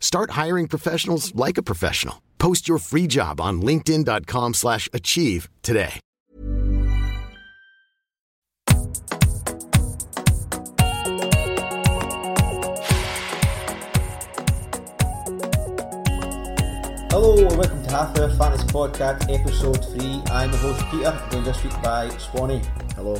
Start 0.00 0.32
hiring 0.32 0.66
professionals 0.66 1.32
like 1.36 1.58
a 1.58 1.62
professional. 1.62 2.22
Post 2.38 2.68
your 2.68 2.78
free 2.78 3.06
job 3.06 3.40
on 3.40 3.62
linkedin.com/achieve 3.62 4.54
slash 4.54 4.88
achieve 4.92 5.48
today. 5.62 6.00
Hello 17.10 17.36
and 17.38 17.58
welcome 17.58 17.82
to 17.82 17.90
Half 17.90 18.18
Hour 18.18 18.30
Fantasy 18.36 18.66
Podcast, 18.68 19.28
episode 19.28 19.84
3. 19.98 20.22
I'm 20.30 20.52
the 20.52 20.58
host 20.58 20.84
Peter, 20.90 21.28
joined 21.30 21.46
this 21.46 21.64
week 21.64 21.82
by 21.82 22.08
Swanee. 22.18 22.62
Hello. 22.94 23.18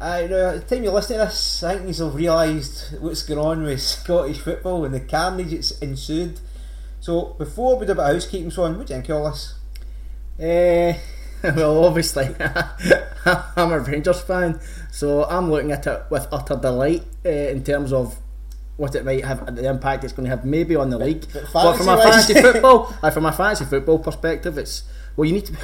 I 0.00 0.26
know, 0.28 0.50
at 0.50 0.68
the 0.68 0.76
time 0.76 0.84
you 0.84 0.92
listen 0.92 1.18
to 1.18 1.24
this, 1.24 1.62
I 1.64 1.76
think 1.76 1.96
you'll 1.98 2.08
have 2.08 2.16
realised 2.16 3.00
what's 3.00 3.22
going 3.22 3.40
on 3.40 3.62
with 3.64 3.82
Scottish 3.82 4.38
football 4.38 4.84
and 4.84 4.94
the 4.94 5.00
carnage 5.00 5.50
that's 5.50 5.72
ensued. 5.80 6.38
So, 7.00 7.34
before 7.38 7.76
we 7.76 7.86
do 7.86 7.92
a 7.92 7.94
bit 7.96 8.04
of 8.04 8.12
housekeeping, 8.14 8.50
Swan, 8.50 8.78
what 8.78 8.86
do 8.86 8.94
you 8.94 9.00
think 9.00 9.08
of 9.08 9.16
all 9.16 9.30
this? 9.30 9.54
Eh, 10.38 10.96
well, 11.42 11.84
obviously, 11.84 12.28
I'm 13.24 13.72
a 13.72 13.80
Rangers 13.80 14.20
fan, 14.20 14.60
so 14.92 15.24
I'm 15.24 15.50
looking 15.50 15.72
at 15.72 15.86
it 15.86 16.04
with 16.10 16.28
utter 16.30 16.56
delight 16.56 17.02
uh, 17.24 17.28
in 17.28 17.64
terms 17.64 17.92
of 17.92 18.16
what 18.76 18.94
it 18.94 19.04
might 19.04 19.24
have, 19.24 19.56
the 19.56 19.68
impact 19.68 20.04
it's 20.04 20.12
going 20.12 20.24
to 20.24 20.30
have 20.30 20.44
maybe 20.44 20.76
on 20.76 20.90
the 20.90 20.98
league. 20.98 21.24
but 21.32 21.52
But 21.52 21.76
from 21.76 21.88
a 21.88 21.96
fantasy 21.96 22.34
football, 22.34 22.94
uh, 23.02 23.10
from 23.10 23.26
a 23.26 23.32
fantasy 23.32 23.64
football 23.64 23.98
perspective, 23.98 24.56
it's 24.58 24.84
well, 25.16 25.26
you 25.26 25.34
need 25.34 25.46
to. 25.46 25.56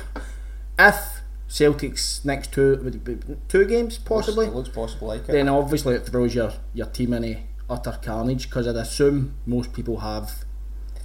If 0.76 1.22
Celtic's 1.54 2.24
next 2.24 2.50
two 2.52 2.80
would 2.82 3.04
be 3.04 3.16
two 3.46 3.64
games 3.64 3.96
possibly, 3.96 4.46
It 4.46 4.54
looks 4.54 4.70
possible 4.70 5.06
like 5.06 5.20
it. 5.28 5.28
then 5.28 5.48
obviously 5.48 5.94
it 5.94 6.04
throws 6.04 6.34
your, 6.34 6.52
your 6.72 6.86
team 6.86 7.12
into 7.12 7.38
utter 7.70 7.96
carnage 8.02 8.48
because 8.48 8.66
I'd 8.66 8.74
assume 8.74 9.36
most 9.46 9.72
people 9.72 10.00
have 10.00 10.44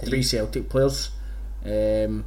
three 0.04 0.24
Celtic 0.24 0.68
players. 0.68 1.10
Um, 1.64 2.24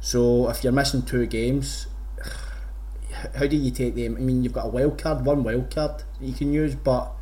so 0.00 0.50
if 0.50 0.64
you're 0.64 0.72
missing 0.72 1.02
two 1.02 1.24
games, 1.26 1.86
how 3.36 3.46
do 3.46 3.56
you 3.56 3.70
take 3.70 3.94
them? 3.94 4.16
I 4.16 4.18
mean, 4.18 4.42
you've 4.42 4.52
got 4.52 4.66
a 4.66 4.68
wild 4.68 5.00
card, 5.00 5.24
one 5.24 5.44
wild 5.44 5.70
card 5.72 6.02
that 6.18 6.26
you 6.26 6.34
can 6.34 6.52
use, 6.52 6.74
but 6.74 7.12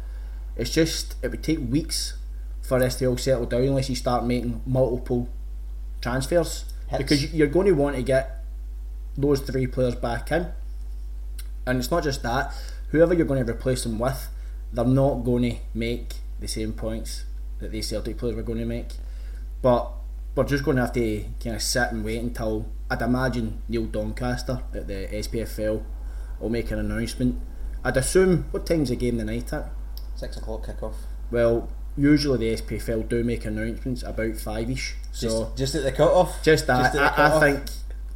it's 0.57 0.71
just 0.71 1.17
it 1.23 1.33
would 1.33 1.43
take 1.43 1.59
weeks 1.59 2.17
for 2.63 2.79
this 2.79 2.95
to 2.97 3.05
all 3.05 3.19
settle 3.19 3.45
down 3.45 3.65
unless 3.65 3.91
you 3.91 3.97
start 3.97 4.25
making 4.25 4.63
multiple 4.65 5.29
transfers 6.01 6.65
Hits. 6.89 7.03
because 7.03 7.35
you're 7.35 7.47
going 7.47 7.67
to 7.67 7.73
want 7.73 7.97
to 7.97 8.03
get 8.03 8.44
those 9.17 9.41
three 9.41 9.67
players 9.67 9.95
back 9.95 10.31
in. 10.33 10.49
And 11.67 11.79
it's 11.79 11.91
not 11.91 12.03
just 12.03 12.23
that, 12.23 12.53
whoever 12.91 13.15
you're 13.15 13.27
going 13.27 13.45
to 13.45 13.51
replace 13.53 13.85
them 13.85 13.99
with, 13.99 14.29
they're 14.73 14.85
not 14.85 15.25
going 15.25 15.43
to 15.51 15.57
make 15.73 16.15
the 16.41 16.49
same 16.49 16.73
points 16.73 17.25
that 17.61 17.71
these 17.73 17.89
Celtic 17.89 18.19
players 18.19 18.37
were 18.37 18.43
going 18.43 18.59
to 18.59 18.67
make. 18.67 18.89
But 19.63 19.91
we're 20.35 20.45
just 20.45 20.65
going 20.65 20.77
to 20.77 20.83
have 20.83 20.93
to 20.95 21.25
kind 21.43 21.57
of 21.57 21.63
sit 21.63 21.91
and 21.93 22.05
wait 22.05 22.21
until 22.21 22.67
I'd 22.91 23.01
imagine 23.01 23.63
Neil 23.69 23.87
Doncaster 23.87 24.63
at 24.75 24.89
the 24.89 25.09
SPFL 25.13 25.83
will 26.41 26.51
make 26.51 26.71
an 26.71 26.79
announcement. 26.81 27.41
I'd 27.85 27.97
assume 27.97 28.47
what 28.51 28.67
time's 28.67 28.89
the 28.89 28.97
game 28.97 29.19
tonight 29.19 29.53
at? 29.53 29.71
Six 30.17 30.37
o'clock 30.37 30.67
kick-off. 30.67 30.97
Well, 31.31 31.69
usually 31.97 32.39
the 32.39 32.61
SPFL 32.63 33.09
do 33.09 33.23
make 33.25 33.45
announcements 33.45 34.03
about 34.03 34.37
five 34.37 34.71
ish. 34.71 34.97
So 35.13 35.29
Just, 35.29 35.57
just 35.57 35.75
at 35.77 35.83
the 35.85 35.93
cut-off? 35.93 36.43
just 36.43 36.67
that, 36.67 36.87
at 36.87 36.93
the 36.93 37.23
I, 37.23 37.37
I 37.37 37.41
think 37.41 37.71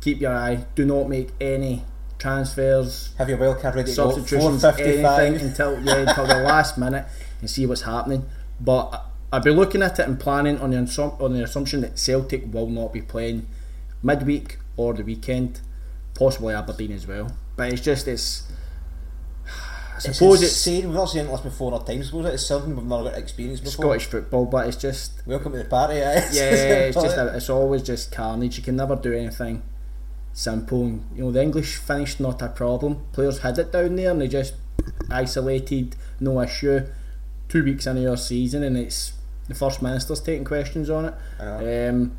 keep 0.09 0.21
your 0.21 0.33
eye. 0.33 0.65
Do 0.75 0.85
not 0.87 1.09
make 1.09 1.31
any 1.41 1.83
transfers, 2.19 3.11
Have 3.19 3.29
your 3.29 3.39
wild 3.39 3.61
card 3.61 3.75
ready 3.77 3.91
to 3.91 3.97
go. 3.97 4.11
substitutions, 4.11 4.65
anything 4.65 5.37
until 5.47 5.81
yeah, 5.83 5.97
until 6.09 6.27
the 6.27 6.37
last 6.53 6.79
minute 6.79 7.05
and 7.41 7.49
see 7.51 7.67
what's 7.67 7.83
happening. 7.83 8.25
But 8.61 9.05
I'll 9.33 9.41
be 9.41 9.51
looking 9.51 9.83
at 9.83 9.99
it 9.99 10.07
and 10.09 10.19
planning 10.19 10.59
on 10.59 10.71
the 10.71 10.79
assum- 10.79 11.21
on 11.21 11.33
the 11.35 11.43
assumption 11.45 11.81
that 11.83 11.99
Celtic 11.99 12.53
will 12.53 12.69
not 12.69 12.93
be 12.93 13.03
playing 13.03 13.47
midweek 14.03 14.59
or 14.77 14.95
the 14.95 15.03
weekend, 15.05 15.61
possibly 16.15 16.55
Aberdeen 16.55 16.93
as 16.93 17.07
well. 17.07 17.31
But 17.57 17.73
it's 17.73 17.83
just 17.83 18.09
it's. 18.09 18.45
I 19.47 19.97
It's 20.09 20.17
suppose 20.19 20.43
it's, 20.43 20.53
insane. 20.67 20.87
We've 20.87 20.95
not 20.95 21.07
seen 21.07 21.27
this 21.27 21.41
before 21.41 21.69
in 21.73 21.75
our 21.79 21.85
time. 21.85 21.99
I 21.99 22.03
suppose 22.03 22.27
it's 22.27 22.47
something 22.47 22.75
we've 22.77 22.85
never 22.85 23.05
got 23.11 23.19
experience 23.19 23.61
before. 23.61 23.85
Scottish 23.85 24.07
football, 24.07 24.47
but 24.47 24.69
it's 24.69 24.77
just 24.77 25.27
Welcome 25.27 25.53
to 25.53 25.59
the 25.59 25.65
party. 25.65 25.97
eh? 25.97 26.15
yeah, 26.33 26.43
it's 26.87 26.95
just 26.95 27.17
a, 27.23 27.37
it's 27.37 27.51
always 27.51 27.83
just 27.83 28.13
carnage. 28.13 28.57
You 28.59 28.63
can 28.63 28.77
never 28.77 28.95
do 28.95 29.13
anything 29.13 29.63
simple. 30.39 30.85
And, 30.85 31.05
you 31.17 31.25
know, 31.25 31.33
the 31.33 31.43
English 31.43 31.77
finished 31.77 32.21
not 32.21 32.41
a 32.43 32.49
problem. 32.49 33.05
Players 33.13 33.39
had 33.41 33.59
it 33.59 33.73
down 33.73 33.97
there 33.97 34.11
and 34.13 34.21
they 34.21 34.29
just 34.29 34.55
isolated, 35.11 35.97
no 36.21 36.41
issue. 36.41 36.87
Two 37.49 37.65
weeks 37.65 37.87
into 37.87 38.03
your 38.03 38.17
season 38.17 38.63
and 38.63 38.77
it's 38.77 39.13
the 39.49 39.55
first 39.55 39.81
minister's 39.83 40.21
taking 40.21 40.45
questions 40.45 40.91
on 40.91 41.07
it. 41.07 41.15
Um, 41.41 42.13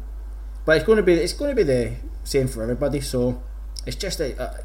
but 0.66 0.78
it's 0.78 0.86
going 0.86 0.98
to 0.98 1.04
be 1.04 1.14
it's 1.14 1.34
going 1.34 1.52
to 1.52 1.56
be 1.56 1.64
the 1.64 1.94
same 2.24 2.48
for 2.48 2.64
everybody. 2.64 3.00
So 3.02 3.42
it's 3.86 3.96
just 3.96 4.20
a, 4.20 4.40
uh, 4.42 4.58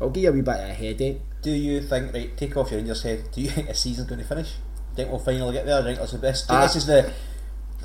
I'll 0.00 0.10
give 0.10 0.22
you 0.24 0.30
a 0.30 0.32
wee 0.32 0.40
bit 0.42 0.54
of 0.54 0.70
a 0.70 0.72
headache. 0.72 1.20
Do 1.42 1.50
you 1.50 1.80
think, 1.80 2.12
right, 2.12 2.36
take 2.36 2.56
off 2.56 2.70
your 2.70 2.80
Rangers 2.80 3.02
head, 3.02 3.24
do 3.32 3.40
you 3.40 3.50
think 3.50 3.68
the 3.68 3.74
season's 3.74 4.08
going 4.08 4.20
to 4.20 4.26
finish? 4.26 4.52
You 4.90 4.96
think 4.96 5.10
we'll 5.10 5.18
finally 5.18 5.52
get 5.52 5.66
there? 5.66 5.82
Think 5.82 5.98
this 5.98 6.06
is 6.06 6.12
the 6.12 6.18
best? 6.18 6.48
Do 6.48 6.54
you 6.54 6.60
think 6.60 6.70
Ah. 6.70 6.72
this 6.72 6.76
is 6.76 6.86
the, 6.86 7.12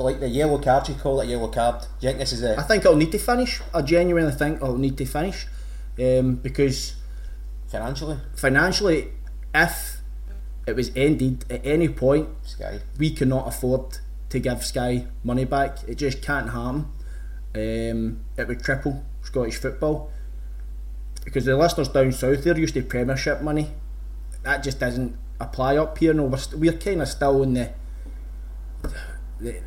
like 0.03 0.19
the 0.19 0.27
yellow 0.27 0.57
card, 0.57 0.87
you 0.89 0.95
call 0.95 1.21
it 1.21 1.27
yellow 1.29 1.47
card? 1.47 1.81
Do 1.81 1.87
you 2.07 2.09
think 2.09 2.19
this 2.19 2.33
is 2.33 2.43
I 2.43 2.61
think 2.63 2.83
it'll 2.85 2.97
need 2.97 3.11
to 3.13 3.19
finish. 3.19 3.61
I 3.73 3.81
genuinely 3.81 4.31
think 4.33 4.57
it'll 4.57 4.77
need 4.77 4.97
to 4.97 5.05
finish 5.05 5.47
um, 5.99 6.35
because 6.35 6.95
Financially? 7.67 8.17
financially, 8.35 9.07
if 9.53 9.97
it 10.67 10.75
was 10.75 10.91
ended 10.95 11.45
at 11.49 11.65
any 11.65 11.87
point, 11.89 12.29
Sky. 12.43 12.79
we 12.97 13.09
cannot 13.11 13.47
afford 13.47 13.97
to 14.29 14.39
give 14.39 14.63
Sky 14.63 15.05
money 15.23 15.45
back. 15.45 15.79
It 15.87 15.95
just 15.95 16.21
can't 16.21 16.49
happen. 16.51 16.87
Um, 17.55 18.19
it 18.37 18.47
would 18.47 18.61
triple 18.61 19.03
Scottish 19.23 19.57
football 19.57 20.11
because 21.23 21.45
the 21.45 21.55
listeners 21.55 21.87
down 21.87 22.11
south 22.11 22.43
they're 22.43 22.57
used 22.57 22.73
to 22.75 22.81
Premiership 22.83 23.41
money. 23.41 23.71
That 24.43 24.61
just 24.63 24.79
doesn't 24.79 25.15
apply 25.39 25.77
up 25.77 25.97
here. 25.97 26.13
No, 26.13 26.23
we're, 26.25 26.37
st- 26.37 26.59
we're 26.59 26.73
kind 26.73 27.01
of 27.01 27.07
still 27.07 27.41
in 27.43 27.53
the 27.53 27.71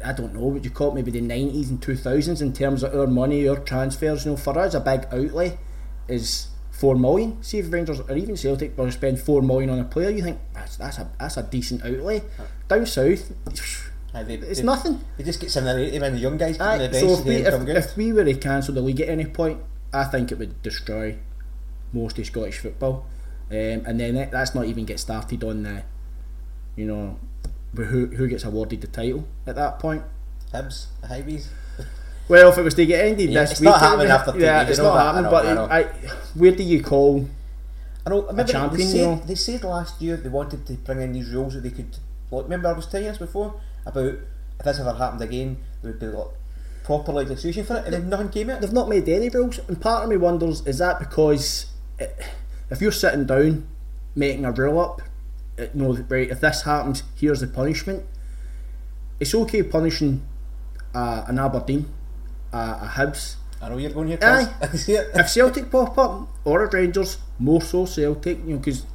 I 0.05 0.12
don't 0.12 0.34
know 0.34 0.47
what 0.47 0.65
you 0.65 0.71
call 0.71 0.91
it, 0.91 0.95
maybe 0.95 1.11
the 1.11 1.21
nineties 1.21 1.71
and 1.71 1.81
two 1.81 1.97
thousands 1.97 2.41
in 2.41 2.53
terms 2.53 2.83
of 2.83 2.95
our 2.95 3.06
money, 3.06 3.47
our 3.49 3.56
transfers. 3.56 4.25
You 4.25 4.33
know, 4.33 4.37
for 4.37 4.59
us 4.59 4.75
a 4.75 4.81
big 4.81 5.06
outlay 5.12 5.59
is 6.09 6.49
four 6.71 6.97
million. 6.97 7.42
See 7.42 7.59
if 7.59 7.71
Rangers 7.71 8.01
or 8.01 8.16
even 8.16 8.37
Celtic 8.37 8.78
were 8.78 8.87
to 8.87 8.92
spend 8.92 9.21
four 9.21 9.42
million 9.42 9.71
on 9.71 9.78
a 9.78 9.84
player, 9.84 10.10
you 10.10 10.22
think 10.22 10.39
that's 10.54 10.77
that's 10.77 10.98
a 10.98 11.10
that's 11.19 11.37
a 11.37 11.42
decent 11.42 11.84
outlay. 11.84 12.22
Down 12.69 12.87
south, 12.87 13.33
Aye, 14.15 14.22
they, 14.22 14.34
it's 14.34 14.60
they, 14.60 14.65
nothing. 14.66 15.01
They 15.16 15.25
just 15.25 15.41
get 15.41 15.51
seven 15.51 15.77
or 15.77 15.81
eight 15.81 16.01
when 16.01 16.15
the 16.15 16.19
young 16.19 16.39
guys 16.39 16.59
Aye, 16.59 16.78
the 16.78 16.89
bench 16.89 17.04
so 17.04 17.19
if 17.19 17.25
we, 17.25 17.34
if, 17.34 17.69
if 17.69 17.97
we 17.97 18.13
were 18.13 18.25
to 18.25 18.34
cancel 18.34 18.75
the 18.75 18.81
league 18.81 19.01
at 19.01 19.09
any 19.09 19.27
point, 19.27 19.60
I 19.92 20.04
think 20.04 20.33
it 20.33 20.39
would 20.39 20.63
destroy 20.63 21.19
most 21.92 22.19
of 22.19 22.27
Scottish 22.27 22.59
football. 22.59 23.07
Um, 23.51 23.84
and 23.87 24.01
then 24.01 24.28
that's 24.31 24.54
not 24.54 24.66
even 24.66 24.84
get 24.84 25.01
started 25.01 25.42
on 25.45 25.63
the, 25.63 25.83
you 26.77 26.87
know, 26.87 27.19
who 27.76 28.06
who 28.06 28.26
gets 28.28 28.44
awarded 28.44 28.80
the 28.80 28.86
title 28.86 29.26
at 29.47 29.56
that 29.56 29.78
point. 29.78 30.03
Hibs, 30.53 30.86
the 31.00 31.09
Highways. 31.09 31.50
Well, 32.28 32.50
if 32.50 32.59
it 32.59 32.62
was 32.62 32.74
to 32.74 32.84
get 32.86 33.04
ended 33.06 33.30
Yeah, 33.30 33.41
this 33.42 33.53
it's 33.53 33.60
week, 33.60 33.70
not 33.70 33.80
happening 33.80 34.09
after 34.09 34.38
yeah, 34.38 34.66
it's 34.68 34.78
not 34.78 34.94
that, 34.94 35.00
I 35.00 35.04
happening. 35.06 35.54
know, 35.54 35.66
But 35.66 35.70
I. 35.72 35.80
I, 35.80 35.82
where 36.34 36.53
do 36.53 36.62
you 36.62 36.82
call? 36.82 37.28
I 38.06 38.10
know. 38.10 38.20
Remember, 38.22 38.44
they 38.44 38.53
champion, 38.53 38.88
said 38.88 38.97
you 38.97 39.03
know. 39.06 39.22
they 39.26 39.34
said 39.34 39.65
last 39.65 40.00
year 40.03 40.16
they 40.16 40.28
wanted 40.28 40.66
to 40.66 40.74
bring 40.74 41.00
in 41.00 41.12
these 41.12 41.30
rules 41.30 41.54
that 41.54 41.62
they 41.62 41.70
could. 41.70 41.97
Like, 42.30 42.44
remember, 42.44 42.68
I 42.68 42.72
was 42.72 42.86
telling 42.86 43.06
you 43.06 43.10
this 43.12 43.18
before 43.18 43.59
about 43.86 44.15
if 44.59 44.65
this 44.65 44.78
ever 44.80 44.92
happened 44.92 45.22
again, 45.22 45.56
there 45.82 45.92
would 45.92 46.00
be 46.00 46.06
like 46.06 46.26
proper 46.84 47.12
legislation 47.12 47.65
for 47.65 47.76
it, 47.78 47.84
and 47.86 47.94
then 47.94 48.09
nothing 48.10 48.28
came 48.30 48.50
out. 48.50 48.60
They've 48.60 48.72
not 48.72 48.88
made 48.88 49.09
any 49.09 49.28
rules, 49.30 49.59
and 49.66 49.80
part 49.80 50.04
of 50.04 50.10
me 50.10 50.16
wonders 50.18 50.66
is 50.66 50.78
that 50.78 50.98
because 50.98 51.66
it, 51.98 52.15
if 52.70 52.80
you're 52.82 52.92
sitting 52.92 53.24
down 53.26 53.66
making 54.15 54.44
a 54.44 54.53
rule 54.53 54.80
up. 54.80 55.00
Uh, 55.59 55.63
You 55.75 55.83
know, 55.83 55.93
right? 56.09 56.31
If 56.31 56.41
this 56.41 56.63
happens, 56.63 57.03
here's 57.16 57.41
the 57.41 57.47
punishment. 57.47 58.05
It's 59.21 59.34
okay 59.34 59.63
punishing 59.63 60.22
uh, 60.95 61.25
an 61.27 61.39
Aberdeen, 61.39 61.87
uh, 62.53 62.81
a 62.83 62.87
Hibs. 62.87 63.37
I 63.60 63.69
know 63.69 63.78
you're 63.78 63.91
going 63.91 64.09
here, 64.09 64.19
Aye. 64.22 64.45
Chris. 64.45 64.49
I 64.63 64.66
can 64.69 64.78
see 64.78 64.93
it. 64.93 65.10
If 65.15 65.28
Celtic 65.28 65.71
pop 65.71 65.99
up 65.99 66.28
or 66.45 66.65
a 66.65 66.71
Rangers, 66.71 67.19
more 67.39 67.60
so 67.60 67.84
Celtic, 67.87 68.39
you 68.47 68.53
know, 68.53 68.59
because 68.59 68.87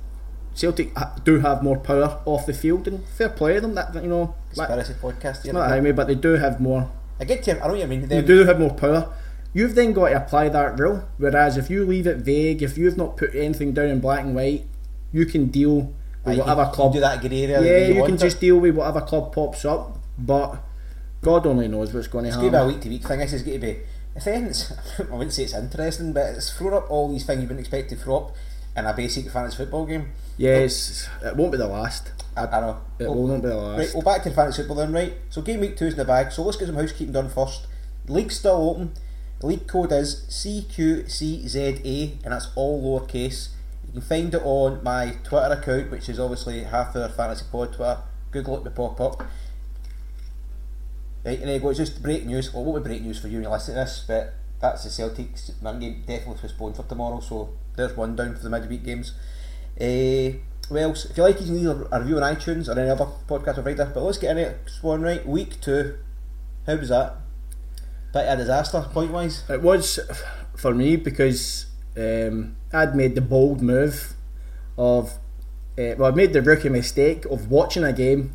Celtic 0.56 0.96
do 1.26 1.40
have 1.40 1.62
more 1.64 1.78
power 1.78 2.22
off 2.26 2.46
the 2.46 2.54
field, 2.54 2.88
and 2.88 3.04
fair 3.10 3.30
play 3.30 3.56
to 3.56 3.62
them. 3.62 3.76
That 3.76 3.94
you 3.96 4.08
know, 4.08 4.36
Conspiracy 4.54 4.94
podcast 4.94 5.44
it's 5.44 5.54
not 5.54 5.68
highway, 5.70 5.92
but 5.92 6.08
they 6.08 6.16
do 6.16 6.34
have 6.34 6.62
more. 6.62 6.90
I 7.20 7.26
get 7.26 7.46
you. 7.48 7.54
I 7.54 7.68
know 7.68 7.74
what 7.74 7.80
you 7.80 7.88
mean. 7.88 8.08
They 8.08 8.22
do 8.22 8.46
have 8.46 8.60
more 8.60 8.74
power. 8.74 9.14
You've 9.54 9.76
then 9.76 9.94
got 9.94 10.10
to 10.10 10.18
apply 10.18 10.50
that 10.50 10.80
rule. 10.80 11.04
Whereas 11.18 11.58
if 11.58 11.70
you 11.70 11.86
leave 11.86 12.08
it 12.08 12.18
vague, 12.18 12.64
if 12.64 12.78
you've 12.78 12.98
not 12.98 13.18
put 13.18 13.36
anything 13.36 13.74
down 13.74 13.88
in 13.90 14.00
black 14.00 14.24
and 14.24 14.34
white, 14.34 14.66
you 15.12 15.26
can 15.26 15.48
deal 15.48 15.94
with 16.26 16.36
you 16.36 16.42
whatever 16.42 16.66
can 16.66 16.74
club. 16.74 16.94
do 16.94 17.00
that 17.00 17.22
grey 17.22 17.44
area. 17.44 17.62
yeah, 17.62 17.88
way 17.90 17.96
you, 17.96 18.04
can 18.06 18.18
just 18.18 18.40
deal 18.40 18.60
with 18.60 18.76
whatever 18.76 19.02
club 19.02 19.34
pops 19.34 19.66
up. 19.66 19.98
But 20.18 20.58
God 21.22 21.46
only 21.48 21.68
knows 21.68 21.94
what's 21.94 22.08
going 22.08 22.26
to 22.26 22.30
It's 22.30 22.38
going 22.38 22.52
to 22.52 22.58
be 22.60 22.64
a 22.64 22.68
week 22.68 22.82
to 22.82 22.90
week 22.90 23.04
thing. 23.04 23.20
This 23.20 23.34
is 23.34 23.44
going 23.44 23.60
to 23.60 23.66
be. 23.68 23.80
If 24.16 24.28
anything, 24.28 24.78
I 25.12 25.16
wouldn't 25.16 25.34
say 25.34 25.44
it's 25.44 25.56
interesting, 25.56 26.14
but 26.14 26.36
it's 26.36 26.56
throwing 26.56 26.76
up 26.76 26.90
all 26.92 27.12
these 27.12 27.26
things 27.26 27.42
you 27.42 27.48
wouldn't 27.48 27.62
expect 27.62 27.90
to 27.90 27.96
throw 27.96 28.18
up 28.18 28.36
in 28.78 28.86
a 28.86 28.94
basic 28.94 29.30
fantasy 29.30 29.58
football 29.58 29.86
game. 29.86 30.10
Yes, 30.38 31.08
it 31.24 31.36
won't 31.36 31.52
be 31.52 31.58
the 31.58 31.68
last. 31.68 32.12
I, 32.36 32.46
I 32.46 32.60
know. 32.62 32.78
It 33.00 33.06
Well, 33.08 33.16
will 33.16 33.28
not 33.28 33.42
be 33.42 33.48
the 33.50 33.56
last. 33.56 33.78
Right, 33.80 33.92
well, 33.94 34.04
back 34.04 34.24
to 34.24 34.30
the 34.30 34.36
fantasy 34.36 34.62
football 34.62 34.78
then, 34.78 34.92
right? 34.94 35.14
So, 35.30 35.42
game 35.42 35.60
week 35.60 35.78
two 35.78 35.86
is 35.86 35.94
in 35.94 36.00
the 36.00 36.06
bag, 36.06 36.32
so 36.32 36.44
let's 36.44 36.58
get 36.58 36.68
some 36.68 36.76
housekeeping 36.76 37.14
done 37.14 37.30
first. 37.30 37.68
The 38.06 38.14
league's 38.14 38.38
still 38.38 38.70
open. 38.70 38.94
The 39.40 39.48
league 39.48 39.68
code 39.68 39.92
is 39.92 40.26
CQCZA, 40.30 42.24
and 42.24 42.32
that's 42.34 42.50
all 42.56 42.82
lowercase. 43.00 43.50
You 43.94 44.00
can 44.00 44.10
find 44.10 44.34
it 44.34 44.42
on 44.44 44.84
my 44.84 45.16
Twitter 45.24 45.54
account, 45.54 45.92
which 45.92 46.10
is 46.10 46.20
obviously 46.20 46.64
half 46.64 46.96
our 46.96 47.10
fantasy 47.10 47.46
pod 47.52 47.74
Twitter. 47.74 48.00
Google 48.32 48.58
it 48.60 48.64
to 48.64 48.72
pop 48.72 49.00
up. 49.00 49.24
Right, 51.24 51.40
and 51.40 51.48
there 51.48 51.60
go. 51.60 51.70
It's 51.70 51.78
just 51.78 52.02
breaking 52.02 52.28
news. 52.28 52.52
Well, 52.52 52.64
what 52.64 52.74
would 52.74 52.84
break 52.84 53.04
news 53.04 53.20
for 53.20 53.28
you 53.28 53.36
when 53.36 53.44
you 53.44 53.50
listen 53.50 53.76
to 53.76 53.82
this? 53.82 54.04
But 54.08 54.34
that's 54.60 54.84
the 54.84 54.90
Celtics 54.90 55.62
man 55.62 55.80
game 55.80 56.04
definitely 56.08 56.42
postponed 56.42 56.76
for 56.76 56.84
tomorrow. 56.84 57.20
So 57.20 57.54
there's 57.76 57.96
one 57.96 58.16
down 58.16 58.36
for 58.36 58.42
the 58.42 58.50
midweek 58.50 58.84
games. 58.84 59.14
Uh, 59.80 60.40
what 60.70 60.82
else? 60.82 61.06
If 61.06 61.16
you 61.16 61.24
like, 61.24 61.40
you 61.40 61.46
can 61.46 61.56
leave 61.56 61.88
a 61.92 62.00
review 62.00 62.18
on 62.18 62.36
iTunes 62.36 62.68
or 62.68 62.80
any 62.80 62.90
other 62.90 63.06
podcast 63.28 63.54
provider. 63.54 63.92
But 63.94 64.02
let's 64.02 64.18
get 64.18 64.32
in 64.32 64.40
it. 64.40 64.58
Swan 64.66 65.04
right. 65.04 65.24
Week 65.26 65.62
two. 65.62 65.98
How 66.66 66.78
was 66.78 66.90
that? 66.90 67.18
Bit 68.12 68.26
of 68.26 68.40
a 68.40 68.42
disaster, 68.42 68.82
point 68.92 69.12
wise. 69.12 69.44
It 69.50 69.62
was 69.62 70.00
for 70.56 70.74
me 70.74 70.96
because 70.96 71.68
um, 71.98 72.56
I'd 72.72 72.96
made 72.96 73.16
the 73.16 73.22
bold 73.22 73.62
move 73.62 74.14
of 74.78 75.18
uh, 75.78 75.96
well, 75.98 76.12
I 76.12 76.16
made 76.16 76.34
the 76.34 76.42
rookie 76.42 76.70
mistake 76.70 77.26
of 77.26 77.50
watching 77.50 77.84
a 77.84 77.94
game, 77.94 78.34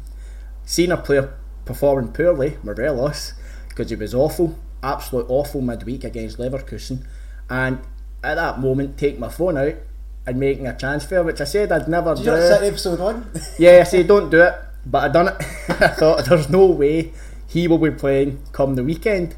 seeing 0.64 0.90
a 0.90 0.96
player 0.96 1.34
performing 1.64 2.12
poorly, 2.12 2.56
Morelos, 2.64 3.34
because 3.68 3.90
he 3.90 3.96
was 3.96 4.14
awful, 4.14 4.58
absolute 4.82 5.26
awful 5.28 5.60
midweek 5.60 6.02
against 6.02 6.38
Leverkusen, 6.38 7.06
and 7.48 7.78
at 8.24 8.34
that 8.34 8.58
moment 8.58 8.98
take 8.98 9.18
my 9.18 9.28
phone 9.28 9.56
out 9.56 9.74
and 10.26 10.38
making 10.40 10.66
a 10.66 10.76
transfer, 10.76 11.22
which 11.22 11.40
I 11.40 11.44
said 11.44 11.70
I'd 11.70 11.88
never 11.88 12.14
Did 12.14 12.24
do. 12.24 12.30
you 12.32 12.36
not 12.36 12.62
episode 12.62 12.98
one? 12.98 13.30
Yeah, 13.58 13.78
I 13.80 13.84
said 13.84 14.06
don't 14.06 14.30
do 14.30 14.42
it, 14.42 14.54
but 14.84 15.04
I 15.04 15.08
done 15.08 15.28
it. 15.28 15.36
I 15.68 15.88
thought 15.88 16.24
there's 16.26 16.50
no 16.50 16.66
way 16.66 17.12
he 17.46 17.66
will 17.68 17.78
be 17.78 17.90
playing 17.90 18.42
come 18.52 18.74
the 18.74 18.84
weekend. 18.84 19.34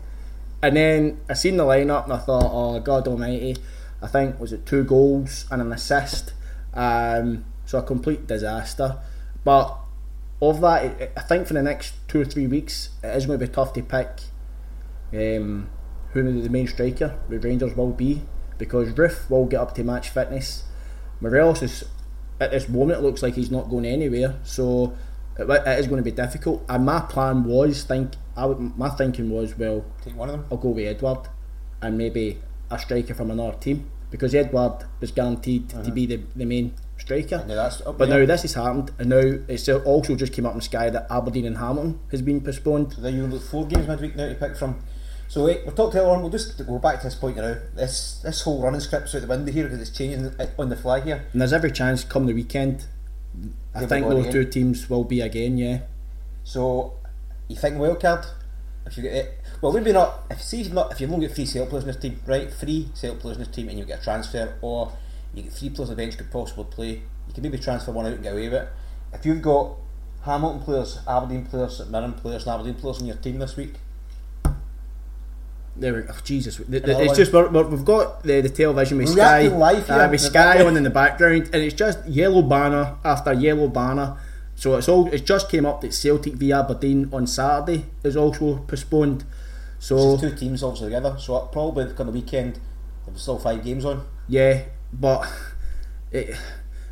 And 0.63 0.77
then 0.77 1.21
I 1.29 1.35
seen 1.35 1.57
the 1.57 1.65
lineup 1.65 2.05
and 2.05 2.13
I 2.13 2.19
thought, 2.19 2.51
oh 2.53 2.81
God 2.81 3.09
Almighty! 3.09 3.57
I 4.03 4.07
think 4.07 4.41
was 4.41 4.53
it 4.53 4.67
two 4.67 4.85
goals 4.85 5.47
and 5.51 5.61
an 5.61 5.73
assist, 5.73 6.33
um, 6.75 7.45
so 7.67 7.79
a 7.79 7.83
complete 7.83 8.27
disaster. 8.27 8.99
But 9.45 9.77
of 10.43 10.61
that, 10.63 10.85
it- 11.01 11.13
I 11.17 11.21
think 11.21 11.47
for 11.47 11.55
the 11.55 11.63
next 11.63 11.95
two 12.09 12.21
or 12.21 12.25
three 12.25 12.47
weeks, 12.47 12.91
it 13.03 13.09
is 13.17 13.27
going 13.27 13.39
to 13.39 13.47
be 13.47 13.53
tough 13.53 13.73
to 13.75 13.83
pick 13.83 14.21
um, 15.13 15.69
who 16.13 16.43
the 16.43 16.49
main 16.49 16.67
striker 16.67 17.19
with 17.29 17.45
Rangers 17.45 17.77
will 17.77 17.93
be 17.93 18.23
because 18.59 18.91
Roofe 18.93 19.29
will 19.31 19.47
get 19.47 19.61
up 19.61 19.75
to 19.77 19.85
match 19.85 20.11
fitness. 20.11 20.65
Morelos 21.21 21.63
is 21.63 21.85
at 22.41 22.51
this 22.53 22.69
moment 22.69 22.99
it 23.01 23.03
looks 23.03 23.23
like 23.23 23.35
he's 23.35 23.51
not 23.51 23.69
going 23.69 23.85
anywhere, 23.85 24.37
so 24.43 24.97
it, 25.39 25.49
it 25.49 25.79
is 25.79 25.87
going 25.87 26.03
to 26.03 26.03
be 26.03 26.11
difficult. 26.15 26.65
And 26.69 26.85
my 26.85 27.01
plan 27.01 27.45
was 27.45 27.83
think 27.85 28.13
I 28.37 28.47
would, 28.47 28.59
my 28.79 28.89
thinking 28.91 29.31
was 29.31 29.57
well 29.59 29.85
Take 30.03 30.17
one 30.17 30.29
of 30.31 30.33
them. 30.37 30.47
I'll 30.51 30.57
go 30.59 30.71
with 30.71 30.87
Edouard 30.87 31.29
and 31.83 31.99
maybe 31.99 32.41
a 32.71 32.79
striker 32.79 33.15
from 33.15 33.31
another 33.31 33.57
team 33.59 33.91
because 34.11 34.35
Edouard 34.35 34.85
was 35.01 35.13
guaranteed 35.13 35.69
to 35.71 35.91
be 35.91 36.07
the, 36.07 36.21
the 36.35 36.45
main 36.45 36.75
striker. 36.99 37.37
Uh-huh. 37.37 37.71
Now 37.85 37.93
But 37.93 38.09
now 38.09 38.25
this 38.27 38.43
has 38.43 38.55
happened, 38.55 38.91
and 38.99 39.09
now 39.11 39.39
it's 39.49 39.69
also 39.69 40.15
just 40.17 40.33
came 40.33 40.47
up 40.47 40.55
in 40.55 40.61
Sky 40.61 40.91
that 40.91 41.07
Aberdeen 41.11 41.47
and 41.47 41.59
Hamilton 41.59 42.01
has 42.11 42.23
been 42.23 42.41
postponed. 42.41 42.93
So 42.95 43.01
there 43.03 43.13
you 43.13 43.27
look 43.27 43.43
four 43.43 43.67
games 43.67 43.87
midweek 43.87 44.17
now 44.17 44.29
to 44.29 44.35
pick 44.35 44.57
from. 44.57 44.83
So 45.29 45.45
wait, 45.45 45.65
we've 45.65 45.75
talked 45.77 45.95
earlier 45.95 46.11
on. 46.11 46.23
We'll 46.23 46.31
just 46.31 46.59
go 46.67 46.79
back 46.81 46.99
to 46.99 47.05
this 47.07 47.15
point 47.15 47.37
now. 47.37 47.55
This 47.75 48.21
this 48.23 48.43
whole 48.43 48.61
running 48.61 48.81
script's 48.81 49.15
out 49.15 49.21
the 49.23 49.29
window 49.29 49.53
here 49.53 49.65
because 49.65 49.81
it's 49.81 49.97
changing 49.97 50.33
on 50.59 50.69
the 50.69 50.77
fly 50.77 51.01
here. 51.01 51.25
And 51.33 51.41
there's 51.41 51.53
every 51.53 51.71
chance 51.71 52.03
come 52.03 52.27
the 52.27 52.35
weekend, 52.35 52.87
I 53.75 53.81
They'll 53.81 53.89
think 53.89 54.09
those 54.09 54.27
again. 54.27 54.33
two 54.33 54.45
teams 54.45 54.91
will 54.91 55.05
be 55.05 55.21
again. 55.21 55.57
Yeah, 55.57 55.81
So 56.43 56.95
you 57.47 57.57
think 57.57 57.77
wildcard? 57.77 58.27
If 58.87 58.97
you 58.97 59.03
get 59.05 59.13
it, 59.15 59.39
well, 59.61 59.73
maybe 59.73 59.93
not. 59.93 60.25
If 60.31 60.43
see 60.43 60.61
if 60.61 60.67
you've 60.67 60.75
not 60.75 60.91
if 60.93 61.01
you've 61.01 61.13
only 61.13 61.27
got 61.27 61.37
three 61.37 61.47
sale 61.47 61.67
players 61.67 61.85
in 61.85 61.89
this 61.89 61.97
team, 61.97 62.19
right? 62.27 62.53
Three 62.53 62.89
sale 62.95 63.15
players 63.17 63.37
in 63.37 63.45
this 63.45 63.55
team, 63.55 63.69
and 63.69 63.79
you 63.79 63.85
get 63.85 64.01
a 64.01 64.03
transfer, 64.03 64.55
or 64.63 64.93
you 65.35 65.43
get 65.45 65.53
three 65.53 65.71
players 65.71 65.91
on 65.91 65.97
the 65.97 66.03
bench 66.03 66.17
could 66.17 66.31
possibly 66.31 66.65
play. 66.65 66.89
You 67.29 67.35
can 67.35 67.43
maybe 67.43 67.59
transfer 67.59 67.93
one 67.93 68.07
out 68.07 68.13
and 68.15 68.23
get 68.23 68.33
away 68.33 68.49
with 68.49 68.63
it. 68.63 68.69
If 69.13 69.27
you've 69.27 69.43
got 69.43 69.73
Hamilton 70.23 70.61
players, 70.63 70.99
Aberdeen 71.07 71.45
players, 71.47 71.77
St 71.79 71.91
Mirren 71.91 72.15
players, 72.15 72.45
and 72.47 72.55
Aberdeen 72.55 72.75
players 72.75 73.01
in 73.01 73.07
your 73.07 73.17
team 73.17 73.39
this 73.39 73.57
week, 73.57 73.75
there 75.77 75.95
we 75.95 76.01
go. 76.03 76.09
Oh, 76.13 76.19
Jesus, 76.25 76.57
The- 76.57 76.81
the- 76.81 77.03
it's 77.03 77.17
just 77.17 77.33
we're, 77.33 77.49
we've 77.49 77.85
got 77.85 78.23
the, 78.23 78.41
the 78.41 78.49
television 78.49 78.99
with 78.99 79.11
Sky, 79.11 79.47
live 79.47 79.87
here 79.87 79.97
uh, 79.97 80.11
with 80.11 80.21
Sky 80.21 80.65
on 80.65 80.77
in 80.77 80.83
the 80.83 80.91
background, 80.91 81.45
and 81.53 81.63
it's 81.63 81.75
just 81.75 82.07
yellow 82.09 82.43
banner 82.43 82.97
after 83.05 83.33
yellow 83.33 83.69
banner. 83.69 84.17
So 84.61 84.77
it's 84.77 84.89
all 84.89 85.07
it 85.11 85.25
just 85.25 85.49
came 85.49 85.65
up 85.65 85.81
that 85.81 85.95
Celtic 85.95 86.35
v 86.35 86.53
Aberdeen 86.53 87.09
on 87.15 87.27
Saturday 87.27 87.87
is 88.05 88.15
also 88.15 88.59
postponed. 88.59 89.25
So 89.79 90.13
It's 90.15 90.21
two 90.21 90.35
teams 90.37 90.63
obviously 90.63 90.89
together, 90.89 91.17
so 91.19 91.41
probably 91.51 91.87
come 91.95 92.09
the 92.09 92.13
weekend 92.13 92.57
there 92.57 92.63
there's 93.07 93.23
still 93.23 93.39
five 93.39 93.65
games 93.65 93.87
on. 93.87 94.05
Yeah, 94.29 94.65
but 94.93 95.27
it, 96.13 96.37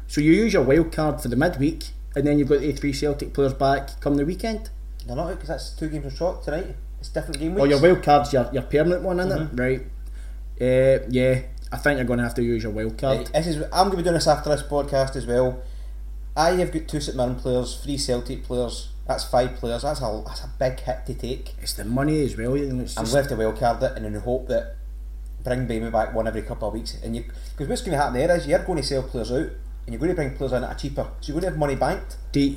so 0.07 0.23
you 0.23 0.33
use 0.33 0.55
your 0.55 0.63
wild 0.63 0.91
card 0.93 1.21
for 1.21 1.29
the 1.29 1.37
midweek, 1.37 1.85
and 2.17 2.27
then 2.27 2.39
you've 2.39 2.49
got 2.49 2.61
the 2.61 2.73
three 2.73 2.95
Celtic 2.95 3.35
players 3.35 3.53
back 3.53 4.01
come 4.01 4.15
the 4.17 4.25
weekend. 4.25 4.71
They're 5.07 5.15
not 5.17 5.29
because 5.29 5.49
that's 5.49 5.71
two 5.77 5.91
games 5.91 6.07
on 6.07 6.11
shot 6.17 6.43
tonight. 6.45 6.75
It's 7.01 7.11
different 7.11 7.39
game 7.39 7.55
weeks. 7.55 7.61
Or 7.63 7.67
your 7.67 7.83
wild 7.83 8.03
card's 8.03 8.33
your, 8.33 8.49
your 8.51 8.63
permanent 8.63 9.03
one, 9.03 9.21
isn't 9.21 9.31
Mm-hmm. 9.31 9.61
it? 9.61 9.63
Right. 9.63 9.81
Uh, 10.61 11.07
yeah, 11.11 11.43
I 11.71 11.77
think 11.77 11.99
you're 11.99 12.07
going 12.07 12.19
to 12.19 12.25
have 12.25 12.35
to 12.37 12.43
use 12.43 12.63
your 12.63 12.73
wild 12.73 12.97
card. 12.97 13.27
This 13.27 13.47
is, 13.47 13.57
I'm 13.71 13.89
going 13.89 13.91
to 13.91 13.97
be 13.99 14.03
doing 14.05 14.15
this 14.15 14.27
after 14.27 14.49
this 14.49 14.63
podcast 14.63 15.15
as 15.17 15.27
well. 15.27 15.63
I 16.39 16.53
have 16.53 16.71
got 16.71 16.87
two 16.87 17.01
St 17.01 17.17
Mirren 17.17 17.35
players, 17.35 17.81
three 17.83 17.99
Celtic 17.99 18.45
players. 18.45 18.91
That's 19.09 19.25
five 19.25 19.57
players. 19.57 19.83
That's 19.83 20.01
a 20.01 20.23
that's 20.25 20.45
a 20.45 20.51
big 20.59 20.79
hit 20.81 21.05
to 21.07 21.15
take. 21.15 21.55
It's 21.61 21.73
the 21.73 21.85
money 21.85 22.23
as 22.25 22.37
well. 22.37 22.57
You 22.57 22.73
know, 22.73 22.83
it's 22.85 22.95
just, 22.95 23.13
going 23.13 23.57
to 23.57 23.65
have 23.67 23.81
to 23.81 23.87
it 23.87 23.97
and 23.97 24.05
then 24.05 24.23
hope 24.23 24.47
that 24.49 24.77
bring 25.43 25.67
Bayman 25.67 25.91
back 25.91 26.15
one 26.15 26.29
every 26.29 26.43
couple 26.43 26.69
of 26.69 26.75
weeks. 26.75 26.97
And 27.03 27.17
you 27.17 27.25
because 27.53 27.69
what's 27.69 27.83
going 27.83 27.93
to 27.93 27.99
happen 27.99 28.15
there 28.15 28.37
is 28.37 28.47
you're 28.47 28.61
going 28.61 28.81
to 28.81 28.85
sell 28.87 29.03
players 29.03 29.33
out 29.33 29.39
and 29.39 29.89
you're 29.89 29.99
going 29.99 30.11
to 30.11 30.15
bring 30.15 30.35
players 30.37 30.53
in 30.53 30.63
at 30.63 30.77
a 30.77 30.79
cheaper. 30.79 31.11
So 31.21 31.33
you're 31.33 31.41
going 31.41 31.45
to 31.45 31.51
have 31.51 31.59
money 31.59 31.75
banked. 31.75 32.19
do, 32.33 32.57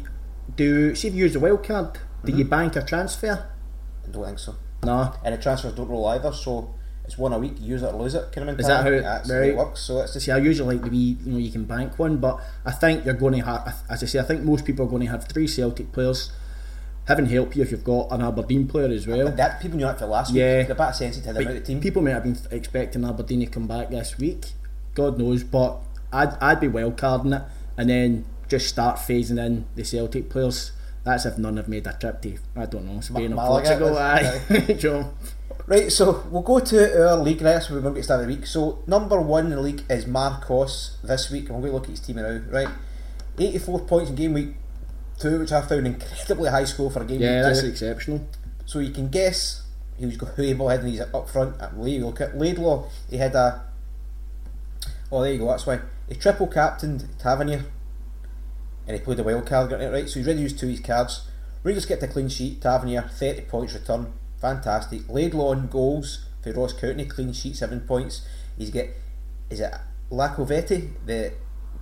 do 0.56 0.94
see 0.96 1.08
if 1.08 1.14
you 1.16 1.22
use 1.24 1.34
the 1.34 1.40
wild 1.40 1.64
card, 1.64 1.94
do 1.94 2.00
Mm-hmm. 2.32 2.38
you 2.40 2.46
bank 2.46 2.76
a 2.76 2.84
transfer? 2.84 3.50
I 4.06 4.12
don't 4.12 4.26
think 4.26 4.40
so. 4.40 4.56
No. 4.84 5.14
And 5.24 5.34
the 5.36 5.42
transfers 5.42 5.74
don't 5.74 5.88
roll 5.88 6.06
either. 6.08 6.34
So 6.34 6.76
it's 7.12 7.18
one 7.20 7.34
a 7.34 7.38
week. 7.40 7.56
Use 7.60 7.84
it 7.84 7.94
or 7.94 8.02
lose 8.02 8.16
it. 8.16 8.32
Kind 8.32 8.50
of 8.50 8.60
Is 8.60 8.68
that 8.68 8.84
how 8.84 8.90
it- 8.90 9.02
That's 9.02 9.28
the 9.28 9.34
way 9.36 9.50
it 9.50 9.58
works. 9.58 9.82
So 9.82 10.00
it's 10.02 10.14
just 10.14 10.26
See, 10.26 10.32
I 10.32 10.38
usually 10.38 10.76
like 10.76 10.86
to 10.86 10.90
be, 10.92 11.18
you 11.26 11.32
know, 11.34 11.38
you 11.38 11.52
can 11.52 11.66
bank 11.66 12.00
one, 12.00 12.18
but 12.18 12.40
I 12.66 12.72
think 12.72 13.04
you're 13.06 13.14
going 13.16 13.34
to 13.40 13.46
have, 13.46 13.84
as 13.90 14.02
I 14.04 14.06
say, 14.06 14.20
I 14.20 14.24
think 14.24 14.44
most 14.44 14.64
people 14.66 14.86
are 14.86 14.90
going 14.90 15.02
to 15.04 15.10
have 15.12 15.26
three 15.28 15.48
Celtic 15.48 15.92
players. 15.92 16.32
Heaven 17.08 17.26
help 17.26 17.56
you 17.56 17.64
if 17.64 17.72
you've 17.72 17.84
got 17.84 18.08
an 18.12 18.22
Aberdeen 18.22 18.68
player 18.68 18.88
as 18.88 19.06
well. 19.08 19.26
But 19.26 19.38
that 19.38 19.60
people 19.60 19.78
knew 19.78 19.86
that 19.86 20.00
for 20.00 20.06
last 20.06 20.32
Yeah. 20.34 20.60
week. 20.60 20.68
They're 20.68 20.76
a 20.78 20.88
bit 20.88 20.96
sensitive 20.96 21.36
to 21.36 21.44
the 21.54 21.60
team. 21.60 21.82
People 21.82 22.02
may 22.02 22.12
have 22.12 22.24
been 22.24 22.38
expecting 22.52 23.04
Aberdeen 23.04 23.40
to 23.42 23.48
come 23.48 23.68
back 23.68 23.90
this 23.90 24.18
week. 24.18 24.54
God 24.94 25.18
knows, 25.18 25.44
but 25.44 25.80
I'd 26.14 26.38
I'd 26.42 26.60
be 26.60 26.68
wild 26.68 26.98
carding 26.98 27.34
it 27.34 27.42
and 27.78 27.90
then 27.90 28.26
just 28.48 28.68
start 28.68 28.98
phasing 28.98 29.44
in 29.44 29.66
the 29.76 29.84
Celtic 29.84 30.30
players. 30.30 30.72
That's 31.04 31.26
if 31.26 31.38
none 31.40 31.58
have 31.58 31.68
made 31.68 31.88
a 31.88 31.94
trip 31.94 32.22
to 32.22 32.38
I 32.56 32.66
don't 32.68 32.86
know 32.86 33.02
Spain 33.02 33.32
or 33.34 33.36
Malaga, 33.36 33.70
Portugal. 33.80 33.98
Aye, 33.98 34.74
Joe. 34.78 35.10
Right, 35.68 35.92
so 35.92 36.24
we'll 36.30 36.42
go 36.42 36.60
to 36.60 37.08
our 37.10 37.18
league 37.18 37.42
next. 37.42 37.70
We're 37.70 37.80
going 37.82 37.94
to 37.94 38.00
get 38.00 38.04
started 38.04 38.28
the 38.28 38.36
week. 38.36 38.46
So 38.46 38.84
number 38.88 39.22
one 39.22 39.46
in 39.46 39.52
the 39.52 39.62
league 39.62 39.84
is 39.90 40.06
Marcos 40.06 40.98
this 41.04 41.30
week, 41.32 41.50
and 41.50 41.56
we're 41.62 41.70
going 41.70 41.72
to 41.72 41.76
look 41.78 41.84
at 41.86 41.90
his 41.92 42.00
team 42.02 42.18
now. 42.18 42.42
Right, 42.50 42.68
eighty-four 43.38 43.82
points 43.82 44.10
in 44.10 44.16
game 44.16 44.34
week 44.34 44.56
two, 45.20 45.40
which 45.40 45.52
I 45.52 45.62
found 45.62 45.88
incredibly 45.88 46.50
high 46.50 46.66
score 46.66 46.90
for 46.92 47.04
a 47.04 47.06
game 47.06 47.22
Yeah, 47.22 47.36
week 47.38 47.44
that's 47.44 47.62
two. 47.62 47.68
exceptional. 47.68 48.28
So 48.66 48.80
you 48.80 48.92
can 48.92 49.08
guess 49.10 49.64
who's 50.00 50.18
got 50.18 50.30
who 50.30 50.42
he 50.42 50.50
head 50.50 50.80
and 50.82 50.90
he's 50.90 51.02
up 51.02 51.30
front. 51.30 51.62
At 51.62 51.80
Laidlaw, 51.80 52.14
Laidlaw, 52.36 52.90
he 53.10 53.18
had 53.18 53.36
a. 53.36 53.62
Oh, 55.12 55.22
there 55.22 55.32
you 55.34 55.40
go. 55.40 55.48
That's 55.48 55.66
why 55.66 55.80
he 56.10 56.16
triple 56.16 56.48
captained 56.48 57.08
Tavernier 57.20 57.64
and 58.88 58.98
he 58.98 59.04
played 59.04 59.20
a 59.20 59.24
wild 59.24 59.46
card, 59.46 59.72
right? 59.72 60.10
So 60.10 60.20
he's 60.20 60.28
ready 60.28 60.40
to 60.40 60.44
use 60.44 60.54
two 60.54 60.66
of 60.66 60.72
his 60.72 60.80
cards. 60.80 61.28
Rangers 61.64 61.86
get 61.86 62.00
the 62.00 62.08
clean 62.08 62.30
sheet. 62.30 62.62
Tavernier, 62.62 63.04
30 63.04 63.42
points 63.44 63.74
return. 63.74 64.12
Fantastic. 64.42 65.08
Laidlaw 65.08 65.52
on 65.52 65.68
goals 65.68 66.26
for 66.42 66.52
Ross 66.54 66.74
County, 66.74 67.06
clean 67.06 67.32
sheet, 67.34 67.56
7 67.56 67.82
points. 67.82 68.28
He's 68.58 68.72
get, 68.72 68.90
is 69.50 69.60
it 69.60 69.74
Iacovitti, 70.12 70.92
the 71.06 71.34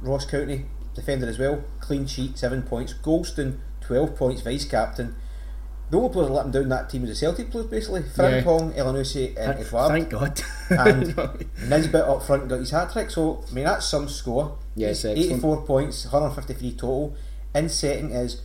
Ross 0.01 0.25
County 0.25 0.65
defender 0.93 1.27
as 1.27 1.39
well, 1.39 1.63
clean 1.79 2.05
sheet, 2.05 2.37
7 2.37 2.63
points. 2.63 2.93
Goldson, 2.93 3.59
12 3.81 4.15
points, 4.15 4.41
vice 4.41 4.65
captain. 4.65 5.15
The 5.89 5.97
only 5.97 6.09
players 6.09 6.27
that 6.27 6.33
let 6.35 6.45
him 6.45 6.51
down 6.51 6.69
that 6.69 6.89
team 6.89 7.01
was 7.01 7.09
the 7.09 7.15
Celtic 7.15 7.49
players, 7.49 7.65
basically. 7.65 8.01
Frimpong, 8.01 8.75
yeah. 8.75 8.83
Elyounoussi, 8.83 9.27
and 9.35 9.55
Th- 9.57 9.67
Edouard. 9.67 9.87
Thank 9.87 10.09
God. 10.09 10.41
and 10.69 11.45
Nisbet 11.69 12.03
up 12.03 12.21
front 12.21 12.47
got 12.47 12.59
his 12.59 12.69
hat 12.69 12.91
trick. 12.91 13.09
So 13.09 13.43
I 13.49 13.53
mean 13.53 13.63
that's 13.63 13.87
some 13.87 14.07
score. 14.07 14.59
Yeah, 14.75 14.89
it's 14.89 15.01
He's 15.01 15.31
84 15.31 15.63
points, 15.65 16.05
153 16.05 16.71
total. 16.73 17.15
In 17.55 17.69
setting 17.69 18.11
is 18.11 18.43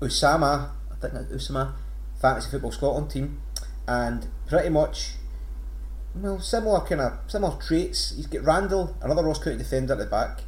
Usama, 0.00 0.70
I 0.90 0.94
think 0.98 1.12
that's 1.12 1.30
Usama, 1.30 1.74
Fantasy 2.18 2.50
Football 2.50 2.72
Scotland 2.72 3.10
team, 3.10 3.42
and 3.88 4.26
pretty 4.48 4.68
much 4.68 5.12
well 6.14 6.40
similar 6.40 6.80
kind 6.80 7.00
of 7.00 7.12
similar 7.26 7.56
traits. 7.60 8.14
He's 8.16 8.26
got 8.26 8.42
Randall, 8.44 8.96
another 9.02 9.22
Ross 9.24 9.42
County 9.42 9.58
defender 9.58 9.92
at 9.94 9.98
the 9.98 10.06
back, 10.06 10.40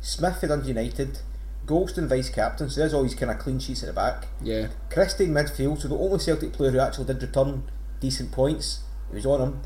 Smith 0.00 0.40
for 0.40 0.46
Dundee 0.46 0.68
United, 0.68 1.18
Goldson 1.66 2.08
vice 2.08 2.30
captain. 2.30 2.70
So 2.70 2.80
there's 2.80 2.94
all 2.94 3.02
these 3.02 3.14
kind 3.14 3.30
of 3.30 3.38
clean 3.38 3.58
sheets 3.58 3.82
at 3.82 3.86
the 3.86 3.92
back. 3.92 4.26
yeah. 4.42 4.68
Christie 4.90 5.24
in 5.24 5.32
midfield, 5.32 5.80
so 5.80 5.88
the 5.88 5.96
only 5.96 6.18
Celtic 6.18 6.52
player 6.52 6.70
who 6.70 6.78
actually 6.78 7.06
did 7.06 7.22
return 7.22 7.64
decent 8.00 8.30
points, 8.32 8.80
he 9.10 9.16
was 9.16 9.26
on 9.26 9.40
him. 9.40 9.60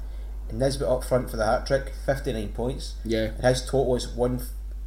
And 0.48 0.58
Nisbet 0.58 0.88
up 0.88 1.04
front 1.04 1.30
for 1.30 1.36
the 1.36 1.46
hat 1.46 1.66
trick, 1.66 1.92
59 2.06 2.48
points. 2.48 2.94
Yeah. 3.04 3.32
And 3.36 3.44
his 3.44 3.62
total 3.64 3.94
is 3.96 4.08
1 4.08 4.40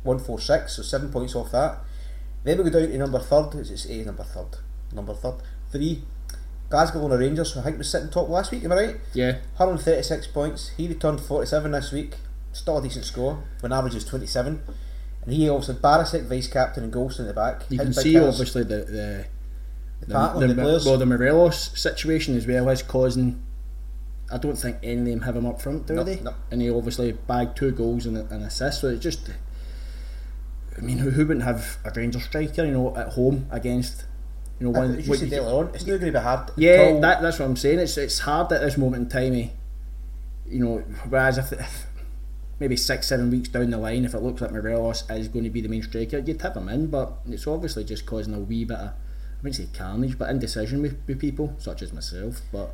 146, 0.03 0.75
so 0.75 0.81
7 0.81 1.09
points 1.11 1.33
off 1.35 1.51
that. 1.51 1.77
Then 2.43 2.57
we 2.57 2.69
go 2.69 2.81
down 2.81 2.89
to 2.89 2.97
number 2.97 3.19
third, 3.19 3.55
is 3.55 3.85
it 3.85 4.01
A 4.01 4.05
number 4.05 4.23
third? 4.23 4.57
Number 4.91 5.13
third. 5.13 5.35
3. 5.71 6.03
Glasgow 6.73 7.01
Lona 7.01 7.19
Rangers, 7.19 7.51
who 7.51 7.59
I 7.59 7.63
think 7.63 7.77
was 7.77 7.87
sitting 7.87 8.09
top 8.09 8.29
last 8.29 8.49
week, 8.51 8.63
am 8.63 8.71
I 8.71 8.75
right? 8.75 8.95
Yeah. 9.13 9.33
136 9.57 10.25
points. 10.27 10.69
He 10.75 10.87
returned 10.87 11.21
47 11.21 11.69
this 11.71 11.91
week. 11.91 12.15
Still 12.51 12.79
a 12.79 12.81
decent 12.81 13.05
score, 13.05 13.43
when 13.59 13.71
average 13.71 13.93
is 13.93 14.03
27. 14.05 14.59
And 15.23 15.33
he 15.33 15.47
also 15.47 15.73
had 15.73 15.83
Barisic, 15.83 16.23
vice 16.27 16.47
captain, 16.47 16.83
and 16.83 16.91
Goldson 16.91 17.19
in 17.19 17.27
the 17.27 17.33
back. 17.35 17.61
You 17.69 17.77
can 17.77 17.93
see 17.93 18.17
obviously 18.17 18.63
the 18.63 18.77
the 18.77 19.25
the, 20.07 20.13
Partner, 20.15 20.47
the 20.47 20.55
players. 20.55 20.83
well 20.83 20.97
the 20.97 21.05
Morelos 21.05 21.79
situation 21.79 22.35
as 22.35 22.47
well 22.47 22.67
is 22.69 22.81
causing. 22.81 23.43
I 24.31 24.39
don't 24.39 24.55
think 24.55 24.77
any 24.81 24.99
of 25.01 25.05
them 25.05 25.21
have 25.21 25.35
him 25.35 25.45
up 25.45 25.61
front, 25.61 25.85
do 25.85 25.93
No, 25.93 26.03
they? 26.03 26.19
no. 26.21 26.33
And 26.49 26.59
he 26.59 26.71
obviously 26.71 27.11
bagged 27.11 27.55
two 27.55 27.71
goals 27.71 28.07
and 28.07 28.17
an 28.17 28.41
assist. 28.41 28.81
So 28.81 28.87
it 28.87 28.97
just, 28.99 29.29
I 30.75 30.81
mean, 30.81 30.97
who, 30.97 31.11
who 31.11 31.27
wouldn't 31.27 31.45
have 31.45 31.77
a 31.85 31.91
Rangers 31.95 32.23
striker, 32.23 32.65
you 32.65 32.71
know, 32.71 32.95
at 32.97 33.09
home 33.09 33.45
against, 33.51 34.05
you 34.59 34.65
know, 34.67 34.79
one. 34.79 34.95
You 35.01 35.15
said 35.15 35.29
you- 35.31 35.37
earlier 35.39 35.49
on, 35.51 35.67
it's 35.73 35.85
not 35.85 35.99
going 35.99 36.13
to 36.13 36.19
be 36.19 36.23
hard. 36.23 36.51
yeah, 36.57 36.71
at 36.71 37.01
that, 37.01 37.21
that's 37.21 37.39
what 37.39 37.45
I'm 37.45 37.55
saying. 37.57 37.79
It's 37.79 37.97
it's 37.97 38.19
hard 38.19 38.51
at 38.51 38.61
this 38.61 38.77
moment 38.77 39.03
in 39.03 39.09
time. 39.09 39.33
eh, 39.35 39.49
You 40.47 40.59
know, 40.63 40.77
whereas 41.09 41.37
if, 41.37 41.51
if 41.53 41.85
maybe 42.59 42.75
six, 42.77 43.07
seven 43.07 43.29
weeks 43.31 43.49
down 43.49 43.69
the 43.71 43.77
line, 43.77 44.05
if 44.05 44.13
it 44.13 44.21
looks 44.21 44.41
like 44.41 44.51
Morelos 44.51 45.09
is 45.09 45.27
going 45.27 45.43
to 45.45 45.49
be 45.49 45.61
the 45.61 45.67
main 45.69 45.81
striker, 45.83 46.19
you'd 46.19 46.39
tip 46.39 46.55
him 46.55 46.69
in. 46.69 46.87
But 46.87 47.13
it's 47.27 47.47
obviously 47.47 47.83
just 47.83 48.05
causing 48.05 48.33
a 48.33 48.39
wee 48.39 48.63
bit 48.65 48.77
of, 48.77 48.87
I 48.89 48.91
wouldn't 49.41 49.55
say 49.55 49.67
carnage, 49.77 50.17
but 50.17 50.29
indecision 50.29 50.81
with, 50.81 50.97
with 51.07 51.19
people 51.19 51.55
such 51.57 51.81
as 51.81 51.91
myself. 51.91 52.41
But 52.51 52.73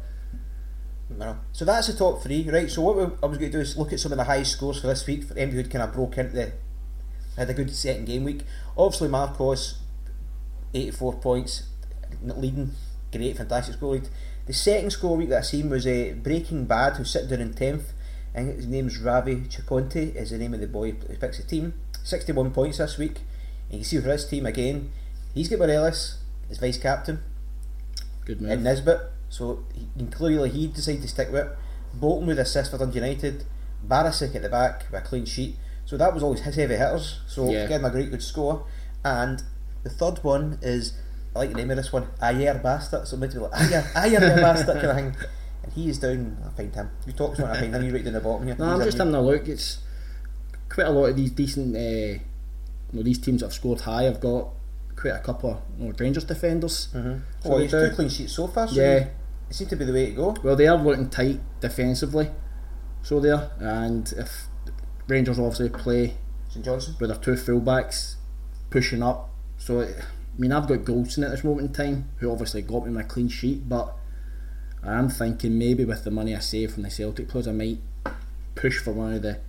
No. 1.09 1.37
So 1.53 1.65
that's 1.65 1.87
the 1.87 1.93
top 1.93 2.21
three, 2.21 2.47
right? 2.51 2.69
So 2.69 2.81
what 2.81 2.97
we, 2.97 3.03
I 3.23 3.25
was 3.25 3.37
going 3.39 3.51
to 3.51 3.57
do 3.57 3.61
is 3.61 3.77
look 3.77 3.93
at 3.93 3.99
some 3.99 4.11
of 4.11 4.17
the 4.17 4.25
high 4.25 4.43
scores 4.43 4.79
for 4.81 4.87
this 4.87 5.07
week 5.07 5.23
for 5.23 5.35
anybody 5.37 5.63
who 5.63 5.69
kind 5.69 5.83
of 5.83 5.93
broke 5.93 6.17
into 6.17 6.33
the 6.35 6.51
had 7.37 7.49
a 7.49 7.53
good 7.53 7.73
second 7.73 8.05
game 8.05 8.25
week. 8.25 8.41
Obviously, 8.77 9.07
Marcos, 9.07 9.79
eighty-four 10.73 11.13
points, 11.19 11.63
leading, 12.23 12.71
great, 13.11 13.37
fantastic 13.37 13.75
score 13.75 13.93
lead. 13.93 14.09
The 14.45 14.53
second 14.53 14.91
score 14.91 15.15
week 15.17 15.29
that 15.29 15.39
I 15.39 15.41
seen 15.41 15.69
was 15.69 15.85
uh, 15.85 16.15
Breaking 16.21 16.65
Bad, 16.65 16.97
who 16.97 17.03
sitting 17.03 17.29
down 17.29 17.41
in 17.41 17.53
tenth. 17.53 17.93
I 18.33 18.39
think 18.43 18.55
his 18.57 18.67
name's 18.67 18.97
Ravi 18.99 19.41
Chakonte 19.41 20.15
is 20.15 20.31
the 20.31 20.37
name 20.37 20.53
of 20.53 20.59
the 20.59 20.67
boy 20.67 20.91
who 20.91 21.15
picks 21.17 21.37
the 21.37 21.43
team. 21.43 21.73
Sixty-one 22.03 22.51
points 22.51 22.77
this 22.77 22.97
week. 22.97 23.19
And 23.69 23.73
you 23.73 23.77
can 23.79 23.85
see 23.85 23.99
for 23.99 24.09
his 24.09 24.25
team 24.25 24.45
again, 24.45 24.91
he's 25.33 25.49
got 25.49 25.59
Morelos 25.59 26.17
as 26.49 26.57
vice 26.57 26.77
captain 26.77 27.19
good 28.25 28.39
and 28.39 28.49
move. 28.49 28.61
Nisbet. 28.63 28.99
So 29.29 29.63
he, 29.73 30.05
clearly 30.07 30.49
he 30.49 30.67
decided 30.67 31.01
to 31.03 31.07
stick 31.07 31.31
with 31.31 31.45
it. 31.45 31.57
Bolton 31.93 32.27
with 32.27 32.39
assist 32.39 32.71
for 32.71 32.77
Dundee 32.77 32.99
United. 32.99 33.45
Barisic 33.87 34.35
at 34.35 34.41
the 34.41 34.49
back 34.49 34.85
with 34.91 35.01
a 35.01 35.05
clean 35.05 35.25
sheet. 35.25 35.55
So 35.85 35.97
that 35.97 36.13
was 36.13 36.23
always 36.23 36.41
his 36.41 36.55
heavy 36.55 36.75
hitters. 36.75 37.19
So 37.27 37.51
Yeah. 37.51 37.67
gave 37.67 37.79
him 37.79 37.85
a 37.85 37.89
great 37.89 38.11
good 38.11 38.23
score. 38.23 38.65
And 39.03 39.43
the 39.83 39.89
third 39.89 40.23
one 40.23 40.59
is 40.61 40.93
I 41.35 41.39
like 41.39 41.49
the 41.49 41.55
name 41.55 41.71
of 41.71 41.77
this 41.77 41.91
one, 41.93 42.07
Ayer 42.21 42.59
Bastard. 42.61 43.07
So 43.07 43.17
maybe 43.17 43.33
like 43.35 43.53
Ayer 43.53 43.85
Ayer 43.95 44.19
Bastard 44.19 44.75
kind 44.81 44.87
of 44.87 44.95
thing. 44.95 45.15
And 45.63 45.73
he 45.73 45.89
is 45.89 45.99
down. 45.99 46.37
I 46.45 46.49
find 46.55 46.73
him. 46.73 46.89
You 47.05 47.13
talk 47.13 47.35
to 47.35 47.43
him, 47.43 47.51
I 47.51 47.59
find 47.59 47.75
him. 47.75 47.83
He's 47.83 47.93
right 47.93 48.03
down 48.03 48.13
the 48.13 48.19
bottom 48.21 48.47
here. 48.47 48.55
No, 48.57 48.65
He's 48.65 48.73
I'm 48.79 48.85
just 48.85 48.97
having 48.97 49.15
a 49.15 49.21
look. 49.21 49.47
It's 49.47 49.79
quite 50.69 50.87
a 50.87 50.91
lot 50.91 51.05
of 51.05 51.15
these 51.15 51.31
decent, 51.31 51.75
uh, 51.75 51.79
you 51.79 52.19
know, 52.93 53.03
these 53.03 53.19
teams 53.19 53.41
that 53.41 53.47
have 53.47 53.53
scored 53.53 53.81
high 53.81 54.03
have 54.03 54.19
got 54.19 54.49
quite 54.95 55.15
a 55.15 55.19
couple 55.19 55.51
of 55.51 55.57
you 55.79 55.87
know, 55.87 55.93
Rangers 55.97 56.23
defenders. 56.25 56.89
Mm-hmm. 56.93 57.19
Oh, 57.45 57.57
he's 57.57 57.71
two 57.71 57.89
clean 57.91 58.09
sheets 58.09 58.33
so 58.33 58.47
far. 58.47 58.67
So 58.67 58.75
Yeah. 58.75 59.07
It 59.49 59.55
seems 59.55 59.69
to 59.71 59.75
be 59.75 59.85
the 59.85 59.93
way 59.93 60.05
to 60.07 60.11
go. 60.11 60.35
Well, 60.43 60.55
they 60.55 60.67
are 60.67 60.77
looking 60.77 61.09
tight 61.09 61.39
defensively, 61.59 62.29
so 63.01 63.19
there. 63.19 63.49
And 63.59 64.11
if 64.15 64.45
Rangers 65.07 65.39
obviously 65.39 65.69
play 65.69 66.13
St 66.49 66.63
Johnstone. 66.63 66.95
with 66.99 67.09
their 67.09 67.17
two 67.19 67.31
fullbacks 67.33 68.15
pushing 68.69 69.01
up, 69.01 69.31
so 69.57 69.79
it, 69.79 69.95
I 70.39 70.41
mean, 70.41 70.53
I've 70.53 70.69
got 70.69 70.79
Goldson 70.79 71.25
at 71.25 71.31
this 71.31 71.43
moment 71.43 71.67
in 71.67 71.73
time, 71.73 72.09
who 72.19 72.31
obviously 72.31 72.61
got 72.61 72.85
me 72.85 72.93
my 72.93 73.03
clean 73.03 73.27
sheet, 73.27 73.67
but 73.67 73.93
I 74.81 74.93
am 74.93 75.09
thinking 75.09 75.57
maybe 75.59 75.83
with 75.83 76.05
the 76.05 76.11
money 76.11 76.33
I 76.33 76.39
save 76.39 76.71
from 76.71 76.83
the 76.83 76.89
Celtic 76.89 77.27
players, 77.27 77.45
I 77.45 77.51
might 77.51 77.79
push 78.55 78.77
for 78.79 78.93
one 78.93 79.15
of 79.15 79.21
the, 79.21 79.41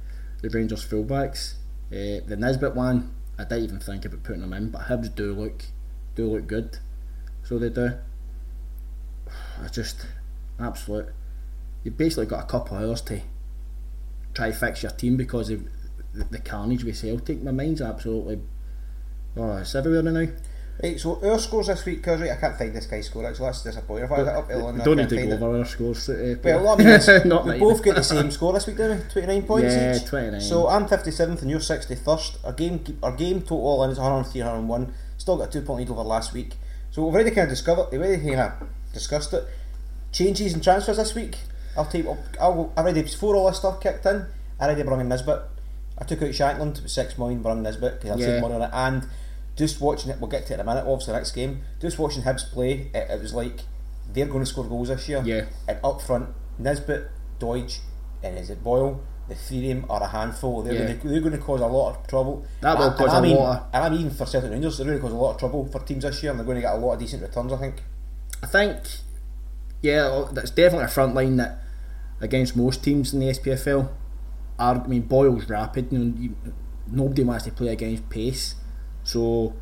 the 0.42 0.50
Rangers 0.50 0.84
fullbacks. 0.84 1.54
Uh, 1.92 2.26
the 2.26 2.36
Nisbet 2.36 2.74
one, 2.74 3.14
I 3.38 3.44
didn't 3.44 3.62
even 3.62 3.78
think 3.78 4.04
about 4.04 4.24
putting 4.24 4.40
them 4.40 4.52
in, 4.52 4.70
but 4.70 4.82
Hibs 4.82 5.14
do 5.14 5.32
look 5.32 5.62
do 6.16 6.26
look 6.26 6.48
good, 6.48 6.78
so 7.44 7.56
they 7.56 7.68
do. 7.68 7.92
I 9.62 9.68
just 9.68 10.04
absolute. 10.58 11.10
You've 11.84 11.96
basically 11.96 12.26
got 12.26 12.42
a 12.42 12.46
couple 12.46 12.76
of 12.76 12.82
hours 12.82 13.00
to 13.02 13.20
try 14.34 14.50
to 14.50 14.56
fix 14.56 14.82
your 14.82 14.90
team 14.90 15.16
because 15.16 15.50
of 15.50 15.62
the, 16.12 16.24
the 16.24 16.40
carnage 16.40 16.82
with 16.82 16.96
Celtic. 16.96 17.44
My 17.44 17.52
mind's 17.52 17.80
absolutely. 17.80 18.40
Oh, 19.36 19.58
it's 19.58 19.76
everywhere 19.76 20.02
now. 20.02 20.26
Right, 20.82 20.98
so 20.98 21.20
our 21.22 21.38
scores 21.38 21.66
this 21.66 21.84
week, 21.84 22.02
cause 22.02 22.20
right, 22.22 22.30
I 22.30 22.36
can't 22.36 22.56
find 22.56 22.72
this 22.74 22.86
guy's 22.86 23.06
score 23.06 23.26
actually, 23.26 23.46
that's 23.46 23.62
disappointing. 23.62 24.04
If 24.06 24.12
I 24.12 24.16
got 24.24 24.34
up 24.36 24.46
early 24.50 24.62
on, 24.62 24.80
I 24.80 24.84
Don't 24.84 24.96
need 24.96 25.08
to 25.10 25.16
go 25.26 25.32
over 25.46 25.58
our 25.58 25.64
scores. 25.66 26.08
Uh, 26.08 26.36
Well, 26.42 26.68
I 26.70 26.76
mean, 26.76 27.28
not 27.28 27.44
we 27.44 27.58
both 27.58 27.84
get 27.84 27.96
the 27.96 28.02
same 28.02 28.30
score 28.30 28.54
this 28.54 28.66
week, 28.66 28.78
don't 28.78 28.96
we? 28.98 29.04
29 29.12 29.42
points 29.42 29.74
Yeah, 29.74 29.96
each. 29.96 30.04
29. 30.06 30.40
So 30.40 30.68
I'm 30.68 30.86
57th 30.88 31.42
and 31.42 31.50
you're 31.50 31.60
61st. 31.60 32.38
Our 32.44 32.52
game 32.54 32.98
our 33.02 33.12
game 33.12 33.42
total 33.42 33.58
all 33.66 33.84
in 33.84 33.90
is 33.90 33.98
103, 33.98 34.40
101. 34.40 34.92
Still 35.18 35.36
got 35.36 35.48
a 35.48 35.52
two 35.52 35.60
point 35.62 35.80
lead 35.80 35.90
over 35.90 36.02
last 36.02 36.32
week. 36.32 36.54
So 36.92 37.04
we've 37.04 37.14
already 37.14 37.30
kind 37.30 37.44
of 37.44 37.50
discovered, 37.50 37.88
we've 37.92 38.00
already 38.00 38.22
kind 38.22 38.40
of 38.40 38.52
discussed 38.94 39.34
it. 39.34 39.44
Changes 40.12 40.54
and 40.54 40.62
transfers 40.64 40.96
this 40.96 41.14
week. 41.14 41.36
I'll 41.76 41.84
take, 41.84 42.06
I'll, 42.06 42.18
I'll, 42.40 42.72
I 42.76 42.80
already, 42.80 43.02
before 43.02 43.36
all 43.36 43.48
this 43.48 43.58
stuff 43.58 43.80
kicked 43.80 44.06
in, 44.06 44.24
I 44.58 44.64
already 44.64 44.82
brought 44.82 45.00
in 45.00 45.08
Nisbet. 45.08 45.42
I 45.98 46.04
took 46.04 46.22
out 46.22 46.30
Shankland 46.30 46.88
6 46.88 47.18
million, 47.18 47.42
brought 47.42 47.58
in 47.58 47.62
Nisbet 47.62 48.00
because 48.00 48.10
I'll 48.22 48.34
Yeah. 48.34 48.40
money 48.40 48.54
on 48.54 48.62
it. 48.62 48.70
And 48.72 49.06
just 49.60 49.80
watching 49.80 50.10
it, 50.10 50.18
we'll 50.20 50.30
get 50.30 50.46
to 50.46 50.52
it 50.52 50.54
in 50.54 50.60
a 50.60 50.64
minute, 50.64 50.84
obviously, 50.86 51.12
next 51.14 51.32
game. 51.32 51.62
Just 51.80 51.98
watching 51.98 52.22
Hibs 52.22 52.50
play, 52.50 52.90
it, 52.92 53.10
it 53.10 53.20
was 53.22 53.32
like 53.34 53.60
they're 54.12 54.26
going 54.26 54.40
to 54.40 54.46
score 54.46 54.64
goals 54.64 54.88
this 54.88 55.08
year. 55.08 55.22
Yeah. 55.24 55.44
And 55.68 55.78
up 55.84 56.02
front, 56.02 56.30
Nisbet, 56.58 57.08
Doidge, 57.38 57.78
and 58.24 58.36
is 58.38 58.50
it 58.50 58.64
Boyle? 58.64 59.00
The 59.28 59.34
three 59.36 59.70
of 59.70 59.76
them 59.82 59.90
are 59.90 60.02
a 60.02 60.08
handful. 60.08 60.62
They're, 60.62 60.72
Yeah. 60.74 60.86
going 60.86 61.00
to, 61.00 61.08
they're 61.08 61.20
going 61.20 61.32
to 61.32 61.38
cause 61.38 61.60
a 61.60 61.66
lot 61.66 61.90
of 62.00 62.06
trouble. 62.08 62.44
That 62.62 62.76
will 62.78 62.88
And- 62.88 62.96
cause 62.96 63.06
and 63.08 63.16
I 63.16 63.18
a 63.18 63.22
mean, 63.22 63.36
lot 63.36 63.56
of- 63.58 63.66
And 63.72 63.84
I 63.84 63.88
mean, 63.96 64.10
for 64.10 64.26
Celtic 64.26 64.50
Rangers, 64.50 64.78
they're 64.78 64.86
going 64.86 64.98
to 64.98 65.02
cause 65.02 65.12
a 65.12 65.16
lot 65.16 65.32
of 65.34 65.38
trouble 65.38 65.66
for 65.66 65.78
teams 65.80 66.02
this 66.02 66.20
year, 66.22 66.32
and 66.32 66.40
they're 66.40 66.46
going 66.46 66.56
to 66.56 66.62
get 66.62 66.74
a 66.74 66.78
lot 66.78 66.94
of 66.94 66.98
decent 66.98 67.22
returns. 67.22 67.52
I 67.52 67.56
think. 67.58 67.82
I 68.42 68.46
think, 68.46 68.78
yeah, 69.82 70.24
that's 70.32 70.50
definitely 70.50 70.86
a 70.86 70.88
front 70.88 71.14
line 71.14 71.36
that 71.36 71.58
against 72.20 72.56
most 72.56 72.82
teams 72.82 73.12
in 73.14 73.20
the 73.20 73.28
SPFL 73.28 73.88
are. 74.58 74.82
I 74.82 74.86
mean, 74.86 75.02
Boyle's 75.02 75.48
rapid. 75.48 75.92
You 75.92 75.98
know, 75.98 76.16
you, 76.18 76.36
nobody 76.90 77.22
wants 77.22 77.44
to 77.44 77.52
play 77.52 77.68
against 77.68 78.08
pace, 78.10 78.54
so 79.10 79.54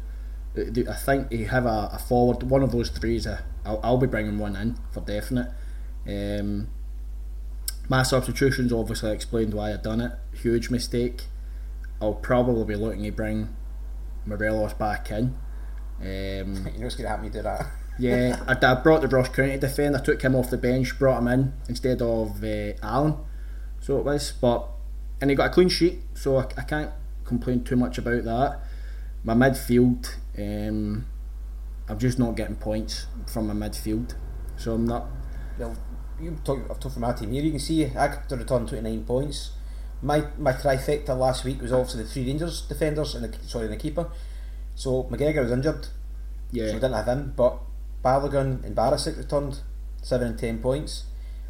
uh, 0.56 0.90
I 0.90 0.94
think 0.94 1.32
you 1.32 1.46
have 1.46 1.66
a, 1.66 1.90
a 1.92 1.98
forward. 1.98 2.42
One 2.42 2.62
of 2.62 2.72
those 2.72 2.90
three 2.90 3.16
is 3.16 3.26
a. 3.26 3.44
I'll, 3.64 3.80
I'll 3.82 3.98
be 3.98 4.06
bringing 4.06 4.38
one 4.38 4.56
in 4.56 4.76
for 4.90 5.00
definite. 5.00 5.50
Um, 6.06 6.68
my 7.88 8.02
substitutions 8.02 8.72
obviously 8.72 9.12
explained 9.12 9.54
why 9.54 9.72
I 9.72 9.76
done 9.76 10.00
it. 10.00 10.12
Huge 10.42 10.70
mistake. 10.70 11.24
I'll 12.00 12.14
probably 12.14 12.64
be 12.64 12.76
looking 12.76 13.02
to 13.04 13.10
bring 13.10 13.48
Morelos 14.26 14.74
back 14.74 15.10
in. 15.10 15.36
Um, 16.00 16.06
You 16.06 16.78
know 16.78 16.84
what's 16.84 16.94
going 16.94 17.04
to 17.04 17.08
happen. 17.08 17.24
You 17.24 17.30
do 17.30 17.42
that. 17.42 17.66
yeah, 17.98 18.44
I, 18.46 18.52
I 18.64 18.74
brought 18.74 19.00
the 19.00 19.08
Ross 19.08 19.28
County 19.30 19.58
defender, 19.58 19.98
took 19.98 20.22
him 20.22 20.34
off 20.34 20.50
the 20.50 20.58
bench, 20.58 20.98
brought 20.98 21.18
him 21.18 21.28
in 21.28 21.52
instead 21.68 22.02
of 22.02 22.44
uh, 22.44 22.72
Allen. 22.82 23.16
So 23.80 23.98
it 23.98 24.04
was, 24.04 24.32
but 24.32 24.68
and 25.20 25.30
he 25.30 25.36
got 25.36 25.50
a 25.50 25.52
clean 25.52 25.68
sheet, 25.68 26.00
so 26.14 26.36
I, 26.36 26.46
I 26.56 26.62
can't 26.62 26.90
complain 27.24 27.64
too 27.64 27.76
much 27.76 27.98
about 27.98 28.24
that. 28.24 28.60
My 29.24 29.34
midfield, 29.34 30.14
um, 30.38 31.06
I'm 31.88 31.98
just 31.98 32.18
not 32.18 32.36
getting 32.36 32.56
points 32.56 33.06
from 33.26 33.48
my 33.48 33.68
midfield, 33.68 34.14
so 34.56 34.74
I'm 34.74 34.86
not. 34.86 35.06
Well, 35.58 35.76
you 36.20 36.36
talk, 36.44 36.60
I've 36.70 36.80
talked 36.80 36.94
from 36.94 37.02
my 37.02 37.12
team 37.12 37.32
here. 37.32 37.42
You 37.42 37.50
can 37.50 37.60
see 37.60 37.86
I 37.86 38.08
got 38.08 38.28
to 38.28 38.36
return 38.36 38.66
29 38.66 39.04
points. 39.04 39.50
My 40.00 40.24
my 40.38 40.52
trifecta 40.52 41.18
last 41.18 41.44
week 41.44 41.60
was 41.60 41.72
obviously 41.72 42.04
the 42.04 42.08
three 42.08 42.26
Rangers 42.26 42.62
defenders 42.62 43.14
and 43.14 43.24
the 43.24 43.48
sorry 43.48 43.64
and 43.64 43.74
the 43.74 43.78
keeper. 43.78 44.08
So 44.76 45.04
McGregor 45.04 45.42
was 45.42 45.50
injured, 45.50 45.88
Yeah, 46.52 46.68
so 46.68 46.74
we 46.74 46.80
didn't 46.80 46.94
have 46.94 47.08
him. 47.08 47.32
But 47.36 47.58
Balogun 48.04 48.64
and 48.64 48.76
Barisic 48.76 49.18
returned 49.18 49.60
seven 50.02 50.28
and 50.28 50.38
ten 50.38 50.58
points. 50.58 51.04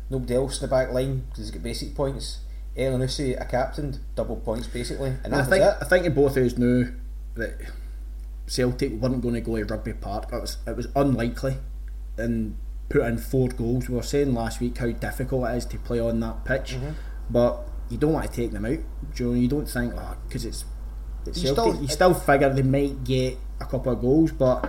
Nobody 0.09 0.35
else 0.35 0.61
in 0.61 0.63
the 0.63 0.69
back 0.69 0.93
line 0.93 1.27
because 1.29 1.45
he's 1.45 1.51
got 1.51 1.63
basic 1.63 1.95
points. 1.95 2.39
Elyounoussi, 2.75 3.39
a 3.39 3.45
captain, 3.45 4.01
double 4.15 4.37
points 4.37 4.67
basically, 4.69 5.11
and 5.11 5.27
And 5.27 5.35
I 5.35 5.43
think 5.43 5.65
it. 5.65 5.77
I 5.83 5.85
think 5.85 6.15
both 6.15 6.37
of 6.37 6.47
us 6.47 6.57
knew 6.57 6.95
that 7.38 7.54
Celtic 8.47 8.92
weren't 8.92 9.21
going 9.21 9.35
to 9.35 9.40
go 9.40 9.57
to 9.57 9.64
Rugby 9.64 9.92
Park. 9.95 10.30
It 10.33 10.40
was 10.40 10.59
it 10.66 10.76
was 10.76 10.88
unlikely, 10.97 11.57
and 12.16 12.57
put 12.88 13.02
in 13.02 13.18
four 13.18 13.49
goals. 13.49 13.88
We 13.88 13.95
were 13.97 14.02
saying 14.02 14.33
last 14.35 14.61
week 14.61 14.78
how 14.78 14.90
difficult 14.90 15.50
it 15.50 15.57
is 15.57 15.66
to 15.66 15.78
play 15.78 16.00
on 16.00 16.21
that 16.21 16.45
pitch, 16.45 16.73
Mm-hmm. 16.75 16.90
but 17.30 17.64
you 17.90 17.99
don't 17.99 18.12
want 18.12 18.30
to 18.30 18.33
take 18.35 18.52
them 18.52 18.64
out. 18.64 18.78
Do 19.14 19.35
you, 19.35 19.49
don't 19.49 19.66
think 19.68 19.95
oh 19.97 20.16
because 20.26 20.45
it's, 20.45 20.64
it's 21.26 21.42
You 21.42 21.54
Celtic. 21.54 21.73
still- 21.75 21.83
you 21.83 21.88
still 21.88 22.14
figure 22.14 22.52
they 22.52 22.62
might 22.62 23.04
get 23.04 23.38
a 23.61 23.66
couple 23.66 23.92
of 23.92 24.00
goals, 24.00 24.33
but 24.33 24.68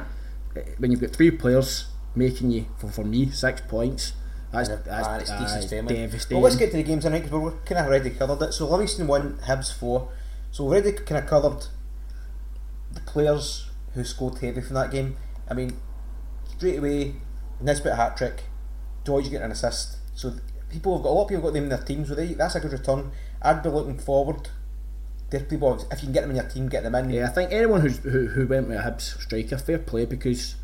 eh, 0.55 0.61
when 0.77 0.91
you've 0.91 1.01
got 1.01 1.11
three 1.11 1.31
players 1.31 1.85
making 2.15 2.51
you 2.51 2.65
for, 2.77 2.87
for 2.89 3.03
me 3.03 3.29
six 3.29 3.61
points, 3.61 4.13
that's, 4.51 4.67
that's, 4.69 4.89
ah, 4.89 5.19
decent 5.19 5.69
devastating. 5.87 6.35
Well, 6.37 6.43
let's 6.43 6.55
get 6.55 6.71
to 6.71 6.77
the 6.77 6.83
games 6.83 7.03
tonight 7.03 7.23
because 7.23 7.39
we're 7.39 7.51
kind 7.65 7.79
of 7.79 7.85
already 7.87 8.09
covered 8.09 8.41
it. 8.41 8.53
So 8.53 8.67
Livingston 8.67 9.05
won, 9.07 9.37
Hibs 9.45 9.71
four. 9.71 10.09
So 10.51 10.63
we've 10.65 10.83
already 10.83 10.97
kind 11.05 11.23
of 11.23 11.29
covered 11.29 11.67
the 12.93 13.01
players 13.01 13.69
who 13.93 14.03
scored 14.03 14.37
heavy 14.39 14.61
from 14.61 14.75
that 14.75 14.91
game. 14.91 15.17
I 15.49 15.53
mean, 15.53 15.77
straight 16.55 16.77
away, 16.77 17.15
Nisbet 17.59 17.95
hat 17.95 18.17
trick, 18.17 18.43
George 19.05 19.25
getting 19.25 19.43
an 19.43 19.51
assist. 19.51 19.97
So 20.15 20.33
people 20.69 20.95
have 20.95 21.03
got 21.03 21.09
a 21.09 21.13
lot 21.13 21.23
of 21.23 21.29
people 21.29 21.43
have 21.43 21.53
got 21.53 21.53
them 21.53 21.63
in 21.63 21.69
their 21.69 21.79
teams. 21.79 22.09
With 22.09 22.17
they, 22.17 22.33
that's 22.33 22.55
a 22.55 22.59
good 22.59 22.71
return. 22.71 23.11
I'd 23.41 23.63
be 23.63 23.69
looking 23.69 23.97
forward. 23.97 24.49
There's 25.29 25.43
people 25.43 25.75
if 25.91 26.01
you 26.01 26.07
can 26.07 26.13
get 26.13 26.21
them 26.21 26.31
in 26.31 26.37
your 26.37 26.49
team, 26.49 26.69
get 26.69 26.83
them 26.83 26.95
in. 26.95 27.09
Yeah, 27.09 27.27
I 27.27 27.29
think 27.29 27.51
anyone 27.51 27.81
who's, 27.81 27.97
who 27.99 28.27
who 28.27 28.47
went 28.47 28.67
with 28.67 28.77
a 28.77 28.81
Hibs 28.81 29.21
striker, 29.21 29.57
fair 29.57 29.79
play 29.79 30.05
because 30.05 30.55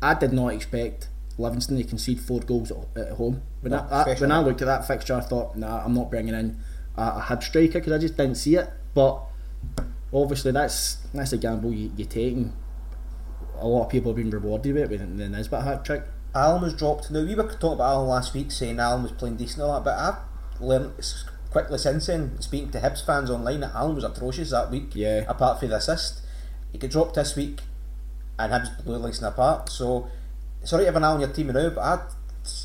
I 0.00 0.14
did 0.14 0.32
not 0.32 0.48
expect 0.48 1.08
Livingston 1.38 1.76
to 1.76 1.84
concede 1.84 2.20
four 2.20 2.40
goals 2.40 2.70
at, 2.70 2.78
at 2.96 3.12
home. 3.12 3.42
When, 3.60 3.72
No, 3.72 3.86
I, 3.90 4.02
I, 4.02 4.14
when 4.14 4.32
I 4.32 4.40
looked 4.40 4.62
at 4.62 4.66
that 4.66 4.86
fixture, 4.86 5.14
I 5.14 5.20
thought, 5.20 5.56
nah, 5.56 5.84
I'm 5.84 5.94
not 5.94 6.10
bringing 6.10 6.34
in 6.34 6.60
a, 6.96 7.02
a 7.02 7.24
Hibs 7.26 7.44
striker 7.44 7.74
because 7.74 7.92
I 7.92 7.98
just 7.98 8.16
didn't 8.16 8.36
see 8.36 8.56
it. 8.56 8.68
But 8.94 9.22
obviously, 10.12 10.52
that's 10.52 10.96
that's 11.14 11.32
a 11.32 11.38
gamble 11.38 11.72
you, 11.72 11.92
you 11.96 12.04
take, 12.04 12.34
and 12.34 12.52
a 13.58 13.66
lot 13.66 13.84
of 13.84 13.90
people 13.90 14.12
have 14.12 14.16
been 14.16 14.30
rewarded 14.30 14.74
with 14.74 14.84
it 14.84 14.90
with 14.90 15.18
the 15.18 15.28
Nisbet 15.28 15.62
hat 15.62 15.84
trick. 15.84 16.02
Alan 16.34 16.62
was 16.62 16.74
dropped. 16.74 17.10
Now 17.10 17.24
we 17.24 17.34
were 17.34 17.44
talking 17.44 17.72
about 17.72 17.92
Alan 17.92 18.08
last 18.08 18.34
week, 18.34 18.50
saying 18.50 18.78
Alan 18.78 19.02
was 19.02 19.12
playing 19.12 19.36
decent 19.36 19.62
and 19.62 19.70
all 19.70 19.80
that, 19.80 19.84
but 19.84 19.98
I've 19.98 20.62
learned 20.62 20.92
quickly 21.50 21.78
since 21.78 22.06
then, 22.06 22.40
speaking 22.40 22.70
to 22.70 22.80
Hibs 22.80 23.04
fans 23.04 23.30
online, 23.30 23.60
that 23.60 23.74
Alan 23.74 23.94
was 23.94 24.04
atrocious 24.04 24.50
that 24.50 24.70
week. 24.70 24.94
Yeah. 24.94 25.24
Apart 25.28 25.60
from 25.60 25.68
the 25.68 25.76
assist, 25.76 26.22
he 26.72 26.78
got 26.78 26.90
dropped 26.90 27.14
this 27.14 27.36
week, 27.36 27.60
and 28.38 28.52
Hibs 28.52 28.84
blew 28.84 28.96
Livingston 28.96 29.28
apart. 29.28 29.68
So 29.68 30.08
sorry 30.64 30.82
to 30.82 30.86
have 30.86 30.96
an 30.96 31.04
Alan 31.04 31.20
in 31.20 31.28
your 31.28 31.36
team 31.36 31.48
now, 31.48 31.68
but 31.70 31.80
I'd, 31.80 32.00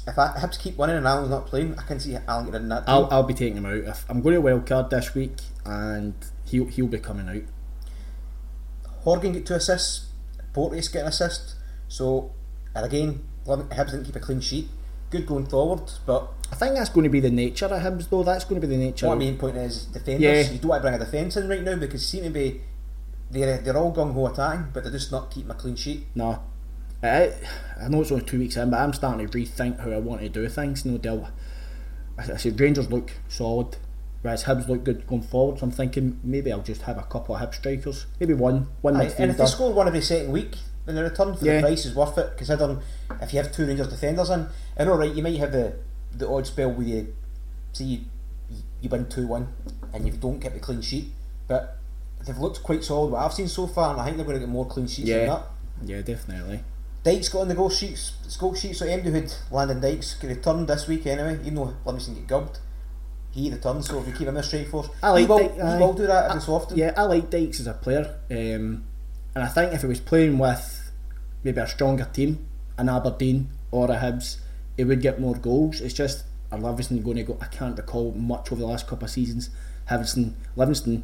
if 0.07 0.17
I, 0.17 0.29
Hibs 0.39 0.57
keep 0.57 0.77
winning 0.77 0.95
and 0.95 1.05
Alan's 1.05 1.29
not 1.29 1.47
playing, 1.47 1.77
I 1.77 1.83
can 1.83 1.99
see 1.99 2.15
Alan 2.27 2.45
getting 2.45 2.61
in 2.61 2.69
that. 2.69 2.85
Team. 2.85 2.95
I'll, 2.95 3.09
I'll 3.11 3.23
be 3.23 3.33
taking 3.33 3.57
him 3.57 3.65
out. 3.65 3.73
If 3.73 4.05
I'm 4.09 4.21
going 4.21 4.33
to 4.33 4.39
a 4.39 4.41
wild 4.41 4.65
card 4.65 4.89
this 4.89 5.13
week, 5.13 5.35
and 5.65 6.13
he'll 6.47 6.67
he'll 6.67 6.87
be 6.87 6.99
coming 6.99 7.27
out. 7.29 7.43
Horgan 9.01 9.33
get 9.33 9.45
two 9.45 9.53
assists, 9.55 10.07
Porteous 10.53 10.87
get 10.87 11.01
an 11.01 11.07
assist. 11.07 11.55
So 11.87 12.31
and 12.75 12.85
again, 12.85 13.27
Hibs 13.45 13.91
didn't 13.91 14.05
keep 14.05 14.15
a 14.15 14.19
clean 14.19 14.41
sheet. 14.41 14.67
Good 15.09 15.25
going 15.25 15.45
forward, 15.45 15.89
but 16.05 16.33
I 16.51 16.55
think 16.55 16.75
that's 16.75 16.89
going 16.89 17.05
to 17.05 17.09
be 17.09 17.21
the 17.21 17.29
nature 17.31 17.65
of 17.65 17.71
Hibs, 17.71 18.09
though. 18.09 18.23
That's 18.23 18.43
going 18.43 18.59
to 18.59 18.67
be 18.67 18.75
the 18.75 18.81
nature. 18.81 19.07
What 19.07 19.13
of- 19.13 19.19
my 19.19 19.25
main 19.25 19.37
point 19.37 19.55
is 19.55 19.85
defenders. 19.85 20.21
Yeah. 20.21 20.51
You 20.51 20.59
don't 20.59 20.69
want 20.69 20.83
to 20.83 20.89
bring 20.89 21.01
a 21.01 21.05
defence 21.05 21.37
in 21.37 21.47
right 21.47 21.63
now 21.63 21.75
because 21.77 22.05
seem 22.05 22.23
to 22.23 22.29
be 22.29 22.61
they're 23.31 23.59
they're 23.59 23.77
all 23.77 23.93
gung 23.93 24.13
ho 24.13 24.27
attacking, 24.27 24.67
but 24.73 24.83
they're 24.83 24.91
just 24.91 25.11
not 25.11 25.31
keeping 25.31 25.51
a 25.51 25.53
clean 25.53 25.75
sheet. 25.75 26.07
No. 26.15 26.41
I, 27.03 27.33
I 27.79 27.87
know 27.89 28.01
it's 28.01 28.11
only 28.11 28.25
two 28.25 28.39
weeks 28.39 28.57
in, 28.57 28.69
but 28.71 28.79
I'm 28.79 28.91
starting 28.91 29.27
to 29.27 29.37
rethink 29.37 29.79
how 29.79 29.91
I 29.91 29.99
want 29.99 30.21
to 30.21 30.29
do 30.29 30.47
things. 30.49 30.83
No 30.83 30.97
doubt. 30.97 31.27
I, 32.17 32.33
I 32.33 32.37
said 32.37 32.59
Rangers 32.59 32.89
look 32.89 33.11
solid, 33.29 33.77
whereas 34.27 34.43
Hibs 34.43 34.67
look 34.67 34.83
good 34.83 35.07
going 35.07 35.21
forward. 35.21 35.59
So 35.59 35.65
I'm 35.65 35.71
thinking 35.71 36.19
maybe 36.23 36.51
I'll 36.51 36.61
just 36.61 36.81
have 36.83 36.97
a 36.97 37.03
couple 37.03 37.35
of 37.35 37.41
Hibs 37.41 37.55
strikers, 37.55 38.05
maybe 38.19 38.33
one, 38.33 38.67
one 38.81 38.95
Aye, 38.97 39.03
and 39.03 39.07
if 39.09 39.17
they 39.17 39.27
midfielder. 39.43 39.47
score 39.47 39.73
one 39.73 39.87
every 39.87 40.01
second 40.01 40.31
week, 40.31 40.55
then 40.85 40.95
the 40.95 41.03
return 41.03 41.35
for 41.35 41.45
Yeah. 41.45 41.55
the 41.55 41.61
price 41.67 41.85
is 41.85 41.95
worth 41.95 42.17
it. 42.17 42.37
Considering 42.37 42.79
if 43.21 43.33
you 43.33 43.41
have 43.41 43.51
two 43.51 43.65
Rangers 43.65 43.87
defenders 43.87 44.29
in, 44.29 44.47
and 44.75 44.89
all 44.89 44.97
right, 44.97 45.13
you 45.13 45.23
might 45.23 45.37
have 45.37 45.51
the 45.51 45.73
the 46.15 46.27
odd 46.27 46.47
spell 46.47 46.71
where 46.71 46.87
you 46.87 47.13
see 47.73 47.83
you 47.85 47.99
you 48.81 48.89
win 48.89 49.05
two 49.07 49.27
one 49.27 49.47
and 49.93 50.05
you 50.05 50.11
don't 50.13 50.39
get 50.39 50.53
the 50.53 50.59
clean 50.59 50.81
sheet, 50.81 51.11
but 51.47 51.77
they've 52.25 52.37
looked 52.37 52.61
quite 52.63 52.83
solid. 52.83 53.11
What 53.11 53.19
I've 53.25 53.33
seen 53.33 53.47
so 53.47 53.67
far, 53.67 53.91
and 53.91 54.01
I 54.01 54.05
think 54.05 54.17
they're 54.17 54.25
going 54.25 54.39
to 54.39 54.45
get 54.45 54.49
more 54.49 54.65
clean 54.65 54.87
sheets 54.87 55.09
than 55.09 55.19
Yeah, 55.21 55.25
that. 55.27 55.43
yeah, 55.85 56.01
definitely. 56.01 56.59
Dykes 57.03 57.29
got 57.29 57.41
on 57.41 57.47
the 57.47 57.55
goal 57.55 57.69
sheets, 57.69 58.11
goal 58.37 58.53
sheet, 58.55 58.75
so 58.75 58.85
MD 58.85 59.05
Hood, 59.11 59.33
Lyndon 59.51 59.79
Dykes, 59.79 60.15
get 60.15 60.27
returned 60.27 60.67
this 60.67 60.87
week 60.87 61.05
anyway, 61.07 61.35
even 61.41 61.55
though 61.55 61.73
Livingston 61.85 62.15
get 62.15 62.27
gubbed. 62.27 62.59
He 63.37 63.51
returned, 63.51 63.85
so 63.85 63.99
if 63.99 64.07
we 64.07 64.11
keep 64.13 64.27
him 64.27 64.35
in 64.35 64.43
straight 64.43 64.67
force, 64.67 64.89
I 65.03 65.11
like 65.11 65.21
he, 65.21 65.27
will, 65.27 65.49
he 65.49 65.61
will 65.79 65.93
do 65.93 66.07
that 66.07 66.31
every 66.31 66.41
so 66.41 66.53
often. 66.53 66.77
Yeah, 66.77 66.93
I 66.97 67.03
like 67.03 67.29
Dykes 67.29 67.59
as 67.59 67.67
a 67.67 67.73
player, 67.73 68.19
um, 68.31 68.83
and 69.35 69.43
I 69.43 69.47
think 69.47 69.73
if 69.73 69.81
he 69.81 69.87
was 69.87 69.99
playing 69.99 70.39
with 70.39 70.91
maybe 71.43 71.61
a 71.61 71.67
stronger 71.67 72.09
team, 72.11 72.47
an 72.79 72.89
Aberdeen 72.89 73.49
or 73.69 73.91
a 73.91 73.97
Hibs, 73.97 74.37
he 74.75 74.83
would 74.83 75.01
get 75.01 75.19
more 75.19 75.35
goals. 75.35 75.81
It's 75.81 75.93
just 75.93 76.23
are 76.51 76.57
Livingston 76.57 77.01
going 77.01 77.17
to 77.17 77.23
go? 77.23 77.37
I 77.41 77.45
can't 77.45 77.77
recall 77.77 78.11
much 78.13 78.51
over 78.51 78.61
the 78.61 78.67
last 78.67 78.87
couple 78.87 79.05
of 79.05 79.11
seasons. 79.11 79.49
Livingston, 79.89 80.35
Livingston 80.55 81.03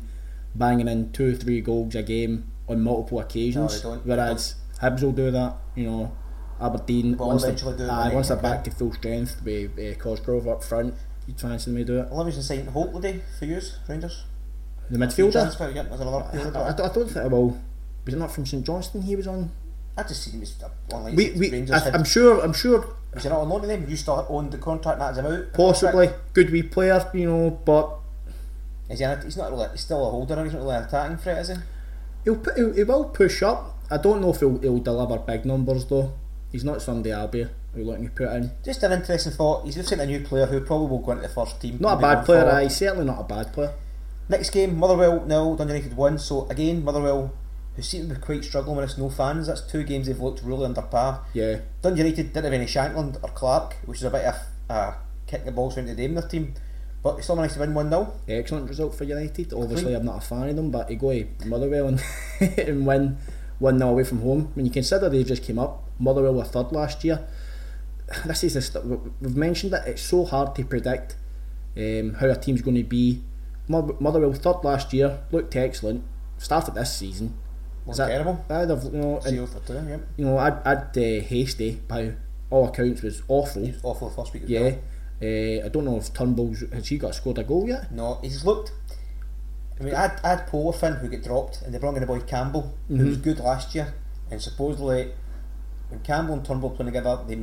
banging 0.55 0.87
in 0.87 1.11
two 1.11 1.33
or 1.33 1.35
three 1.35 1.61
goals 1.61 1.95
a 1.95 2.03
game 2.03 2.51
on 2.67 2.81
multiple 2.81 3.19
occasions, 3.19 3.55
No, 3.55 3.67
they 3.67 3.97
don't. 3.97 4.07
They 4.07 4.15
whereas 4.15 4.55
Hibs 4.81 5.03
will 5.03 5.11
do 5.11 5.31
that. 5.31 5.57
You 5.75 5.85
know, 5.85 6.15
Aberdeen 6.61 7.17
once, 7.17 7.43
they're, 7.43 7.91
aye, 7.91 8.11
once 8.13 8.29
they? 8.29 8.35
they're 8.35 8.41
back 8.41 8.63
to 8.63 8.71
full 8.71 8.93
strength 8.93 9.41
with 9.43 9.77
uh, 9.77 9.95
Cosgrove 9.95 10.47
up 10.47 10.63
front, 10.63 10.93
you'd 11.27 11.39
fancy 11.39 11.71
them 11.71 11.77
to 11.77 11.85
do 11.85 11.99
it. 11.99 12.11
Livingston 12.11 12.43
signed 12.43 12.69
Holt 12.69 12.93
today 12.93 13.21
for 13.37 13.45
yous, 13.45 13.77
Rangers. 13.87 14.23
The 14.89 14.97
midfielder. 14.97 15.31
Transfer, 15.31 15.71
yeah, 15.71 15.83
there's 15.83 16.01
another 16.01 16.25
I, 16.25 16.31
fielder. 16.31 16.57
I, 16.57 16.69
I 16.69 16.93
don't 16.93 17.09
think. 17.09 17.31
Well, 17.31 17.57
was 18.05 18.13
it 18.13 18.17
not 18.17 18.31
from 18.31 18.45
St 18.45 18.65
Johnstone? 18.65 19.01
He 19.01 19.15
was 19.15 19.27
on. 19.27 19.51
I 19.97 20.03
just 20.03 20.23
seen 20.23 20.35
him 20.35 20.41
as 20.41 20.55
online. 20.91 21.15
We, 21.15 21.31
we, 21.31 21.51
Rangers 21.51 21.87
I, 21.87 21.91
I'm 21.91 22.03
sure. 22.03 22.41
I'm 22.41 22.53
sure. 22.53 22.95
was 23.13 23.23
he 23.23 23.29
not 23.29 23.39
on 23.41 23.49
loan 23.49 23.61
to 23.61 23.67
them? 23.67 23.85
You 23.87 23.95
still 23.95 24.25
owned 24.29 24.51
the 24.51 24.57
contract, 24.57 24.99
that's 24.99 25.17
him 25.17 25.25
out. 25.25 25.53
Possibly 25.53 26.09
good 26.33 26.49
wee 26.51 26.63
player, 26.63 27.09
you 27.13 27.29
know, 27.29 27.49
but 27.63 27.99
Is 28.89 28.99
he? 28.99 29.05
He's 29.23 29.37
not 29.37 29.51
really. 29.51 29.69
He's 29.71 29.81
still 29.81 30.07
a 30.07 30.11
holder, 30.11 30.43
he's 30.43 30.53
not 30.53 30.63
really 30.63 30.75
an 30.75 30.83
attacking 30.83 31.17
threat, 31.17 31.37
is 31.37 31.49
he? 31.49 31.55
he'll, 32.23 32.43
he'll 32.55 32.73
he 32.73 32.83
will 32.83 33.05
push 33.05 33.41
up. 33.43 33.79
I 33.89 33.97
don't 33.97 34.21
know 34.21 34.31
if 34.31 34.39
he'll, 34.39 34.57
he'll 34.59 34.79
deliver 34.79 35.17
big 35.19 35.45
numbers 35.45 35.85
though. 35.85 36.13
He's 36.51 36.63
not 36.63 36.81
Sunday 36.81 37.11
Albion. 37.73 37.87
We're 37.87 37.91
looking 37.91 38.09
to 38.09 38.11
put 38.11 38.35
in. 38.35 38.51
Just 38.63 38.83
an 38.83 38.91
interesting 38.91 39.33
thought. 39.33 39.65
He's 39.65 39.75
just 39.75 39.89
sent 39.89 40.01
a 40.01 40.05
new 40.05 40.21
player 40.21 40.45
who 40.45 40.61
probably 40.61 40.87
will 40.87 40.99
go 40.99 41.11
into 41.13 41.27
the 41.27 41.33
first 41.33 41.59
team. 41.61 41.77
Not 41.79 41.97
a 41.97 42.01
bad 42.01 42.25
player. 42.25 42.45
Aye, 42.45 42.67
certainly 42.67 43.05
not 43.05 43.21
a 43.21 43.23
bad 43.23 43.53
player. 43.53 43.73
Next 44.29 44.51
game, 44.51 44.77
Motherwell 44.77 45.25
nil, 45.25 45.55
Dundee 45.55 45.73
United 45.73 45.97
one. 45.97 46.17
So 46.17 46.47
again, 46.49 46.83
Motherwell, 46.83 47.33
who 47.75 47.81
seem 47.81 48.07
to 48.07 48.15
be 48.15 48.21
quite 48.21 48.43
struggling 48.43 48.77
with 48.77 48.89
us, 48.89 48.97
no 48.97 49.09
fans. 49.09 49.47
That's 49.47 49.61
two 49.61 49.83
games 49.83 50.07
they've 50.07 50.19
looked 50.19 50.41
really 50.43 50.65
under 50.65 50.81
par. 50.81 51.25
Yeah, 51.33 51.59
Dundee 51.81 52.03
United 52.03 52.33
didn't 52.33 52.45
have 52.45 52.53
any 52.53 52.65
Shankland 52.65 53.21
or 53.21 53.29
Clark, 53.29 53.75
which 53.85 53.97
is 53.99 54.03
a 54.05 54.09
bit 54.09 54.25
of 54.25 54.35
a 54.69 54.95
kick 55.27 55.45
the 55.45 55.51
balls 55.51 55.77
around 55.77 55.87
the 55.87 55.95
day 55.95 56.07
their 56.07 56.21
team. 56.21 56.53
But 57.01 57.17
it's 57.17 57.25
still 57.25 57.35
managed 57.35 57.55
to 57.55 57.59
win 57.59 57.73
1 57.73 57.89
0. 57.89 58.13
excellent 58.29 58.69
result 58.69 58.95
for 58.95 59.03
United. 59.03 59.51
Obviously. 59.51 59.93
I'm 59.93 60.05
not 60.05 60.23
a 60.23 60.25
fan 60.25 60.47
of 60.47 60.55
them, 60.55 60.71
but 60.71 60.87
to 60.87 60.95
go 60.95 61.11
to 61.11 61.27
Motherwell 61.45 61.89
and, 61.89 62.03
and 62.57 62.85
win 62.85 63.17
one 63.59 63.77
0 63.77 63.91
away 63.91 64.05
from 64.05 64.21
home. 64.21 64.51
When 64.53 64.65
you 64.65 64.71
consider 64.71 65.09
they 65.09 65.25
just 65.25 65.43
came 65.43 65.59
up, 65.59 65.83
Motherwell 65.99 66.35
were 66.35 66.45
third 66.45 66.71
last 66.71 67.03
year. 67.03 67.27
This 68.25 68.43
is 68.43 68.69
the 68.71 68.81
we- 68.81 69.11
we've 69.21 69.35
mentioned 69.35 69.73
that 69.73 69.87
It's 69.87 70.01
so 70.01 70.25
hard 70.25 70.55
to 70.55 70.63
predict 70.65 71.15
um, 71.77 72.13
how 72.19 72.27
a 72.29 72.35
team's 72.35 72.61
going 72.61 72.75
to 72.77 72.83
be. 72.83 73.23
Mo- 73.67 73.95
Motherwell 73.99 74.33
third 74.33 74.63
last 74.63 74.93
year 74.93 75.19
looked 75.31 75.55
excellent. 75.55 76.03
Started 76.37 76.75
this 76.75 76.93
season. 76.93 77.33
Was 77.85 77.97
that- 77.97 78.07
terrible. 78.09 78.43
Aye, 78.49 78.65
they've, 78.65 78.83
you 78.83 78.91
know, 78.91 79.19
and, 79.25 79.49
for 79.49 79.59
2, 79.59 79.73
yeah. 79.73 79.97
you 80.17 80.25
know, 80.25 80.37
I'd, 80.37 80.57
I'd 80.65 80.97
uh, 80.97 81.21
Hastie 81.25 81.81
by 81.87 82.13
all 82.49 82.67
accounts 82.67 83.01
was 83.01 83.21
awful. 83.27 83.63
He 83.63 83.71
was 83.71 83.79
awful 83.83 84.09
the 84.09 84.15
first 84.15 84.33
week 84.33 84.43
Yeah. 84.47 84.75
Uh, 85.21 85.65
I 85.65 85.69
don't 85.69 85.85
know 85.85 85.97
if 85.97 86.13
Turnbull's 86.13 86.63
has 86.73 86.87
he 86.89 86.97
got 86.97 87.15
scored 87.15 87.37
a 87.37 87.43
goal 87.43 87.67
yet? 87.67 87.91
No, 87.91 88.19
he's 88.21 88.43
looked. 88.45 88.73
I 89.79 89.83
mean, 89.83 89.95
I 89.95 90.01
had, 90.01 90.19
I 90.23 90.29
had 90.29 90.47
Polworth 90.47 90.99
who 90.99 91.07
got 91.07 91.23
dropped, 91.23 91.61
and 91.63 91.73
they 91.73 91.79
brought 91.79 91.95
in 91.95 92.01
the 92.01 92.05
boy 92.07 92.19
Campbell, 92.19 92.73
who 92.87 92.95
Mm-hmm. 92.95 93.07
was 93.07 93.17
good 93.17 93.39
last 93.39 93.73
year. 93.73 93.93
And 94.29 94.41
supposedly, 94.41 95.11
when 95.89 96.01
Campbell 96.01 96.35
and 96.35 96.45
Turnbull 96.45 96.71
playing 96.71 96.91
together, 96.91 97.19
they 97.27 97.37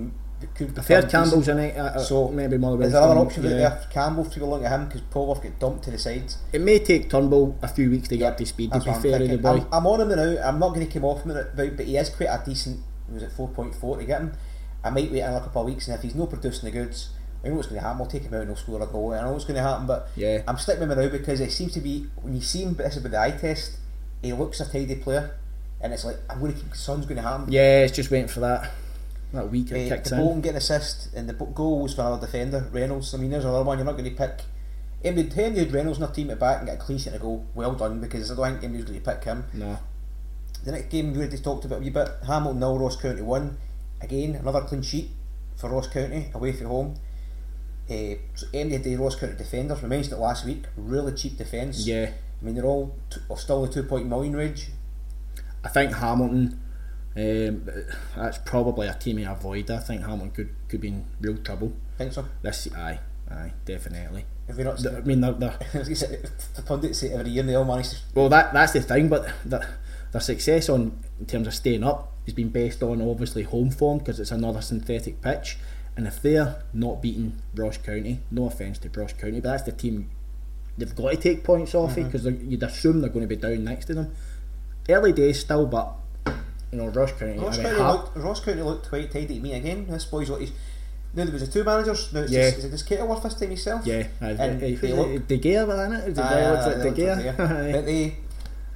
could 0.55 0.77
heard 0.79 1.09
Campbell's 1.11 1.49
in 1.49 1.59
it. 1.59 1.77
Uh, 1.77 1.99
So, 2.03 2.29
maybe 2.29 2.57
Motherwell. 2.59 2.87
Is 2.87 2.93
there 2.93 3.03
other 3.03 3.21
options 3.21 3.47
out 3.47 3.49
there 3.51 3.71
for 3.71 3.89
Campbell 3.91 4.25
to 4.25 4.39
be 4.41 4.45
looking 4.47 4.67
at 4.67 4.73
him 4.73 4.87
because 4.87 5.03
Polworth 5.03 5.43
get 5.43 5.59
dumped 5.59 5.85
to 5.85 5.91
the 5.91 5.99
sides? 5.99 6.39
It 6.53 6.61
may 6.61 6.79
take 6.79 7.11
Turnbull 7.11 7.59
a 7.63 7.69
few 7.69 7.91
weeks 7.91 8.09
to 8.09 8.17
get 8.17 8.33
up 8.33 8.39
to 8.39 8.47
speed. 8.47 8.73
To 8.73 8.79
be 8.81 8.93
fair 8.93 9.19
to 9.19 9.29
the 9.29 9.39
boy, 9.39 9.49
I'm, 9.51 9.67
I'm 9.73 9.87
on 9.87 10.01
him 10.01 10.09
now. 10.17 10.49
I'm 10.49 10.59
not 10.59 10.75
going 10.75 10.87
to 10.87 10.93
come 10.93 11.05
off 11.05 11.23
him 11.25 11.31
about, 11.33 11.57
but 11.57 11.87
he 11.87 11.97
is 11.97 12.11
quite 12.11 12.29
a 12.29 12.43
decent. 12.45 12.81
Was 13.13 13.23
it 13.23 13.33
4.4 13.37 13.99
to 13.99 14.05
get 14.05 14.21
him? 14.21 14.33
I 14.85 14.91
might 14.91 15.11
wait 15.11 15.21
another 15.21 15.45
couple 15.45 15.63
of 15.63 15.67
weeks, 15.67 15.89
and 15.89 15.97
if 15.97 16.03
he's 16.03 16.15
not 16.15 16.31
producing 16.31 16.65
the 16.71 16.71
goods, 16.71 17.11
I 17.45 17.49
know 17.49 17.55
what's 17.57 17.69
going 17.69 17.81
to 17.81 17.87
happen. 17.87 18.01
I'll 18.03 18.07
take 18.07 18.23
him 18.23 18.33
out 18.35 18.41
and 18.41 18.49
he'll 18.49 18.57
score 18.57 18.81
a 18.83 18.87
goal. 18.87 19.13
I 19.13 19.23
know 19.23 19.33
what's 19.33 19.45
going 19.45 19.57
to 19.57 19.63
happen, 19.63 19.87
but 19.87 20.09
Yeah. 20.17 20.43
I'm 20.47 20.57
sticking 20.59 20.89
with 20.89 20.99
him 20.99 21.05
now 21.05 21.11
because 21.11 21.41
it 21.41 21.51
seems 21.53 21.73
to 21.75 21.81
be 21.81 22.07
when 22.23 22.35
you 22.35 22.41
see 22.41 22.63
him. 22.63 22.75
But 22.75 22.85
this 22.85 22.97
is 22.97 23.03
with 23.03 23.13
the 23.13 23.21
eye 23.21 23.33
test. 23.33 23.79
He 24.23 24.33
looks 24.33 24.61
a 24.61 24.65
tidy 24.71 24.95
player, 24.97 25.37
and 25.81 25.93
it's 25.93 26.05
like 26.05 26.17
I'm 26.31 26.41
going 26.41 26.55
to 26.55 26.61
keep. 26.61 26.75
Something's 26.75 27.07
going 27.07 27.17
to 27.23 27.29
happen. 27.29 27.51
yeah, 27.53 27.83
it's 27.83 27.95
just 27.97 28.11
waiting 28.11 28.29
for 28.29 28.41
that 28.41 28.71
that 29.33 29.51
week 29.51 29.71
it 29.71 29.87
Uh, 29.93 29.97
kicks 29.97 30.11
the 30.11 30.17
in. 30.17 30.23
Bolton 30.23 30.41
getting 30.41 30.57
assist 30.59 31.15
and 31.15 31.29
the 31.29 31.33
goal 31.33 31.81
was 31.83 31.95
for 31.95 32.03
another 32.03 32.27
defender, 32.27 32.69
Reynolds. 32.73 33.15
I 33.15 33.19
mean, 33.19 33.31
there's 33.31 33.45
another 33.45 33.65
one 33.65 33.79
you're 33.79 33.85
not 33.85 33.97
going 33.97 34.11
to 34.11 34.17
pick. 34.17 34.43
Anybody 35.03 35.59
had 35.59 35.73
Reynolds 35.73 35.99
in 35.99 36.05
their 36.05 36.13
team 36.15 36.31
at 36.31 36.39
back 36.39 36.59
and 36.59 36.67
get 36.67 36.77
a 36.77 36.81
clean 36.81 36.99
sheet 36.99 37.09
and 37.09 37.17
a 37.17 37.19
goal, 37.21 37.47
well 37.55 37.73
done 37.75 38.01
because 38.01 38.31
I 38.31 38.35
don't 38.35 38.53
think 38.61 38.65
anybody's 38.65 38.85
going 38.91 39.01
to 39.01 39.11
pick 39.15 39.25
him. 39.25 39.45
No, 39.55 39.79
The 40.65 40.73
next 40.73 40.91
game 40.91 41.13
we 41.13 41.19
already 41.19 41.39
talked 41.39 41.65
about 41.65 41.79
a 41.79 41.83
wee 41.83 41.91
bit 41.91 42.09
Hamilton 42.27 42.61
nil, 42.61 42.79
Ross 42.79 42.97
County 42.97 43.23
1. 43.23 43.57
Again, 44.03 44.35
another 44.37 44.61
clean 44.63 44.83
sheet 44.83 45.11
for 45.57 45.71
Ross 45.71 45.87
County 45.89 46.31
away 46.35 46.53
from 46.53 46.67
home. 46.67 46.95
Uh, 47.89 48.15
so 48.35 48.47
end 48.55 48.73
of 48.73 48.83
the 48.85 48.91
day, 48.91 48.97
Ross 48.97 49.17
County 49.17 49.35
defenders, 49.37 49.81
we 49.83 49.89
mentioned 49.89 50.13
it 50.15 50.21
last 50.21 50.45
week, 50.45 50.65
really 50.77 51.13
cheap 51.13 51.37
defence. 51.39 51.87
yeah, 51.87 52.11
I 52.41 52.45
mean, 52.45 52.55
they're 52.55 52.65
all 52.65 52.95
t- 53.11 53.21
still 53.37 53.67
the 53.67 53.73
two 53.73 53.83
point 53.85 54.07
million 54.07 54.37
range. 54.37 54.69
I 55.65 55.69
think 55.69 55.93
Hamilton. 55.95 56.61
Um, 57.17 57.69
that's 58.17 58.39
probably 58.39 58.87
a 58.87 58.95
team 58.95 59.17
to 59.19 59.25
avoid. 59.25 59.71
I 59.71 59.79
think 59.79 60.03
Hamilton 60.03 60.31
could 60.31 60.51
could 60.69 60.81
be 60.81 60.89
in 60.89 61.05
real 61.21 61.37
trouble. 61.39 61.73
think 61.99 62.13
so. 62.13 62.25
This, 62.43 62.69
aye, 62.77 63.01
aye, 63.31 63.53
definitely. 63.65 64.25
If 64.49 64.57
we're 64.57 64.65
not, 64.65 64.85
I 64.87 65.01
mean, 65.01 65.21
they're, 65.21 65.33
they're, 65.33 65.59
the 65.73 66.63
pundits 66.65 66.99
say 67.01 67.13
every 67.13 67.31
year 67.33 67.43
they 67.43 67.55
all 67.55 67.65
manage 67.65 67.91
to 67.91 67.97
well, 68.15 68.29
that 68.29 68.53
that's 68.53 68.73
the 68.73 68.81
thing. 68.83 69.09
But 69.09 69.29
their, 69.45 69.79
their 70.13 70.21
success 70.21 70.69
on 70.69 70.99
in 71.19 71.27
terms 71.27 71.47
of 71.47 71.55
staying 71.55 71.83
up 71.85 72.13
has 72.27 72.35
been 72.35 72.49
based 72.51 72.83
on 72.83 73.03
obviously 73.03 73.43
home 73.43 73.71
form 73.71 73.99
because 73.99 74.21
it's 74.21 74.31
another 74.31 74.61
synthetic 74.61 75.21
pitch. 75.21 75.59
And 75.97 76.07
if 76.07 76.23
they're 76.23 76.63
not 76.73 77.03
beating 77.03 77.43
Ross 77.55 77.77
County, 77.77 78.21
no 78.31 78.47
offence 78.47 78.79
to 78.79 78.91
Ross 79.01 79.13
County, 79.13 79.41
but 79.41 79.51
that's 79.51 79.65
the 79.65 79.73
team 79.73 80.09
they've 80.79 80.95
got 80.95 81.11
to 81.11 81.17
take 81.17 81.43
points 81.45 81.75
off 81.75 81.97
Mm-hmm. 81.97 82.05
because 82.09 82.25
you'd 82.25 82.63
assume 82.63 83.01
they're 83.01 83.11
going 83.11 83.29
to 83.29 83.35
be 83.35 83.41
down 83.41 83.65
next 83.65 83.87
to 83.87 83.95
them. 83.95 84.15
Early 84.89 85.13
days 85.13 85.41
still, 85.41 85.67
but 85.67 85.93
you 86.73 86.79
know 86.79 86.89
Ross 86.89 87.13
County. 87.13 87.39
Ross 87.39 87.57
County, 87.59 87.79
looked, 87.79 88.17
Ross 88.17 88.41
County 88.41 88.63
looked 88.63 88.89
quite 88.89 89.11
tidy 89.11 89.35
to 89.37 89.41
me 89.41 89.55
again. 89.55 89.87
This 89.89 90.05
boy's 90.07 90.31
like 90.31 90.41
he's 90.43 90.53
now 91.13 91.25
there 91.25 91.33
was 91.33 91.45
the 91.47 91.53
two 91.53 91.65
managers. 91.65 92.13
Now 92.13 92.21
it's 92.21 92.33
Yeah. 92.33 92.47
just, 92.51 92.59
is 92.59 92.65
it 92.67 92.71
just 92.71 92.89
Kettlewell 92.89 93.23
this 93.23 93.35
time 93.35 93.49
himself? 93.49 93.85
Yeah, 93.87 94.07
and 94.21 94.41
aye, 94.41 94.55
they 94.55 94.75
aye, 94.77 94.93
look, 94.95 95.27
De 95.27 95.39
Gea, 95.39 95.67
wasn't 95.67 95.95
it? 95.95 96.19
Ah, 96.19 96.23
De 96.23 96.23
aye, 96.23 96.31
Gea 96.31 96.47
aye, 96.47 96.51
looks 96.53 96.65
aye, 96.65 96.69
like 96.69 96.77
they 96.77 96.83
De 96.83 97.15
looked 97.15 97.23
Gea. 97.23 97.37
Gea. 97.37 97.73
but 97.73 97.85
they 97.87 98.17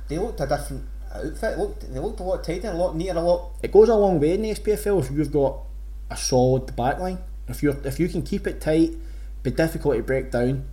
they 0.09 0.19
looked 0.19 0.41
a 0.41 0.47
different 0.47 0.85
outfit. 1.15 1.59
Looked 1.59 1.93
they 1.95 2.01
looked 2.01 2.21
a 2.21 2.23
lot 2.25 2.43
tighter, 2.45 2.71
a 2.71 2.75
lot 2.75 2.97
neater, 2.97 3.17
a 3.19 3.21
lot. 3.21 3.53
it 3.63 3.71
goes 3.73 3.89
a 3.89 3.95
long 3.95 4.19
way 4.21 4.35
in 4.35 4.43
the 4.43 4.51
SPFL 4.55 5.01
if 5.05 5.11
you've 5.13 5.33
got 5.33 5.59
a 6.11 6.17
solid 6.17 6.67
backline. 6.77 7.19
If 7.49 7.63
you 7.63 7.71
if 7.85 8.01
you 8.01 8.09
can 8.09 8.23
keep 8.23 8.47
it 8.49 8.61
tight, 8.61 8.91
be 9.45 9.51
difficult 9.53 9.97
to 9.97 10.03
break 10.03 10.33
down, 10.33 10.65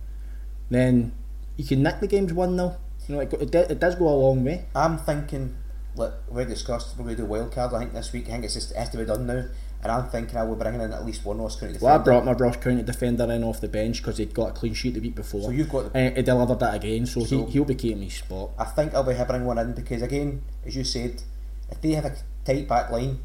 then 0.70 1.12
you 1.56 1.64
can 1.64 1.82
nick 1.82 2.00
the 2.00 2.06
games 2.08 2.32
one 2.32 2.56
0 2.56 2.76
You 3.06 3.14
know, 3.14 3.20
it, 3.20 3.32
it, 3.34 3.54
it 3.54 3.78
does 3.78 3.94
go 3.94 4.08
a 4.08 4.16
long 4.16 4.42
way. 4.42 4.64
I'm 4.74 4.98
thinking, 4.98 5.54
like 5.94 6.12
we 6.30 6.44
discussed, 6.44 6.96
we're 6.96 7.04
going 7.04 7.16
to 7.16 7.22
do 7.22 7.28
wild 7.28 7.52
card. 7.52 7.74
I 7.74 7.80
think 7.80 7.92
this 7.92 8.12
week. 8.12 8.26
I 8.28 8.32
think 8.32 8.44
it's 8.44 8.54
just 8.54 8.70
it 8.72 8.76
has 8.76 8.90
to 8.90 8.98
be 8.98 9.04
done 9.04 9.26
now. 9.26 9.44
And 9.84 9.90
I'm 9.90 10.08
thinking 10.10 10.36
I 10.36 10.44
will 10.44 10.54
bring 10.54 10.74
in 10.74 10.92
at 10.92 11.04
least 11.04 11.24
one 11.24 11.38
Ross 11.38 11.56
County 11.58 11.72
defender. 11.72 11.86
Well, 11.92 12.00
I 12.00 12.04
brought 12.04 12.24
my 12.24 12.32
Ross 12.32 12.56
County 12.56 12.84
defender 12.84 13.24
in 13.32 13.42
off 13.42 13.60
the 13.60 13.66
bench 13.66 13.98
because 14.00 14.18
he'd 14.18 14.32
got 14.32 14.50
a 14.50 14.52
clean 14.52 14.74
sheet 14.74 14.94
the 14.94 15.00
week 15.00 15.16
before. 15.16 15.42
So 15.42 15.50
you've 15.50 15.68
got 15.68 15.92
the- 15.92 15.98
and 15.98 16.16
he 16.16 16.22
delivered 16.22 16.60
that 16.60 16.74
again. 16.76 17.04
So, 17.06 17.24
So- 17.24 17.46
he 17.46 17.52
he'll 17.52 17.64
be 17.64 17.74
keeping 17.74 18.02
his 18.02 18.14
spot. 18.14 18.50
I 18.56 18.64
think 18.64 18.94
I'll 18.94 19.02
be 19.02 19.12
bringing 19.14 19.44
one 19.46 19.58
in 19.58 19.72
because 19.72 20.02
again, 20.02 20.42
as 20.64 20.76
you 20.76 20.84
said, 20.84 21.22
if 21.68 21.80
they 21.80 21.90
have 21.92 22.04
a 22.04 22.14
tight 22.44 22.68
back 22.68 22.90
line, 22.92 23.18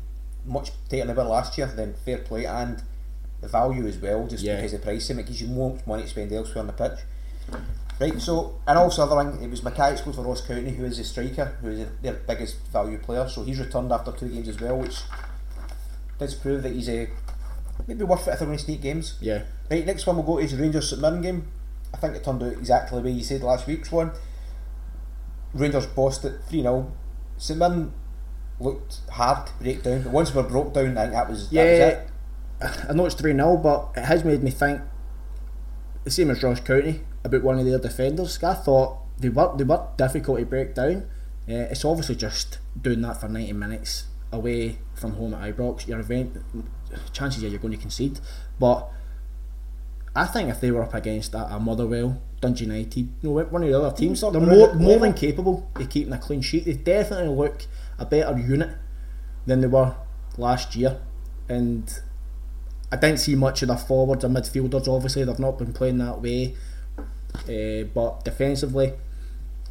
much 0.46 0.72
tighter 0.90 1.06
than 1.06 1.16
they 1.16 1.22
were 1.22 1.30
last 1.30 1.58
year, 1.60 1.68
then 1.68 1.94
fair 2.04 2.18
play 2.18 2.46
and 2.46 2.82
the 3.42 3.48
value 3.48 3.86
as 3.86 3.98
well, 4.00 4.26
just 4.26 4.44
Yeah. 4.44 4.56
because 4.56 4.74
of 4.74 4.82
the 4.82 4.86
pricing, 4.86 5.20
it 5.20 5.28
gives 5.28 5.40
you 5.40 5.48
more 5.50 5.78
money 5.86 6.02
to 6.04 6.10
spend 6.10 6.32
elsewhere 6.34 6.62
on 6.62 6.68
the 6.68 6.74
pitch. 6.74 7.00
Right, 8.00 8.22
so 8.22 8.60
and 8.68 8.78
also 8.78 9.04
other 9.04 9.32
thing, 9.32 9.44
it 9.44 9.50
was 9.50 9.64
Mackay 9.64 9.96
scored 9.96 10.16
for 10.16 10.22
Ross 10.22 10.42
County, 10.42 10.72
who 10.72 10.86
is 10.86 11.00
a 11.00 11.04
striker, 11.04 11.58
who 11.62 11.70
is 11.70 11.88
their 12.04 12.14
biggest 12.14 12.58
value 12.68 13.00
player. 13.00 13.28
So 13.28 13.44
he's 13.44 13.60
returned 13.60 13.92
after 13.92 14.12
two 14.12 14.30
games 14.30 14.48
as 14.48 14.60
well, 14.62 14.78
which 14.78 15.00
does 16.20 16.36
prove 16.36 16.62
that 16.64 16.74
he's 16.74 16.90
a 16.90 17.10
maybe 17.88 18.04
worth 18.04 18.28
it 18.28 18.32
if 18.32 18.40
they're 18.40 18.46
going 18.48 18.58
to 18.58 18.64
sneak 18.64 18.82
games. 18.82 19.18
Yeah. 19.20 19.44
Right, 19.70 19.86
next 19.86 20.06
one 20.06 20.16
we'll 20.18 20.26
go 20.26 20.38
to 20.38 20.44
is 20.44 20.52
the 20.52 20.62
Rangers 20.62 20.90
St 20.90 21.02
Mirren 21.02 21.22
game. 21.22 21.48
I 21.94 21.98
think 21.98 22.16
it 22.16 22.24
turned 22.24 22.44
out 22.44 22.52
exactly 22.54 23.00
the 23.00 23.06
way 23.06 23.12
you 23.12 23.24
said 23.24 23.42
last 23.42 23.66
week's 23.66 23.92
one. 23.92 24.12
Rangers 25.54 25.88
bossed 25.88 26.26
it 26.26 26.40
3 26.50 26.62
0. 26.62 26.92
St 27.38 27.58
Mirren 27.58 27.94
looked 28.60 28.98
hard 29.10 29.48
to 29.48 29.54
break 29.60 29.82
down, 29.84 30.04
but 30.04 30.12
once 30.12 30.34
we 30.34 30.42
were 30.42 30.48
broke 30.48 30.74
down, 30.74 30.98
I 30.98 31.04
think 31.04 31.14
that 31.14 31.30
was, 31.30 31.50
that 31.50 31.64
was 31.64 31.80
Yeah, 31.80 31.88
it. 31.88 32.10
I 32.90 32.94
know 32.94 33.06
it's 33.06 33.16
3 33.16 33.34
0, 33.34 33.58
but 33.58 33.90
it 33.96 34.06
has 34.06 34.24
made 34.24 34.44
me 34.44 34.52
think 34.52 34.82
the 36.08 36.12
same 36.12 36.32
as 36.32 36.42
Ross 36.42 36.62
County 36.62 37.02
about 37.26 37.44
one 37.44 37.60
of 37.60 37.66
their 37.66 37.80
defenders. 37.80 38.42
I 38.42 38.54
thought 38.54 39.00
they 39.20 39.28
were 39.28 39.54
they 39.58 39.66
were 39.66 39.88
difficult 39.98 40.40
to 40.40 40.46
break 40.46 40.74
down. 40.74 41.04
Uh, 41.50 41.68
it's 41.72 41.84
obviously 41.84 42.16
just 42.16 42.60
doing 42.82 43.02
that 43.02 43.20
for 43.20 43.28
90 43.28 43.54
minutes 43.54 44.06
away 44.32 44.80
from 44.96 45.14
home 45.14 45.34
at 45.34 45.56
Ibrox. 45.56 45.88
Your 45.88 46.00
event, 46.00 46.38
chances 47.12 47.44
are 47.44 47.48
you're 47.48 47.60
going 47.60 47.74
to 47.74 47.80
concede. 47.80 48.20
But 48.58 48.90
I 50.16 50.26
think 50.26 50.50
if 50.50 50.62
they 50.62 50.72
were 50.72 50.84
up 50.84 50.94
against 50.94 51.34
a, 51.34 51.56
a 51.56 51.60
Motherwell, 51.60 52.22
Dundee 52.40 52.66
United, 52.66 52.98
you 52.98 53.10
know, 53.24 53.32
one 53.32 53.64
of 53.64 53.70
the 53.70 53.78
other 53.78 53.96
teams, 53.96 54.22
Teams 54.22 54.32
they're 54.32 54.42
more, 54.42 54.74
more 54.76 55.00
than 55.00 55.14
capable 55.14 55.70
of 55.76 55.90
keeping 55.90 56.14
a 56.14 56.18
clean 56.18 56.42
sheet. 56.42 56.66
They 56.66 56.74
definitely 56.74 57.36
look 57.36 57.66
a 58.00 58.06
better 58.06 58.38
unit 58.38 58.78
than 59.46 59.60
they 59.60 59.68
were 59.68 59.96
last 60.38 60.76
year. 60.76 61.00
And 61.50 62.00
I 62.92 62.96
didn't 62.96 63.18
see 63.20 63.36
much 63.36 63.62
of 63.62 63.68
the 63.68 63.76
forwards 63.78 64.24
or 64.24 64.30
midfielders. 64.30 64.88
Obviously, 64.88 65.24
they've 65.24 65.40
not 65.40 65.58
been 65.58 65.74
playing 65.74 65.98
that 66.00 66.22
way. 66.22 66.56
Uh, 67.48 67.84
but 67.94 68.24
defensively, 68.26 68.94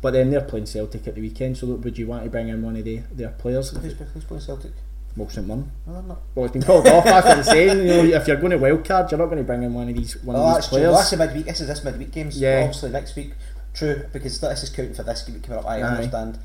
but 0.01 0.13
then 0.13 0.31
they're 0.31 0.41
playing 0.43 0.67
Celtic 0.67 1.07
at 1.09 1.15
the 1.17 1.21
weekend. 1.21 1.57
So 1.57 1.67
would 1.67 1.99
you 1.99 2.07
want 2.07 2.25
to 2.25 2.31
bring 2.31 2.49
in 2.49 2.63
one 2.63 2.77
of 2.77 2.85
the, 2.85 2.99
their 3.13 3.31
players? 3.31 3.71
Who's, 3.71 3.95
who's 4.15 4.25
playing 4.25 4.43
Celtic? 4.43 4.73
Well, 5.17 5.29
St 5.31 5.47
Mirren. 5.47 5.71
No, 5.87 6.01
not. 6.03 6.19
Well, 6.35 6.45
it's 6.45 6.53
been 6.53 6.63
called 6.63 6.87
off. 6.87 7.05
That's 7.05 7.27
what 7.27 7.39
I'm 7.39 7.43
saying. 7.45 7.79
You 7.79 7.85
know, 8.11 8.17
if 8.21 8.29
you're 8.29 8.37
going 8.37 8.53
to 8.53 8.59
wildcard, 8.59 9.11
you're 9.11 9.19
not 9.19 9.27
going 9.27 9.39
to 9.39 9.45
bring 9.45 9.63
in 9.63 9.73
one 9.73 9.89
of 9.89 9.97
these 9.97 10.23
one 10.23 10.37
Oh, 10.37 10.41
of 10.41 10.55
that's 10.55 10.67
these 10.67 10.69
true. 10.69 10.79
players. 10.79 10.89
Well, 10.91 10.99
that's 10.99 11.11
the 11.11 11.17
midweek. 11.17 11.47
This 11.47 11.61
is 11.63 11.67
this 11.69 11.85
midweek 11.85 12.11
games. 12.13 12.39
Yeah. 12.41 12.61
Obviously, 12.65 12.91
next 12.91 13.17
week. 13.17 13.33
True, 13.75 14.05
because 14.13 14.41
this 14.41 14.63
is 14.63 14.69
counting 14.71 14.95
for 14.95 15.03
this 15.03 15.23
game 15.23 15.41
coming 15.41 15.59
up. 15.59 15.67
I 15.67 15.81
Aye. 15.81 15.83
understand. 15.83 16.39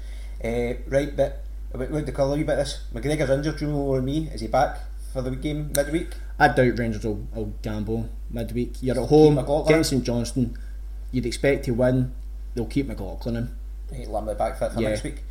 Uh, 0.43 0.73
right, 0.87 1.15
but 1.15 1.43
about 1.73 1.89
about 1.89 2.05
the 2.05 2.11
colour 2.13 2.33
a 2.33 2.37
wee 2.37 2.43
bit. 2.43 2.55
This 2.55 2.81
McGregor's 2.93 3.29
injured. 3.29 3.57
Do 3.57 3.65
you 3.65 3.71
know 3.71 3.77
more 3.77 3.97
than 3.97 4.05
me? 4.05 4.29
Is 4.33 4.41
he 4.41 4.47
back 4.47 4.79
for 5.11 5.21
the 5.21 5.31
game 5.31 5.71
midweek? 5.75 6.09
I 6.39 6.47
doubt 6.47 6.79
Rangers 6.79 7.03
will, 7.03 7.27
will 7.33 7.53
gamble 7.61 8.09
midweek. 8.29 8.81
You're 8.81 8.99
at 8.99 9.09
home 9.09 9.37
against 9.37 9.89
St 9.91 10.03
Johnstone. 10.03 10.57
You'd 11.11 11.25
expect 11.25 11.65
to 11.65 11.71
win. 11.71 12.13
They'll 12.55 12.65
keep 12.65 12.87
McLaughlin 12.87 13.35
in. 13.35 13.55
Right, 13.91 14.09
Lambert 14.09 14.37
back 14.37 14.57
fit 14.57 14.71
for 14.71 14.81
Yeah. 14.81 14.89
next 14.89 15.03
week. 15.03 15.23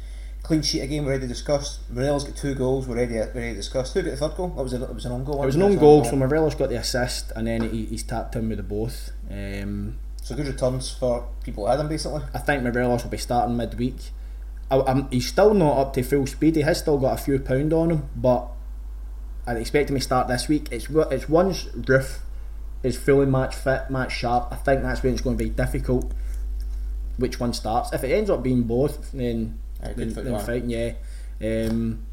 Clean 0.43 0.63
sheet 0.63 0.81
again. 0.81 1.03
We 1.05 1.11
already 1.11 1.27
discussed. 1.27 1.81
Morelos 1.91 2.25
got 2.25 2.37
two 2.37 2.55
goals. 2.55 2.87
We 2.87 2.95
already 2.95 3.19
already 3.19 3.55
discussed. 3.55 3.93
Who 3.95 4.03
got 4.03 4.11
the 4.13 4.17
third 4.17 4.37
goal? 4.37 4.49
That 4.49 4.63
was 4.63 4.73
a, 4.73 4.83
it 4.83 4.95
was 4.95 5.05
an 5.05 5.13
own 5.13 5.25
goal. 5.25 5.43
It 5.43 5.47
was 5.47 5.55
an 5.57 5.63
own 5.63 5.77
goal, 5.77 6.05
so 6.05 6.17
Morelos 6.17 6.55
got 6.55 6.71
the 6.71 6.77
assist, 6.77 7.31
and 7.37 7.47
then 7.47 7.69
he, 7.71 7.85
he's 7.87 8.03
tapped 8.03 8.37
in 8.37 8.49
with 8.49 8.57
the 8.59 8.63
both. 8.63 9.11
Um, 9.31 9.97
So 10.23 10.35
good 10.35 10.47
returns 10.47 10.91
for 10.91 11.27
people 11.45 11.67
had 11.67 11.81
him 11.81 11.89
basically. 11.89 12.23
I 12.35 12.39
think 12.39 12.63
Morelos 12.63 13.03
will 13.05 13.11
be 13.11 13.17
starting 13.19 13.57
midweek. 13.57 13.97
I, 14.71 14.81
I'm, 14.81 15.11
he's 15.11 15.27
still 15.29 15.53
not 15.53 15.77
up 15.79 15.95
to 15.95 16.03
full 16.03 16.27
speed. 16.27 16.57
He 16.57 16.63
has 16.63 16.79
still 16.79 16.97
got 16.99 17.19
a 17.19 17.23
few 17.23 17.39
pound 17.39 17.73
on 17.75 17.91
him, 17.91 18.09
but 18.17 18.49
I'd 19.47 19.57
expect 19.57 19.91
him 19.91 19.97
to 19.97 20.03
start 20.03 20.29
this 20.29 20.49
week. 20.49 20.69
It's 20.71 20.89
it's 20.89 21.29
once 21.29 21.65
Roofe 21.65 22.19
is 22.83 22.99
fully 22.99 23.27
match 23.27 23.55
fit, 23.55 23.91
match 23.91 24.13
sharp. 24.13 24.49
I 24.53 24.57
think 24.57 24.83
that's 24.83 25.03
when 25.03 25.13
it's 25.13 25.23
going 25.23 25.37
to 25.37 25.45
be 25.45 25.51
difficult. 25.51 26.13
Which 27.17 27.39
one 27.39 27.53
starts? 27.53 27.93
If 27.93 28.05
it 28.05 28.13
ends 28.13 28.31
up 28.31 28.43
being 28.43 28.63
both, 28.63 29.13
then 29.13 29.59
then, 29.83 30.13
then 30.13 30.41
fine. 30.41 30.71
Yeah. 30.71 30.93
Um, 31.43 32.07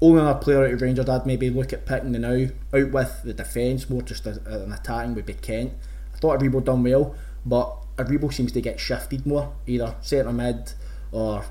only 0.00 0.22
other 0.22 0.38
player 0.38 0.64
out 0.64 0.72
of 0.72 0.80
Rangers 0.80 1.08
I'd 1.08 1.26
maybe 1.26 1.50
look 1.50 1.72
at 1.72 1.84
picking 1.86 2.12
the 2.12 2.18
now 2.18 2.46
out 2.74 2.90
with 2.90 3.22
the 3.22 3.34
defence, 3.34 3.90
more 3.90 4.02
just 4.02 4.26
as 4.26 4.38
an 4.38 4.72
attacking 4.72 5.14
would 5.14 5.26
be 5.26 5.34
Kent. 5.34 5.72
I 6.14 6.18
thought 6.18 6.40
Aribo 6.40 6.64
done 6.64 6.82
well, 6.82 7.14
but 7.44 7.76
Aribo 7.96 8.32
seems 8.32 8.52
to 8.52 8.60
get 8.60 8.80
shifted 8.80 9.26
more, 9.26 9.52
either 9.66 9.94
centre 10.00 10.32
mid 10.32 10.72
or 11.12 11.44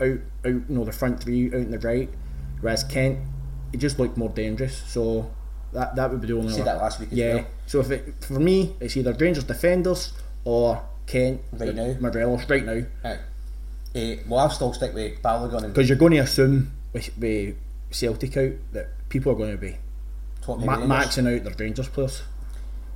out, 0.00 0.18
out, 0.44 0.44
you 0.44 0.64
know, 0.68 0.84
the 0.84 0.92
front 0.92 1.22
three 1.22 1.48
out 1.48 1.54
in 1.54 1.70
the 1.70 1.78
right. 1.78 2.08
Whereas 2.60 2.84
Kent, 2.84 3.18
he 3.72 3.78
just 3.78 3.98
looked 3.98 4.16
more 4.16 4.28
dangerous. 4.28 4.76
So 4.86 5.30
that 5.72 5.96
that 5.96 6.10
would 6.10 6.20
be 6.20 6.28
the 6.28 6.36
only. 6.36 6.52
Other- 6.54 6.64
that 6.64 6.78
last 6.78 7.00
week 7.00 7.12
as 7.12 7.18
yeah. 7.18 7.34
well. 7.34 7.46
So 7.66 7.80
if 7.80 7.90
it 7.90 8.24
for 8.24 8.40
me, 8.40 8.74
it's 8.80 8.96
either 8.96 9.12
Rangers 9.12 9.44
defenders 9.44 10.12
or 10.44 10.82
Kent 11.06 11.40
Right 11.52 11.74
now. 11.74 11.96
Morelos 12.00 12.48
right 12.48 12.64
now. 12.64 12.82
Right. 13.04 13.18
Uh, 13.94 14.22
well, 14.28 14.40
I'll 14.40 14.50
still 14.50 14.72
stick 14.72 14.94
with 14.94 15.20
Balogun 15.20 15.62
Because 15.68 15.88
you're 15.88 15.98
going 15.98 16.12
to 16.12 16.18
assume 16.18 16.70
with, 16.92 17.10
with 17.18 17.56
Celtic 17.90 18.36
out 18.36 18.52
that 18.72 19.08
people 19.08 19.32
are 19.32 19.34
going 19.34 19.50
to 19.50 19.58
be 19.58 19.76
Ma- 20.46 20.76
maxing 20.78 21.26
out 21.36 21.42
their 21.42 21.54
Rangers 21.58 21.88
players. 21.88 22.22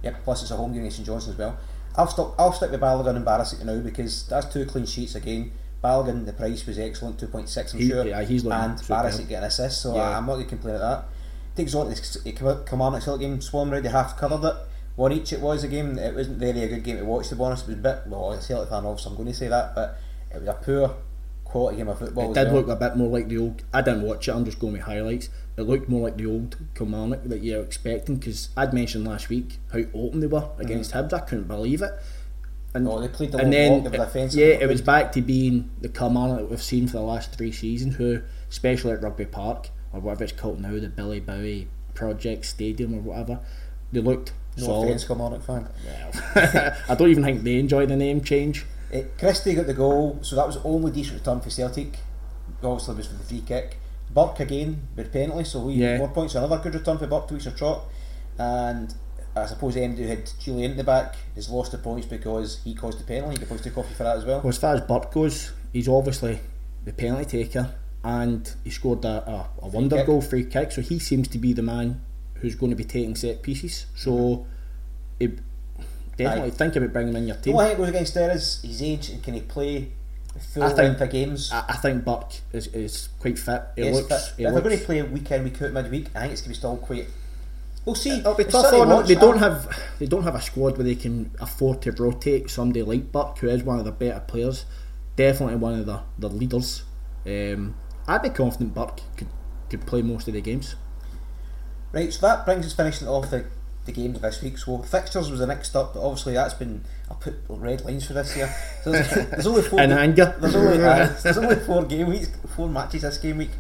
Yep, 0.04 0.22
plus 0.22 0.42
it's 0.42 0.50
a 0.52 0.56
home 0.56 0.72
game 0.72 0.82
against 0.82 0.98
St 0.98 1.06
Johnstone 1.06 1.32
as 1.34 1.38
well. 1.38 1.58
I'll 1.96 2.06
stick, 2.06 2.26
I'll 2.38 2.52
stick 2.52 2.70
with 2.70 2.80
Balogun 2.80 3.16
and 3.16 3.26
Barisic 3.26 3.64
now 3.64 3.78
because 3.80 4.26
that's 4.28 4.52
two 4.52 4.64
clean 4.66 4.86
sheets 4.86 5.14
again. 5.14 5.50
Balogun, 5.84 6.24
the 6.24 6.32
price 6.32 6.66
was 6.66 6.78
excellent, 6.78 7.18
2.6 7.18 7.74
I'm 7.74 7.80
He- 7.80 7.88
sure. 7.88 8.06
yeah, 8.06 8.22
he's 8.22 8.42
looking 8.42 8.58
and. 8.58 8.78
Barisic 8.78 9.28
getting 9.28 9.44
assists, 9.44 9.82
so 9.82 9.92
uh, 9.92 9.96
Yeah. 9.96 10.18
I'm 10.18 10.26
not 10.26 10.34
going 10.34 10.44
to 10.44 10.48
complain 10.48 10.76
about 10.76 11.08
that. 11.56 11.62
Takes 11.62 11.74
on 11.74 11.90
the 11.90 12.62
Kilmarnock 12.66 13.02
Celtic 13.02 13.20
game, 13.20 13.40
Swan 13.40 13.68
already 13.68 13.88
half 13.88 14.16
covered 14.16 14.44
it. 14.48 14.56
One 14.96 15.12
each 15.12 15.32
it 15.32 15.40
was 15.40 15.62
a 15.62 15.68
game, 15.68 15.98
it 15.98 16.14
wasn't 16.14 16.40
really 16.40 16.64
a 16.64 16.68
good 16.68 16.82
game 16.82 16.96
to 16.96 17.04
watch 17.04 17.28
to 17.28 17.36
be 17.36 17.42
honest. 17.42 17.64
It 17.64 17.68
was 17.68 17.78
a 17.78 17.82
bit, 17.82 17.98
well, 18.06 18.32
I'm 18.32 18.38
a 18.38 18.42
Celtic 18.42 18.70
fan 18.70 18.86
obviously, 18.86 19.10
I'm 19.10 19.16
going 19.16 19.28
to 19.28 19.34
say 19.34 19.48
that, 19.48 19.74
but 19.74 19.98
it 20.34 20.40
was 20.40 20.48
a 20.48 20.54
poor 20.54 20.96
quality 21.54 21.76
game 21.76 21.88
of 21.88 21.98
football. 21.98 22.30
It 22.30 22.34
did 22.34 22.46
well. 22.48 22.62
look 22.62 22.68
a 22.68 22.76
bit 22.76 22.96
more 22.96 23.08
like 23.08 23.28
the 23.28 23.38
old. 23.38 23.62
I 23.72 23.80
didn't 23.80 24.02
watch 24.02 24.26
it. 24.26 24.34
I'm 24.34 24.44
just 24.44 24.58
going 24.58 24.72
with 24.72 24.82
highlights. 24.82 25.28
It 25.56 25.62
looked 25.62 25.88
more 25.88 26.08
like 26.08 26.16
the 26.16 26.26
old 26.26 26.56
Kilmarnock 26.74 27.24
that 27.24 27.42
you're 27.44 27.62
expecting 27.62 28.16
because 28.16 28.48
I'd 28.56 28.74
mentioned 28.74 29.06
last 29.06 29.28
week 29.28 29.58
how 29.72 29.80
open 29.94 30.20
they 30.20 30.26
were 30.26 30.40
mm-hmm. 30.40 30.62
against 30.62 30.92
Hibs. 30.92 31.12
I 31.12 31.20
couldn't 31.20 31.46
believe 31.46 31.82
it. 31.82 31.92
And, 32.74 32.88
Oh, 32.88 33.00
they 33.00 33.06
played 33.08 33.30
the 33.32 33.38
and 33.38 33.52
then 33.52 33.80
block, 33.82 33.92
they 33.92 33.98
were 33.98 34.04
defensive, 34.04 34.40
yeah, 34.40 34.46
it 34.46 34.68
was 34.68 34.82
back 34.82 35.12
to 35.12 35.22
being 35.22 35.70
the 35.80 35.88
Kilmarnock 35.88 36.38
that 36.38 36.50
we've 36.50 36.60
seen 36.62 36.86
for 36.88 36.94
the 36.98 37.02
last 37.04 37.32
three 37.32 37.52
seasons. 37.52 37.94
Who, 37.96 38.20
especially 38.50 38.92
at 38.92 39.02
Rugby 39.02 39.26
Park 39.26 39.68
or 39.92 40.00
whatever 40.00 40.24
it's 40.24 40.32
called 40.32 40.60
now, 40.60 40.72
the 40.72 40.88
Billy 40.88 41.20
Bowie 41.20 41.68
Project 41.94 42.44
Stadium 42.44 42.92
or 42.94 43.00
whatever, 43.00 43.38
they 43.92 44.00
looked 44.00 44.32
No 44.56 44.64
solid. 44.66 44.86
offence, 44.86 45.04
Kilmarnock 45.04 45.42
fan. 45.44 45.68
Well, 45.86 46.72
I 46.88 46.94
don't 46.96 47.10
even 47.10 47.22
think 47.22 47.44
they 47.44 47.58
enjoy 47.60 47.86
the 47.86 47.94
name 47.96 48.20
change. 48.22 48.66
Uh, 48.92 49.02
Christie 49.18 49.54
got 49.54 49.66
the 49.66 49.74
goal, 49.74 50.18
so 50.22 50.34
that 50.36 50.46
was 50.46 50.56
the 50.56 50.64
only 50.64 50.90
decent 50.90 51.18
return 51.20 51.40
for 51.40 51.50
Celtic. 51.50 51.98
Obviously, 52.62 52.94
it 52.94 52.96
was 52.98 53.06
for 53.06 53.14
the 53.14 53.24
free 53.24 53.42
kick. 53.46 53.78
Burke 54.12 54.40
again 54.40 54.86
with 54.96 55.12
penalty, 55.12 55.44
so 55.44 55.60
we 55.60 55.74
Yeah. 55.74 55.98
four 55.98 56.08
points. 56.08 56.34
Another 56.34 56.58
good 56.58 56.74
return 56.74 56.98
for 56.98 57.06
Burke, 57.06 57.28
to 57.28 57.36
of 57.36 57.56
trot. 57.56 57.84
And 58.38 58.94
I 59.36 59.46
suppose 59.46 59.74
MD 59.74 59.96
who 59.98 60.06
had 60.06 60.30
Julian 60.40 60.72
in 60.72 60.76
the 60.76 60.84
back 60.84 61.16
has 61.34 61.48
lost 61.50 61.72
the 61.72 61.78
points 61.78 62.06
because 62.06 62.60
he 62.62 62.74
caused 62.74 63.00
the 63.00 63.04
penalty. 63.04 63.32
He 63.32 63.38
could 63.38 63.48
probably 63.48 63.64
take 63.64 63.76
off 63.78 63.92
for 63.96 64.04
that 64.04 64.16
as 64.18 64.24
well. 64.24 64.38
Well, 64.40 64.48
as 64.50 64.58
far 64.58 64.74
as 64.74 64.80
Burke 64.82 65.12
goes, 65.12 65.52
he's 65.72 65.88
obviously 65.88 66.38
the 66.84 66.92
penalty 66.92 67.42
taker 67.44 67.74
and 68.04 68.52
he 68.62 68.70
scored 68.70 69.04
a, 69.04 69.28
a, 69.28 69.48
a 69.62 69.68
wonder 69.68 69.96
kick. 69.96 70.06
goal 70.06 70.20
free 70.22 70.44
kick, 70.44 70.70
so 70.72 70.82
he 70.82 70.98
seems 70.98 71.26
to 71.28 71.38
be 71.38 71.52
the 71.52 71.62
man 71.62 72.00
who's 72.34 72.54
going 72.54 72.70
to 72.70 72.76
be 72.76 72.84
taking 72.84 73.16
set 73.16 73.42
pieces. 73.42 73.86
So, 73.96 74.46
it, 75.18 75.38
definitely 76.16 76.50
Aye. 76.50 76.54
think 76.54 76.76
about 76.76 76.92
bringing 76.92 77.14
him 77.14 77.22
in 77.22 77.26
your 77.28 77.36
team. 77.36 77.56
only 77.56 77.68
thing 77.68 77.76
that 77.76 77.78
goes 77.82 77.88
against 77.88 78.14
there 78.14 78.30
is 78.30 78.60
his 78.62 78.82
age 78.82 79.08
and 79.10 79.22
can 79.22 79.34
he 79.34 79.40
play 79.40 79.90
full 80.52 80.62
I 80.64 80.68
think- 80.68 80.78
length 80.78 81.00
of 81.00 81.10
games. 81.10 81.50
I, 81.52 81.64
I 81.70 81.76
think 81.76 82.04
Burke 82.04 82.34
is, 82.52 82.66
is 82.68 83.08
quite 83.18 83.38
fit. 83.38 83.62
It 83.76 83.92
looks. 83.92 84.08
but 84.08 84.34
it 84.38 84.44
if 84.44 84.52
they're 84.52 84.62
going 84.62 84.78
to 84.78 84.84
play 84.84 85.02
week 85.02 85.30
in, 85.30 85.44
week 85.44 85.62
out, 85.62 85.72
midweek, 85.72 86.08
I 86.14 86.20
think 86.20 86.32
it's 86.34 86.42
going 86.42 86.44
to 86.44 86.48
be 86.50 86.54
still 86.54 86.76
quite. 86.76 87.06
We'll 87.84 87.94
see. 87.94 88.18
It'll 88.18 88.34
be 88.34 88.44
tough 88.44 88.72
on 88.72 88.88
them. 88.88 89.06
They 89.06 89.14
don't 89.14 89.38
have 89.38 89.68
they 89.98 90.06
don't 90.06 90.22
have 90.22 90.34
a 90.34 90.40
squad 90.40 90.78
where 90.78 90.84
they 90.84 90.94
can 90.94 91.30
afford 91.38 91.82
to 91.82 91.92
rotate 91.92 92.50
somebody 92.50 92.82
like 92.82 93.12
Burke, 93.12 93.38
who 93.38 93.48
is 93.48 93.62
one 93.62 93.78
of 93.78 93.84
the 93.84 93.92
better 93.92 94.20
players. 94.20 94.64
Definitely 95.16 95.56
one 95.56 95.78
of 95.78 95.86
the, 95.86 96.00
the 96.18 96.28
leaders. 96.28 96.82
Um, 97.26 97.74
I'd 98.08 98.22
be 98.22 98.30
confident 98.30 98.74
Burke 98.74 99.00
could, 99.16 99.28
could 99.70 99.86
play 99.86 100.02
most 100.02 100.28
of 100.28 100.34
the 100.34 100.40
games. 100.40 100.76
Right, 101.92 102.12
so 102.12 102.26
that 102.26 102.44
brings 102.44 102.66
us 102.66 102.72
finishing 102.72 103.06
off 103.06 103.30
the, 103.30 103.44
the 103.84 103.92
games 103.92 104.20
this 104.20 104.42
week. 104.42 104.58
So 104.58 104.78
fixtures 104.78 105.30
was 105.30 105.40
the 105.40 105.46
next 105.46 105.76
up, 105.76 105.94
but 105.94 106.02
obviously 106.02 106.34
that's 106.34 106.54
been 106.54 106.84
I 107.10 107.14
put 107.14 107.34
red 107.48 107.84
lines 107.84 108.06
for 108.06 108.14
this 108.14 108.36
year. 108.36 108.52
So 108.82 108.92
there's, 108.92 109.10
there's 109.30 109.46
only 109.46 109.62
four. 109.62 109.80
In 109.80 109.92
anger. 109.92 110.34
There's 110.40 110.56
only 110.56 110.82
uh, 110.82 111.14
there's 111.22 111.38
only 111.38 111.56
four 111.56 111.84
game 111.84 112.08
weeks, 112.08 112.30
four 112.56 112.68
matches 112.68 113.02
this 113.02 113.18
game 113.18 113.38
week. 113.38 113.52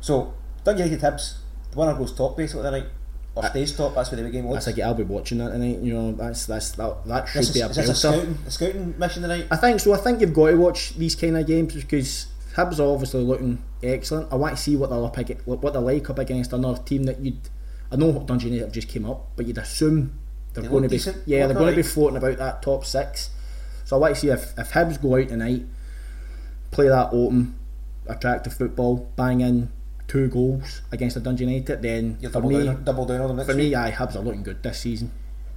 So 0.00 0.32
Dundee 0.64 0.84
United 0.84 1.00
Hibs, 1.00 1.38
the 1.70 1.78
winner 1.78 1.94
goes 1.94 2.12
top 2.12 2.36
basically 2.36 2.62
tonight, 2.62 2.86
or 3.34 3.44
stays 3.44 3.76
top. 3.76 3.94
That's 3.94 4.10
where 4.10 4.22
the 4.22 4.30
game 4.30 4.46
looks. 4.46 4.64
That's 4.66 4.76
like 4.76 4.86
I'll 4.86 4.94
be 4.94 5.04
watching 5.04 5.38
that 5.38 5.50
tonight. 5.50 5.78
You 5.78 5.94
know, 5.94 6.12
that's 6.12 6.46
that's 6.46 6.72
that 6.72 7.04
that 7.06 7.28
should 7.28 7.40
This 7.40 7.48
is, 7.48 7.54
be 7.54 7.60
a 7.60 7.66
is 7.68 7.76
this 7.76 7.88
a 7.88 7.94
scouting, 7.94 8.38
a 8.46 8.50
scouting 8.50 8.94
mission 8.98 9.22
tonight? 9.22 9.46
I 9.50 9.56
think 9.56 9.80
so. 9.80 9.92
I 9.94 9.98
think 9.98 10.20
you've 10.20 10.34
got 10.34 10.50
to 10.50 10.56
watch 10.56 10.94
these 10.96 11.14
kind 11.14 11.36
of 11.36 11.46
games 11.46 11.74
because 11.74 12.26
Hibs 12.54 12.78
are 12.78 12.92
obviously 12.92 13.22
looking 13.22 13.62
excellent. 13.82 14.30
I 14.32 14.36
want 14.36 14.56
to 14.56 14.62
see 14.62 14.76
what 14.76 14.90
they're 14.90 15.04
up 15.04 15.16
against, 15.16 15.46
what 15.46 15.72
they're 15.72 15.80
like 15.80 16.10
up 16.10 16.18
against 16.18 16.52
another 16.52 16.82
team 16.82 17.04
that 17.04 17.20
you'd. 17.20 17.40
I 17.90 17.96
know 17.96 18.12
Dundee 18.12 18.58
have 18.58 18.72
just 18.72 18.88
came 18.88 19.04
up, 19.04 19.28
but 19.36 19.46
you'd 19.46 19.58
assume 19.58 20.18
they're 20.54 20.62
They 20.62 20.68
going 20.68 20.82
to 20.84 20.88
be 20.88 20.96
decent, 20.96 21.22
yeah 21.26 21.46
they're 21.46 21.56
going 21.56 21.70
to 21.70 21.76
be 21.76 21.82
floating 21.82 22.16
about 22.16 22.38
that 22.38 22.62
top 22.62 22.84
six. 22.84 23.30
So 23.84 23.96
I 23.96 23.98
want 23.98 24.14
to 24.14 24.20
see 24.20 24.28
if 24.28 24.58
if 24.58 24.72
Hibs 24.72 25.00
go 25.00 25.16
out 25.16 25.28
tonight, 25.28 25.64
play 26.70 26.88
that 26.88 27.10
open, 27.12 27.54
attractive 28.06 28.54
football, 28.54 29.10
bang 29.16 29.40
in 29.40 29.70
two 30.08 30.28
goals 30.28 30.82
against 30.92 31.14
the 31.14 31.20
Dundee 31.20 31.44
United, 31.44 31.82
then 31.82 32.18
You'll 32.20 32.30
for 32.32 32.40
double 32.40 32.50
me, 32.50 32.64
down, 32.64 32.84
double 32.84 33.06
down 33.06 33.20
on 33.22 33.28
them 33.28 33.36
next 33.38 33.48
for 33.50 33.56
week. 33.56 33.70
me, 33.70 33.74
aye, 33.74 33.90
Hibs 33.92 34.14
are 34.16 34.20
looking 34.20 34.42
good 34.42 34.62
this 34.62 34.80
season. 34.80 35.10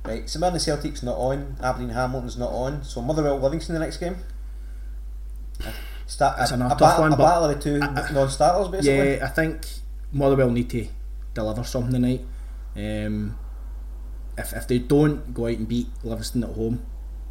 Right, 0.03 0.29
St 0.29 0.39
Mirren 0.39 0.59
Celtic's 0.59 1.01
not 1.03 1.17
on. 1.17 1.55
Aberdeen 1.63 1.89
Hamilton's 1.89 2.37
not 2.37 2.51
on. 2.51 2.83
So 2.83 3.01
Motherwell 3.01 3.39
Livingston 3.39 3.73
the 3.73 3.79
next 3.79 3.97
game. 3.97 4.17
Start, 6.07 6.37
That's 6.37 6.51
a, 6.51 6.53
another 6.53 6.75
a, 6.75 6.77
tough 6.77 6.89
battle, 6.91 7.01
one, 7.03 7.13
a 7.13 7.17
but- 7.17 7.23
battle 7.23 7.45
of 7.45 7.55
the 7.57 7.61
two 7.63 7.79
non-starters 8.13 8.67
basically. 8.69 9.15
Yeah, 9.15 9.25
I 9.25 9.29
think 9.29 9.65
Motherwell 10.11 10.51
need 10.51 10.69
to 10.69 10.87
deliver 11.33 11.63
something 11.63 11.93
tonight. 11.93 12.21
Um, 12.75 13.37
if, 14.37 14.53
if 14.53 14.67
they 14.67 14.79
don't 14.79 15.33
go 15.33 15.47
out 15.47 15.57
and 15.57 15.67
beat 15.67 15.87
Livingston 16.03 16.43
at 16.43 16.51
home, 16.51 16.85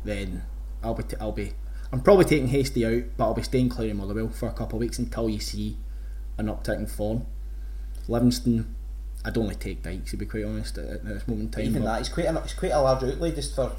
then 0.05 0.43
I'll 0.83 0.95
be 0.95 1.05
t- 1.05 1.17
I'll 1.21 1.33
be 1.33 1.53
I'm 1.93 2.01
probably 2.01 2.25
taking 2.25 2.49
Hastie 2.49 2.85
out, 2.85 3.03
but 3.17 3.25
I'll 3.27 3.35
be 3.35 3.43
staying 3.43 3.69
clear 3.69 3.91
of 3.93 3.97
Motherwell 3.99 4.29
for 4.31 4.49
a 4.49 4.53
couple 4.53 4.79
of 4.79 4.81
weeks 4.81 4.99
until 4.99 5.29
you 5.31 5.39
see 5.39 5.77
an 6.39 6.47
uptick 6.47 6.77
in 6.77 6.87
form. 6.87 7.27
Livingston, 8.09 8.75
I'd 9.25 9.39
only 9.39 9.55
take 9.55 9.83
Dykes 9.83 10.11
to 10.11 10.17
be 10.17 10.27
quite 10.27 10.45
honest 10.45 10.79
at, 10.79 10.89
at 10.89 11.05
this 11.05 11.29
moment 11.29 11.47
in 11.47 11.51
time. 11.51 11.65
Even 11.65 11.83
but- 11.83 11.93
that, 11.93 12.01
it's 12.01 12.09
quite 12.09 12.27
a, 12.27 12.39
it's 12.39 12.55
quite 12.55 12.73
a 12.73 12.81
large 12.81 13.03
outlay 13.03 13.33
just 13.33 13.55
for 13.55 13.73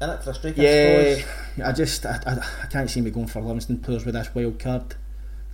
in 0.00 0.10
it 0.10 0.22
for 0.22 0.30
a 0.30 0.34
striker. 0.34 0.60
I 0.60 0.64
yeah, 0.64 1.14
suppose. 1.14 1.66
I 1.66 1.72
just 1.72 2.06
I, 2.06 2.20
I, 2.26 2.64
I 2.64 2.66
can't 2.66 2.90
see 2.90 3.00
me 3.00 3.10
going 3.10 3.26
for 3.26 3.40
Livingston 3.40 3.78
players 3.78 4.04
with 4.04 4.14
this 4.14 4.34
wild 4.34 4.58
card. 4.58 4.94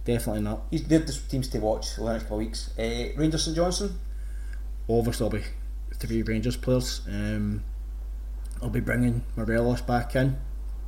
Definitely 0.04 0.42
not. 0.42 0.62
He's 0.70 0.84
they're 0.84 0.98
the 0.98 1.12
teams 1.28 1.48
to 1.48 1.58
watch 1.60 1.98
over 1.98 2.08
the 2.08 2.12
next 2.14 2.24
couple 2.24 2.38
of 2.38 2.44
weeks. 2.46 2.70
Uh, 2.78 3.08
Rangers 3.16 3.46
and 3.46 3.56
Johnson. 3.56 3.98
obviously 4.88 5.24
I'll 5.24 5.30
be 5.30 5.44
three 5.94 6.22
Rangers 6.22 6.56
players. 6.56 7.02
Um, 7.06 7.62
I'll 8.60 8.70
be 8.70 8.80
bringing 8.80 9.22
Morelos 9.36 9.80
back 9.80 10.16
in, 10.16 10.36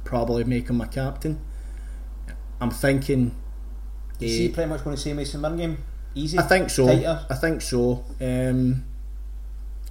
probably 0.05 0.45
make 0.45 0.69
him 0.69 0.77
my 0.77 0.87
captain. 0.87 1.41
I'm 2.61 2.71
thinking. 2.71 3.37
You 4.21 4.29
he 4.29 4.49
pretty 4.49 4.69
much 4.69 4.85
going 4.85 4.97
to 4.97 5.03
same 5.03 5.19
as 5.19 5.31
St 5.31 5.41
Mirren 5.41 5.57
game. 5.57 5.79
Easy. 6.15 6.39
I 6.39 6.43
think 6.43 6.71
so. 6.71 6.87
Tighter. 6.87 7.27
I 7.29 7.35
think 7.35 7.61
so. 7.61 8.05
Um, 8.21 8.85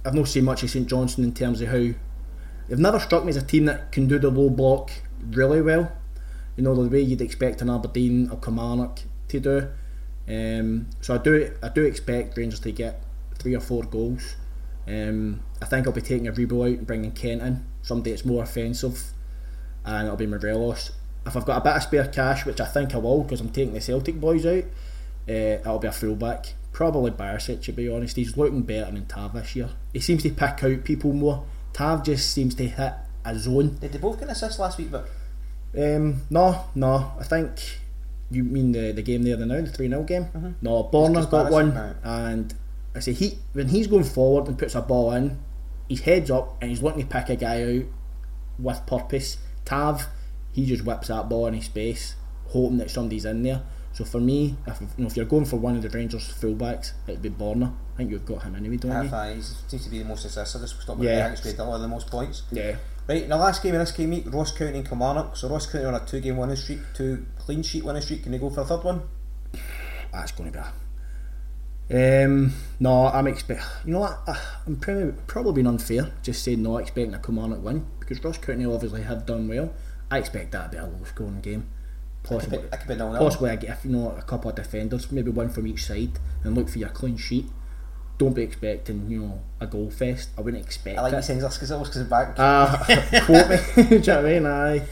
I've 0.04 0.14
not 0.14 0.28
seen 0.28 0.44
much 0.44 0.62
of 0.62 0.70
St 0.70 0.86
Johnstone 0.86 1.24
in 1.26 1.34
terms 1.34 1.60
of 1.60 1.68
how 1.68 1.94
they've 2.68 2.78
never 2.78 2.98
struck 2.98 3.24
me 3.24 3.30
as 3.30 3.36
a 3.36 3.42
team 3.42 3.66
that 3.66 3.92
can 3.92 4.06
do 4.06 4.18
the 4.18 4.30
low 4.30 4.50
block 4.50 4.90
really 5.30 5.62
well. 5.62 5.92
You 6.56 6.62
know 6.62 6.74
the 6.74 6.88
way 6.88 7.00
you'd 7.00 7.20
expect 7.20 7.62
an 7.62 7.70
Aberdeen 7.70 8.30
or 8.30 8.38
Kilmarnock 8.38 9.00
to 9.28 9.40
do. 9.40 9.68
Um, 10.26 10.86
so 11.00 11.14
I 11.14 11.18
do 11.18 11.54
I 11.62 11.68
do 11.68 11.84
expect 11.84 12.36
Rangers 12.36 12.60
to 12.60 12.72
get 12.72 13.02
three 13.38 13.54
or 13.54 13.60
four 13.60 13.82
goals. 13.82 14.36
Um, 14.86 15.40
I 15.60 15.66
think 15.66 15.86
I'll 15.86 15.92
be 15.92 16.00
taking 16.00 16.26
Aribo 16.26 16.70
out 16.70 16.78
and 16.78 16.86
bringing 16.86 17.12
Kent 17.12 17.42
in, 17.42 17.64
somebody 17.82 18.10
that's 18.10 18.24
more 18.24 18.42
offensive, 18.42 19.12
and 19.84 20.06
it'll 20.06 20.16
be 20.16 20.26
Morelos. 20.26 20.92
If 21.26 21.36
I've 21.36 21.44
got 21.44 21.58
a 21.58 21.60
bit 21.64 21.76
of 21.76 21.82
spare 21.82 22.06
cash, 22.08 22.44
which 22.44 22.60
I 22.60 22.66
think 22.66 22.94
I 22.94 22.98
will, 22.98 23.22
because 23.22 23.40
I'm 23.40 23.48
taking 23.50 23.74
the 23.74 23.80
Celtic 23.80 24.20
boys 24.20 24.44
out, 24.44 24.64
uh, 25.28 25.32
it'll 25.32 25.78
be 25.78 25.88
a 25.88 25.92
fullback. 25.92 26.54
Probably 26.72 27.10
Barisic, 27.12 27.62
to 27.64 27.72
be 27.72 27.88
honest. 27.88 28.16
He's 28.16 28.36
looking 28.36 28.62
better 28.62 28.90
than 28.90 29.06
Tav 29.06 29.32
this 29.32 29.54
year. 29.56 29.70
He 29.92 30.00
seems 30.00 30.22
to 30.24 30.30
pick 30.30 30.62
out 30.62 30.84
people 30.84 31.12
more. 31.12 31.44
Tav 31.72 32.04
just 32.04 32.30
seems 32.32 32.54
to 32.56 32.66
hit 32.66 32.92
a 33.24 33.38
zone. 33.38 33.76
Did 33.80 33.92
they 33.92 33.98
both 33.98 34.16
get 34.18 34.24
an 34.24 34.30
assist 34.30 34.58
last 34.58 34.78
week? 34.78 34.90
But 34.90 35.08
Um, 35.76 36.22
no, 36.30 36.64
no. 36.74 37.12
I 37.18 37.24
think 37.24 37.80
you 38.30 38.44
mean 38.44 38.72
the 38.72 38.92
the 38.92 39.02
game 39.02 39.22
there, 39.22 39.36
the 39.36 39.46
now 39.46 39.60
the 39.60 39.66
three 39.70 39.88
0 39.88 40.02
game. 40.02 40.56
No, 40.60 40.84
Borner's 40.84 41.26
got 41.26 41.50
one, 41.50 41.72
and 42.02 42.54
I 42.94 43.00
say 43.00 43.12
he 43.12 43.38
when 43.52 43.68
he's 43.68 43.86
going 43.86 44.04
forward 44.04 44.48
and 44.48 44.58
puts 44.58 44.74
a 44.74 44.82
ball 44.82 45.12
in, 45.12 45.38
his 45.88 46.00
heads 46.00 46.30
up 46.30 46.56
and 46.60 46.70
he's 46.70 46.82
looking 46.82 47.02
to 47.02 47.06
pick 47.06 47.28
a 47.28 47.36
guy 47.36 47.62
out 47.62 47.84
with 48.58 48.86
purpose. 48.86 49.38
Tav, 49.64 50.06
he 50.54 50.64
just 50.64 50.84
whips 50.84 51.08
that 51.08 51.28
ball 51.28 51.48
in 51.48 51.54
his 51.54 51.66
space, 51.66 52.14
hoping 52.46 52.78
that 52.78 52.90
somebody's 52.90 53.24
in 53.24 53.42
there. 53.42 53.62
So 53.92 54.04
for 54.04 54.20
me, 54.20 54.56
if 54.66 54.80
you 54.80 54.88
know, 54.98 55.06
if 55.06 55.16
you're 55.16 55.26
going 55.26 55.44
for 55.44 55.56
one 55.56 55.76
of 55.76 55.82
the 55.82 55.88
Rangers 55.88 56.32
fullbacks, 56.32 56.92
it'd 57.06 57.22
be 57.22 57.30
Borner. 57.30 57.72
I 57.94 57.96
think 57.96 58.10
you've 58.10 58.24
got 58.24 58.42
him 58.42 58.54
anyway, 58.54 58.76
don't 58.76 58.90
half 58.90 59.28
you? 59.28 59.34
he 59.36 59.42
seems 59.42 59.84
to 59.84 59.90
be 59.90 59.98
the 59.98 60.04
most 60.04 60.22
just 60.22 60.80
stopped 60.80 60.98
with 60.98 61.08
Yeah. 61.08 61.32
I 61.32 61.36
think 61.36 61.56
the 61.56 61.88
most 61.88 62.08
points. 62.08 62.42
Yeah. 62.50 62.76
Right, 63.08 63.24
in 63.24 63.28
the 63.28 63.36
last 63.36 63.62
game 63.62 63.74
in 63.74 63.80
this 63.80 63.92
game 63.92 64.10
week, 64.10 64.24
Ross 64.32 64.50
County 64.50 64.78
and 64.78 64.88
Kilmarnock. 64.88 65.36
So 65.36 65.48
Ross 65.48 65.66
County 65.66 65.84
on 65.84 65.94
a 65.94 66.00
two 66.06 66.20
game 66.20 66.38
winning 66.38 66.56
streak, 66.56 66.78
two 66.94 67.26
clean 67.38 67.62
sheet 67.62 67.84
winning 67.84 68.00
streak. 68.00 68.22
Can 68.22 68.32
they 68.32 68.38
go 68.38 68.48
for 68.48 68.62
a 68.62 68.64
third 68.64 68.82
one? 68.82 69.02
that's 70.10 70.32
going 70.32 70.50
to 70.50 70.58
be 70.58 70.64
a. 70.64 72.24
Um, 72.24 72.54
no, 72.80 73.08
I'm 73.08 73.26
expect. 73.26 73.62
You 73.84 73.92
know 73.92 74.00
what? 74.00 74.20
Uh, 74.26 74.40
I'm 74.66 74.76
probably 74.76 75.12
probably 75.26 75.52
being 75.52 75.66
unfair 75.66 76.12
just 76.22 76.42
saying 76.42 76.62
not 76.62 76.78
expecting 76.78 77.14
a 77.14 77.18
Kilmarnock 77.18 77.62
win 77.62 77.84
because 78.00 78.24
Ross 78.24 78.38
County 78.38 78.64
obviously 78.64 79.02
have 79.02 79.26
done 79.26 79.48
well. 79.48 79.72
I 80.14 80.18
expect 80.18 80.52
that 80.52 80.70
to 80.70 80.76
be 80.76 80.76
a 80.78 80.84
low 80.86 81.04
scoring 81.04 81.40
game. 81.40 81.66
Possibly, 82.22 82.58
That 82.70 82.80
could 82.80 82.88
be 82.88 82.96
possibly 82.96 83.50
I 83.50 83.56
get 83.56 83.84
you 83.84 83.90
know 83.90 84.14
a 84.16 84.22
couple 84.22 84.48
of 84.50 84.56
defenders, 84.56 85.12
maybe 85.12 85.30
one 85.30 85.50
from 85.50 85.66
each 85.66 85.84
side, 85.84 86.12
and 86.42 86.54
look 86.56 86.68
for 86.70 86.78
your 86.78 86.88
clean 86.88 87.16
sheet. 87.18 87.46
don't 88.16 88.32
be 88.34 88.42
expecting 88.42 89.10
you 89.10 89.20
know 89.20 89.40
a 89.60 89.66
goal 89.66 89.90
fest. 89.90 90.30
I 90.38 90.40
wouldn't 90.40 90.62
expect 90.64 90.98
I 90.98 91.02
like 91.02 91.12
it. 91.12 91.16
you 91.16 91.22
saying 91.22 91.40
this 91.40 91.54
because 91.56 91.70
it 91.70 91.78
was 91.78 91.88
because 91.88 92.02
of 92.02 92.08
back. 92.10 92.34
Ah, 92.38 92.82
quote 93.26 93.48
me. 93.50 93.58
Do 93.76 93.82
you 93.96 94.00
know 94.00 94.16
what 94.22 94.24
I 94.26 94.32
mean? 94.32 94.46
Aye. 94.46 94.82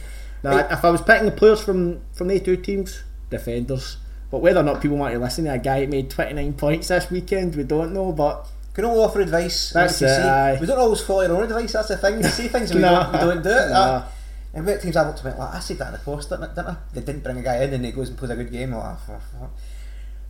Now, 0.42 0.58
if 0.58 0.84
I 0.84 0.90
was 0.90 1.00
picking 1.02 1.26
the 1.26 1.32
players 1.32 1.62
from 1.62 2.00
from 2.12 2.28
these 2.28 2.42
two 2.42 2.56
teams, 2.56 3.02
defenders. 3.30 3.96
But 4.30 4.40
whether 4.42 4.60
or 4.60 4.64
not 4.64 4.80
people 4.82 4.96
want 4.96 5.12
to 5.14 5.20
listen 5.20 5.44
to 5.44 5.52
a 5.54 5.58
guy 5.58 5.80
that 5.80 5.88
made 5.90 6.10
29 6.10 6.54
points 6.54 6.88
this 6.88 7.10
weekend, 7.10 7.54
we 7.54 7.62
don't 7.64 7.92
know. 7.94 8.12
But 8.12 8.46
can 8.74 8.84
only 8.86 8.98
offer 9.04 9.20
advice. 9.20 9.70
That's 9.70 10.00
it, 10.02 10.08
aye. 10.08 10.58
We 10.60 10.66
don't 10.66 10.78
always 10.78 11.00
follow 11.02 11.24
our 11.24 11.36
own 11.36 11.44
advice. 11.44 11.72
That's 11.74 11.88
the 11.88 11.96
thing. 11.96 12.16
We 12.16 12.22
see 12.24 12.48
things 12.48 12.70
and 12.72 12.80
we, 12.80 12.82
Nah. 12.82 13.04
don't, 13.04 13.12
we 13.12 13.18
don't 13.34 13.42
do 13.42 13.50
it. 13.50 13.68
Nah. 13.70 13.76
Uh, 13.78 14.04
and 14.54 14.68
about 14.68 14.80
teams 14.82 14.96
I've 14.96 15.06
looked 15.06 15.24
at, 15.24 15.38
like 15.38 15.54
I 15.54 15.60
said 15.60 15.78
that 15.78 15.86
in 15.88 15.92
the 15.94 15.98
post, 16.00 16.28
didn't, 16.30 16.58
I- 16.58 16.76
They 16.92 17.00
didn't 17.00 17.22
bring 17.24 17.38
a 17.38 17.42
guy 17.42 17.62
in 17.64 17.72
and 17.74 17.84
he 17.84 17.92
goes 17.92 18.08
and 18.10 18.18
plays 18.18 18.30
a 18.30 18.36
good 18.36 18.52
game. 18.52 18.72
Like, 18.74 18.98
fuck. 19.00 19.22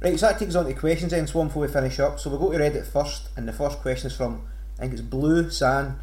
Right, 0.01 0.19
so 0.19 0.27
that 0.27 0.39
takes 0.39 0.51
us 0.51 0.57
on 0.57 0.67
to 0.67 0.75
questions 0.75 1.13
then, 1.13 1.27
Swan, 1.27 1.47
before 1.49 1.63
we 1.63 1.69
finish 1.69 1.99
up. 2.01 2.19
So 2.19 2.31
we'll 2.31 2.39
go 2.41 2.53
to 2.53 2.59
Reddit 2.59 2.87
first, 2.87 3.29
and 3.37 3.47
the 3.47 3.53
first 3.53 3.79
question 3.81 4.09
is 4.11 4.17
from, 4.17 4.43
I 4.79 4.83
think 4.83 4.93
it's 4.95 5.03
Blue 5.03 5.49
San. 5.51 5.97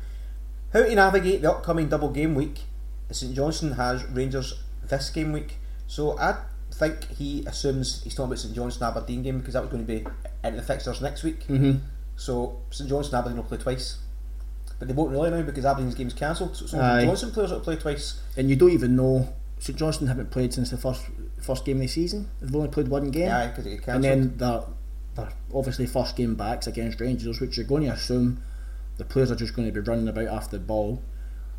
How 0.72 0.84
to 0.84 0.96
navigate 0.96 1.42
the 1.42 1.52
upcoming 1.52 1.90
double 1.90 2.10
game 2.10 2.36
week? 2.36 2.62
St 3.12 3.36
Johnstone 3.36 3.72
has 3.74 4.06
Rangers 4.06 4.54
this 4.88 5.10
game 5.10 5.32
week. 5.34 5.58
So 5.88 6.18
I 6.20 6.38
think 6.72 7.06
he 7.18 7.44
assumes 7.46 8.04
he's 8.04 8.14
talking 8.16 8.28
about 8.32 8.40
St 8.40 8.54
Johnstone 8.56 8.88
Aberdeen 8.90 9.24
game 9.24 9.40
because 9.40 9.56
that 9.56 9.64
was 9.64 9.72
going 9.72 9.86
to 9.86 9.88
be 9.88 10.06
into 10.44 10.58
the 10.62 10.64
fixtures 10.66 11.02
next 11.02 11.24
week. 11.24 11.42
Mm-hmm. 11.48 11.80
So 12.16 12.62
St 12.70 12.88
Johnstone 12.90 13.20
Aberdeen 13.20 13.38
will 13.38 13.44
play 13.46 13.58
twice. 13.58 13.98
But 14.80 14.88
they 14.88 14.94
won't 14.94 15.12
really 15.12 15.30
now 15.30 15.42
because 15.42 15.66
Aberdeen's 15.66 15.96
game's 15.96 16.14
cancelled. 16.14 16.56
So 16.56 16.66
it's 16.66 16.74
only 16.74 17.06
Johnstone 17.06 17.32
players 17.32 17.50
that 17.50 17.64
play 17.64 17.76
twice. 17.76 18.22
and 18.38 18.50
you 18.50 18.56
don't 18.56 18.72
even 18.72 18.96
know. 18.96 19.34
St 19.60 19.78
Johnstone 19.78 20.08
haven't 20.08 20.32
played 20.32 20.54
since 20.54 20.70
the 20.72 20.78
first 20.78 21.04
first 21.42 21.66
game 21.66 21.78
of 21.78 21.82
the 21.82 21.88
season. 21.88 22.30
They've 22.42 22.56
only 22.56 22.70
played 22.70 22.88
one 22.88 23.12
game. 23.12 23.28
Yeah, 23.28 23.48
because 23.48 23.66
it 23.66 23.86
got 23.86 23.96
and 23.96 24.04
cancelled. 24.04 24.40
then 24.40 24.66
their 25.18 25.30
obviously 25.54 25.86
first 25.86 26.16
game 26.16 26.36
backs 26.36 26.66
against 26.68 27.02
Rangers, 27.02 27.42
which 27.42 27.58
you're 27.58 27.66
going 27.66 27.84
to 27.84 27.90
assume 27.92 28.42
the 28.98 29.04
players 29.04 29.32
are 29.32 29.36
just 29.36 29.54
going 29.54 29.68
to 29.68 29.74
be 29.74 29.82
running 29.82 30.08
about 30.08 30.28
after 30.28 30.58
the 30.58 30.64
ball. 30.64 31.02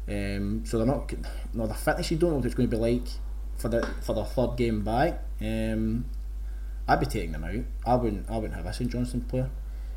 Um, 0.08 0.62
so 0.64 0.78
they're 0.78 0.86
not 0.86 1.12
no 1.52 1.66
their 1.66 1.76
fitness. 1.76 2.10
You 2.10 2.16
don't 2.16 2.30
know 2.30 2.36
what 2.36 2.46
it's 2.46 2.54
going 2.54 2.70
to 2.70 2.74
be 2.76 2.80
like 2.80 3.06
for 3.58 3.68
the 3.68 3.86
for 4.00 4.14
their 4.14 4.24
third 4.24 4.56
game 4.56 4.82
back. 4.82 5.20
Um, 5.42 6.06
I'd 6.88 7.00
be 7.00 7.06
taking 7.06 7.32
them 7.32 7.44
out. 7.44 7.64
I 7.86 7.94
wouldn't. 7.96 8.30
I 8.30 8.36
wouldn't 8.36 8.54
have 8.54 8.64
a 8.66 8.72
St 8.72 8.90
Johnstone 8.90 9.20
player. 9.22 9.50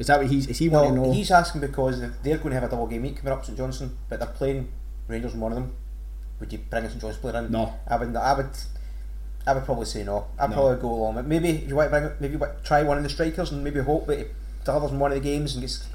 Is 0.04 0.08
that 0.08 0.18
what 0.20 0.28
he's? 0.28 0.48
Is 0.48 0.58
he 0.58 0.68
Well, 0.68 0.82
wanting 0.84 1.02
to 1.02 1.08
know? 1.08 1.14
he's 1.14 1.32
asking 1.32 1.62
because 1.62 2.02
if 2.02 2.12
they're 2.24 2.36
going 2.38 2.50
to 2.50 2.56
have 2.56 2.64
a 2.66 2.68
double 2.68 2.88
game 2.88 3.04
week 3.04 3.16
coming 3.22 3.32
up, 3.32 3.46
St 3.46 3.58
Johnstone, 3.58 3.96
but 4.10 4.20
they're 4.20 4.28
playing 4.28 4.68
Rangers 5.08 5.34
in 5.34 5.40
one 5.40 5.54
of 5.54 5.56
them. 5.60 5.74
Would 6.42 6.52
you 6.52 6.60
bring 6.70 6.84
a 6.84 6.90
St 6.90 7.00
Johnstone 7.00 7.22
player 7.32 7.46
in? 7.46 7.50
No. 7.54 7.74
I 7.88 7.96
would. 7.96 8.14
I 8.14 8.34
would. 8.34 8.50
I 9.48 9.54
would 9.54 9.64
probably 9.64 9.86
say 9.86 10.04
no. 10.04 10.28
I'd 10.38 10.50
No. 10.50 10.56
probably 10.58 10.82
go 10.82 10.90
along. 10.94 11.16
with 11.16 11.26
Maybe 11.26 11.50
if 11.52 11.70
you 11.70 11.76
to 11.82 11.90
bring, 11.90 12.10
maybe 12.20 12.34
you 12.34 12.38
want 12.40 12.58
to 12.58 12.64
try 12.66 12.84
one 12.84 12.98
of 12.98 13.04
the 13.04 13.10
strikers 13.10 13.54
and 13.54 13.64
maybe 13.64 13.80
hope 13.80 14.08
that 14.08 14.20
he 14.20 14.26
delivers 14.66 14.92
in 14.92 15.00
one 15.00 15.14
of 15.14 15.16
the 15.18 15.24
games 15.24 15.54
and 15.54 15.62
gets 15.62 15.88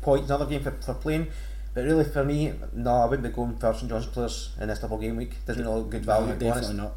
points 0.00 0.24
in 0.30 0.34
another 0.34 0.46
game 0.50 0.62
for, 0.62 0.70
for 0.70 0.94
playing. 0.94 1.26
But 1.74 1.84
really, 1.84 2.04
for 2.04 2.24
me, 2.24 2.54
no, 2.72 2.94
I 2.94 3.04
wouldn't 3.04 3.28
be 3.28 3.34
going 3.34 3.56
for 3.58 3.74
St 3.74 3.90
Johnstone 3.90 4.14
players 4.14 4.52
in 4.58 4.68
this 4.68 4.78
double 4.78 4.96
game 4.96 5.16
week. 5.16 5.36
Doesn't 5.44 5.62
really 5.62 5.80
look 5.80 5.90
good 5.90 6.06
value. 6.06 6.28
No, 6.28 6.34
be 6.34 6.48
honest. 6.48 6.68
definitely 6.70 6.82
not. 6.82 6.96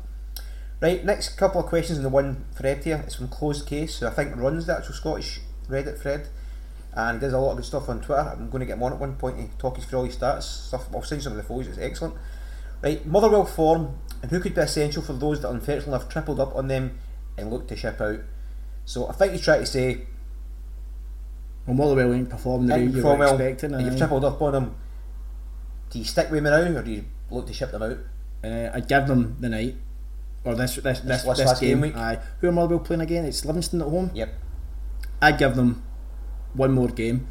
Right, 0.81 1.03
next 1.03 1.35
couple 1.37 1.59
of 1.61 1.67
questions 1.67 1.97
in 1.97 2.03
the 2.03 2.09
one 2.09 2.45
thread 2.55 2.85
here. 2.85 3.01
It's 3.05 3.15
from 3.15 3.27
Closed 3.27 3.65
Case, 3.67 3.99
who 3.99 4.07
I 4.07 4.11
think 4.11 4.35
runs 4.37 4.65
the 4.65 4.77
actual 4.77 4.93
Scottish 4.95 5.41
Reddit 5.69 5.99
thread 5.99 6.27
and 6.95 7.17
he 7.17 7.21
does 7.21 7.33
a 7.33 7.39
lot 7.39 7.51
of 7.51 7.57
good 7.57 7.65
stuff 7.65 7.89
on 7.89 8.01
Twitter. 8.01 8.21
I'm 8.21 8.49
going 8.49 8.59
to 8.61 8.65
get 8.65 8.73
him 8.77 8.83
on 8.83 8.93
at 8.93 8.99
one 8.99 9.15
point 9.15 9.37
to 9.37 9.57
talk 9.57 9.77
us 9.77 9.85
through 9.85 9.99
all 9.99 10.05
his 10.05 10.15
stats. 10.17 10.43
Stuff. 10.43 10.87
I'll 10.93 11.01
send 11.03 11.23
some 11.23 11.33
of 11.33 11.37
the 11.37 11.43
photos, 11.43 11.67
it's 11.67 11.77
excellent. 11.77 12.15
Right, 12.81 13.05
Motherwell 13.05 13.45
form 13.45 13.97
and 14.21 14.29
who 14.31 14.39
could 14.39 14.53
be 14.55 14.61
essential 14.61 15.01
for 15.01 15.13
those 15.13 15.41
that 15.41 15.49
unfortunately 15.49 15.93
have 15.93 16.09
tripled 16.09 16.39
up 16.39 16.55
on 16.55 16.67
them 16.67 16.99
and 17.37 17.49
look 17.49 17.67
to 17.69 17.75
ship 17.75 17.99
out. 18.01 18.19
So 18.85 19.07
I 19.07 19.13
think 19.13 19.31
he's 19.31 19.41
trying 19.41 19.61
to 19.61 19.65
say 19.65 20.01
Well, 21.65 21.75
Motherwell 21.77 22.13
ain't 22.13 22.29
performing 22.29 22.67
the 22.67 22.75
way 22.75 22.85
you 22.85 23.03
were 23.03 23.23
expecting. 23.23 23.73
and 23.73 23.85
you've 23.85 23.97
tripled 23.97 24.25
up 24.25 24.41
on 24.41 24.51
them. 24.53 24.75
Do 25.89 25.99
you 25.99 26.05
stick 26.05 26.29
with 26.29 26.43
me 26.43 26.49
now 26.49 26.57
or 26.61 26.81
do 26.81 26.91
you 26.91 27.05
look 27.31 27.47
to 27.47 27.53
ship 27.53 27.71
them 27.71 27.83
out? 27.83 27.97
Uh, 28.43 28.69
I'd 28.73 28.87
give 28.89 29.07
them 29.07 29.37
the 29.39 29.47
night 29.47 29.75
or 30.43 30.55
this 30.55 30.75
this 30.75 30.99
this, 30.99 31.23
This 31.23 31.23
this, 31.23 31.47
last 31.47 31.61
game 31.61 31.69
game. 31.69 31.81
week. 31.81 31.95
Aye. 31.95 32.19
Who 32.41 32.49
are 32.49 32.51
Motherwell 32.51 32.79
playing 32.83 33.01
again? 33.01 33.23
It's 33.25 33.45
Livingston 33.45 33.81
at 33.81 33.87
home. 33.87 34.11
Yep. 34.13 34.33
I'd 35.21 35.37
give 35.37 35.55
them 35.55 35.83
one 36.53 36.71
more 36.71 36.87
game. 36.89 37.27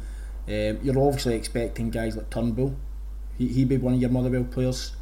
Um, 0.47 0.79
you're 0.83 0.99
obviously 0.99 1.35
expecting 1.35 1.89
guys 1.89 2.15
like 2.17 2.29
Turnbull. 2.29 2.75
He 3.37 3.47
he'd 3.47 3.69
be 3.69 3.77
one 3.77 3.93
of 3.95 4.01
your 4.01 4.09
Motherwell 4.09 4.43
players. 4.43 4.93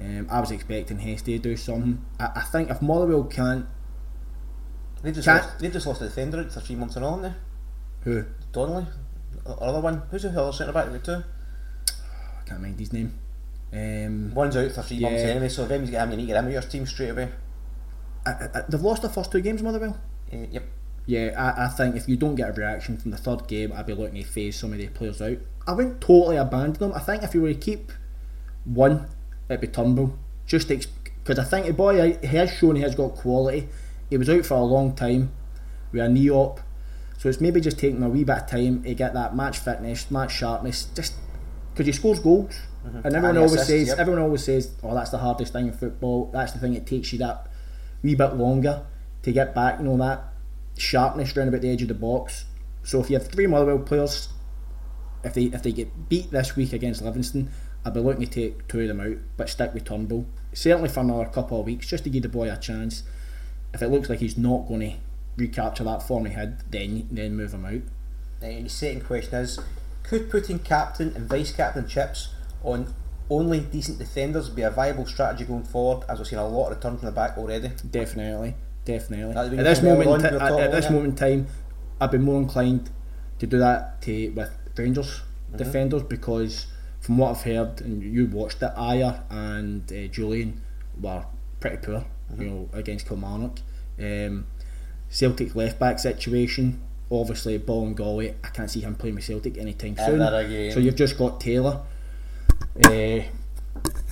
Um, 0.00 0.26
I 0.30 0.40
was 0.40 0.50
expecting 0.50 0.98
Hastie 0.98 1.36
to 1.38 1.42
do 1.42 1.56
something. 1.56 2.04
I, 2.18 2.30
I 2.36 2.40
think 2.42 2.70
if 2.70 2.80
Motherwell 2.82 3.24
can't, 3.24 3.66
They 5.02 5.12
just, 5.12 5.26
Can't- 5.26 5.44
lost, 5.44 5.58
they 5.58 5.68
just 5.70 5.86
lost 5.86 6.00
a 6.02 6.06
defender 6.06 6.44
for 6.48 6.60
three 6.60 6.76
months 6.76 6.96
and 6.96 7.04
all, 7.04 7.16
haven't 7.16 7.32
they? 7.32 7.38
who 8.10 8.24
Donnelly, 8.52 8.86
the 9.44 9.50
other 9.52 9.80
one. 9.80 10.02
Who's 10.10 10.22
the 10.22 10.30
other 10.30 10.52
centre 10.52 10.72
back? 10.72 10.90
The 10.92 10.98
two. 10.98 11.22
I 11.90 12.48
can't 12.48 12.60
mind 12.62 12.78
his 12.78 12.92
name. 12.92 13.18
Um, 13.72 14.32
One's 14.34 14.56
out 14.56 14.70
for 14.72 14.82
three 14.82 15.00
months 15.00 15.22
anyway, 15.22 15.48
so 15.48 15.64
if 15.64 15.70
anyone's 15.70 15.90
get 15.90 16.02
him, 16.04 16.10
you 16.12 16.16
need 16.18 16.22
to 16.24 16.26
get 16.28 16.36
him 16.38 16.46
out 16.46 16.52
your 16.52 16.62
team 16.62 16.86
straight 16.86 17.08
away. 17.10 17.30
I, 18.26 18.30
I, 18.30 18.62
they've 18.68 18.80
lost 18.80 19.02
their 19.02 19.10
first 19.10 19.32
two 19.32 19.40
games, 19.40 19.62
Motherwell. 19.62 19.98
Uh, 20.32 20.36
yep. 20.50 20.64
Yeah, 21.06 21.34
I, 21.36 21.66
I 21.66 21.68
think 21.68 21.96
if 21.96 22.08
you 22.08 22.16
don't 22.16 22.34
get 22.34 22.48
a 22.48 22.52
reaction 22.52 22.96
from 22.96 23.10
the 23.10 23.16
third 23.16 23.46
game, 23.46 23.72
I'd 23.72 23.86
be 23.86 23.92
looking 23.92 24.22
to 24.22 24.28
phase 24.28 24.58
some 24.58 24.72
of 24.72 24.78
the 24.78 24.88
players 24.88 25.20
out. 25.20 25.38
I 25.66 25.72
wouldn't 25.72 26.00
totally 26.00 26.36
abandon 26.36 26.78
them. 26.78 26.92
I 26.92 27.00
think 27.00 27.22
if 27.22 27.34
you 27.34 27.42
were 27.42 27.52
to 27.52 27.58
keep 27.58 27.92
one, 28.64 29.06
it'd 29.48 29.60
be 29.60 29.66
Turnbull. 29.66 30.18
Just 30.46 30.68
because 30.68 31.38
I 31.38 31.44
think 31.44 31.66
the 31.66 31.72
boy 31.72 32.16
he 32.20 32.26
has 32.26 32.50
shown 32.50 32.76
he 32.76 32.82
has 32.82 32.94
got 32.94 33.14
quality. 33.14 33.68
He 34.10 34.16
was 34.16 34.28
out 34.28 34.44
for 34.44 34.54
a 34.54 34.62
long 34.62 34.94
time 34.94 35.32
with 35.92 36.02
a 36.02 36.08
knee 36.08 36.30
op, 36.30 36.60
so 37.18 37.28
it's 37.28 37.40
maybe 37.40 37.60
just 37.60 37.78
taking 37.78 38.02
a 38.02 38.08
wee 38.08 38.24
bit 38.24 38.36
of 38.36 38.46
time 38.46 38.82
to 38.82 38.94
get 38.94 39.14
that 39.14 39.34
match 39.34 39.58
fitness, 39.58 40.10
match 40.10 40.32
sharpness. 40.32 40.84
Just 40.94 41.14
because 41.72 41.86
he 41.86 41.92
scores 41.92 42.20
goals, 42.20 42.54
mm-hmm. 42.86 42.96
and 42.96 43.06
everyone 43.06 43.30
And 43.30 43.38
always 43.38 43.54
assists, 43.54 43.68
says, 43.68 43.88
yep. 43.88 43.98
everyone 43.98 44.22
always 44.22 44.44
says, 44.44 44.70
"Oh, 44.82 44.94
that's 44.94 45.10
the 45.10 45.18
hardest 45.18 45.52
thing 45.52 45.68
in 45.68 45.72
football. 45.72 46.30
That's 46.32 46.52
the 46.52 46.58
thing 46.58 46.74
that 46.74 46.86
takes 46.86 47.12
you 47.12 47.18
that 47.20 47.46
wee 48.02 48.14
bit 48.14 48.34
longer 48.34 48.84
to 49.22 49.32
get 49.32 49.54
back." 49.54 49.78
You 49.78 49.86
know 49.86 49.96
that 49.96 50.33
sharpness 50.76 51.36
round 51.36 51.48
about 51.48 51.62
the 51.62 51.70
edge 51.70 51.82
of 51.82 51.88
the 51.88 51.94
box. 51.94 52.44
So 52.82 53.00
if 53.00 53.10
you 53.10 53.18
have 53.18 53.28
three 53.28 53.46
Motherwell 53.46 53.78
players, 53.78 54.28
if 55.22 55.34
they 55.34 55.44
if 55.44 55.62
they 55.62 55.72
get 55.72 56.08
beat 56.08 56.30
this 56.30 56.56
week 56.56 56.72
against 56.72 57.02
Livingston, 57.02 57.50
I'd 57.84 57.94
be 57.94 58.00
looking 58.00 58.26
to 58.26 58.30
take 58.30 58.68
two 58.68 58.80
of 58.80 58.88
them 58.88 59.00
out, 59.00 59.18
but 59.36 59.48
stick 59.48 59.74
with 59.74 59.84
Turnbull. 59.84 60.26
Certainly 60.52 60.90
for 60.90 61.00
another 61.00 61.26
couple 61.26 61.60
of 61.60 61.66
weeks, 61.66 61.86
just 61.86 62.04
to 62.04 62.10
give 62.10 62.22
the 62.22 62.28
boy 62.28 62.50
a 62.50 62.56
chance. 62.56 63.02
If 63.72 63.82
it 63.82 63.88
looks 63.88 64.08
like 64.08 64.20
he's 64.20 64.38
not 64.38 64.68
going 64.68 64.80
to 64.80 64.92
recapture 65.36 65.84
that 65.84 66.02
form 66.02 66.26
he 66.26 66.32
had, 66.32 66.70
then 66.70 67.08
then 67.10 67.36
move 67.36 67.52
him 67.52 67.64
out. 67.64 67.82
Your 68.42 68.68
second 68.68 69.04
question 69.04 69.34
is 69.36 69.58
Could 70.02 70.30
putting 70.30 70.58
captain 70.58 71.12
and 71.16 71.28
vice 71.28 71.52
captain 71.52 71.88
chips 71.88 72.28
on 72.62 72.94
only 73.30 73.60
decent 73.60 73.98
defenders 73.98 74.50
be 74.50 74.62
a 74.62 74.70
viable 74.70 75.06
strategy 75.06 75.44
going 75.44 75.64
forward 75.64 76.06
as 76.08 76.18
we're 76.18 76.24
seeing 76.26 76.40
a 76.40 76.46
lot 76.46 76.70
of 76.70 76.76
return 76.76 76.98
from 76.98 77.06
the 77.06 77.12
back 77.12 77.38
already? 77.38 77.70
Definitely, 77.90 78.54
definitely. 78.84 79.34
At 79.36 79.50
this 79.64 79.82
moment, 79.82 80.24
at, 80.24 80.34
at 80.34 80.70
this 80.72 80.90
moment 80.90 81.06
in 81.08 81.16
time, 81.16 81.46
I'd 82.00 82.10
be 82.10 82.18
more 82.18 82.40
inclined 82.40 82.90
to 83.38 83.46
do 83.46 83.58
that 83.58 84.02
to 84.02 84.30
with 84.30 84.50
Rangers 84.76 85.22
Mm-hmm. 85.48 85.58
defenders 85.58 86.02
because 86.02 86.66
from 87.00 87.18
what 87.18 87.30
I've 87.36 87.42
heard 87.42 87.80
and 87.82 88.02
you 88.02 88.26
watched 88.26 88.60
it, 88.62 88.72
Ajer 88.76 89.22
and 89.30 89.82
uh, 89.92 89.94
Jullien 90.12 90.54
were 91.00 91.24
pretty 91.60 91.76
poor, 91.76 92.04
Mm-hmm. 92.32 92.42
you 92.42 92.48
know, 92.48 92.68
against 92.72 93.06
Kilmarnock. 93.06 93.60
Um, 94.00 94.46
Celtic 95.10 95.54
left 95.54 95.78
back 95.78 95.98
situation. 96.00 96.80
Obviously, 97.10 97.58
Bolingoli, 97.60 98.34
I 98.42 98.48
can't 98.48 98.68
see 98.70 98.80
him 98.80 98.96
playing 98.96 99.14
with 99.16 99.24
Celtic 99.24 99.56
anytime 99.58 99.96
soon. 99.96 100.72
So 100.72 100.80
you've 100.80 100.96
just 100.96 101.16
got 101.18 101.38
Taylor. 101.40 101.82
Uh, 102.82 103.20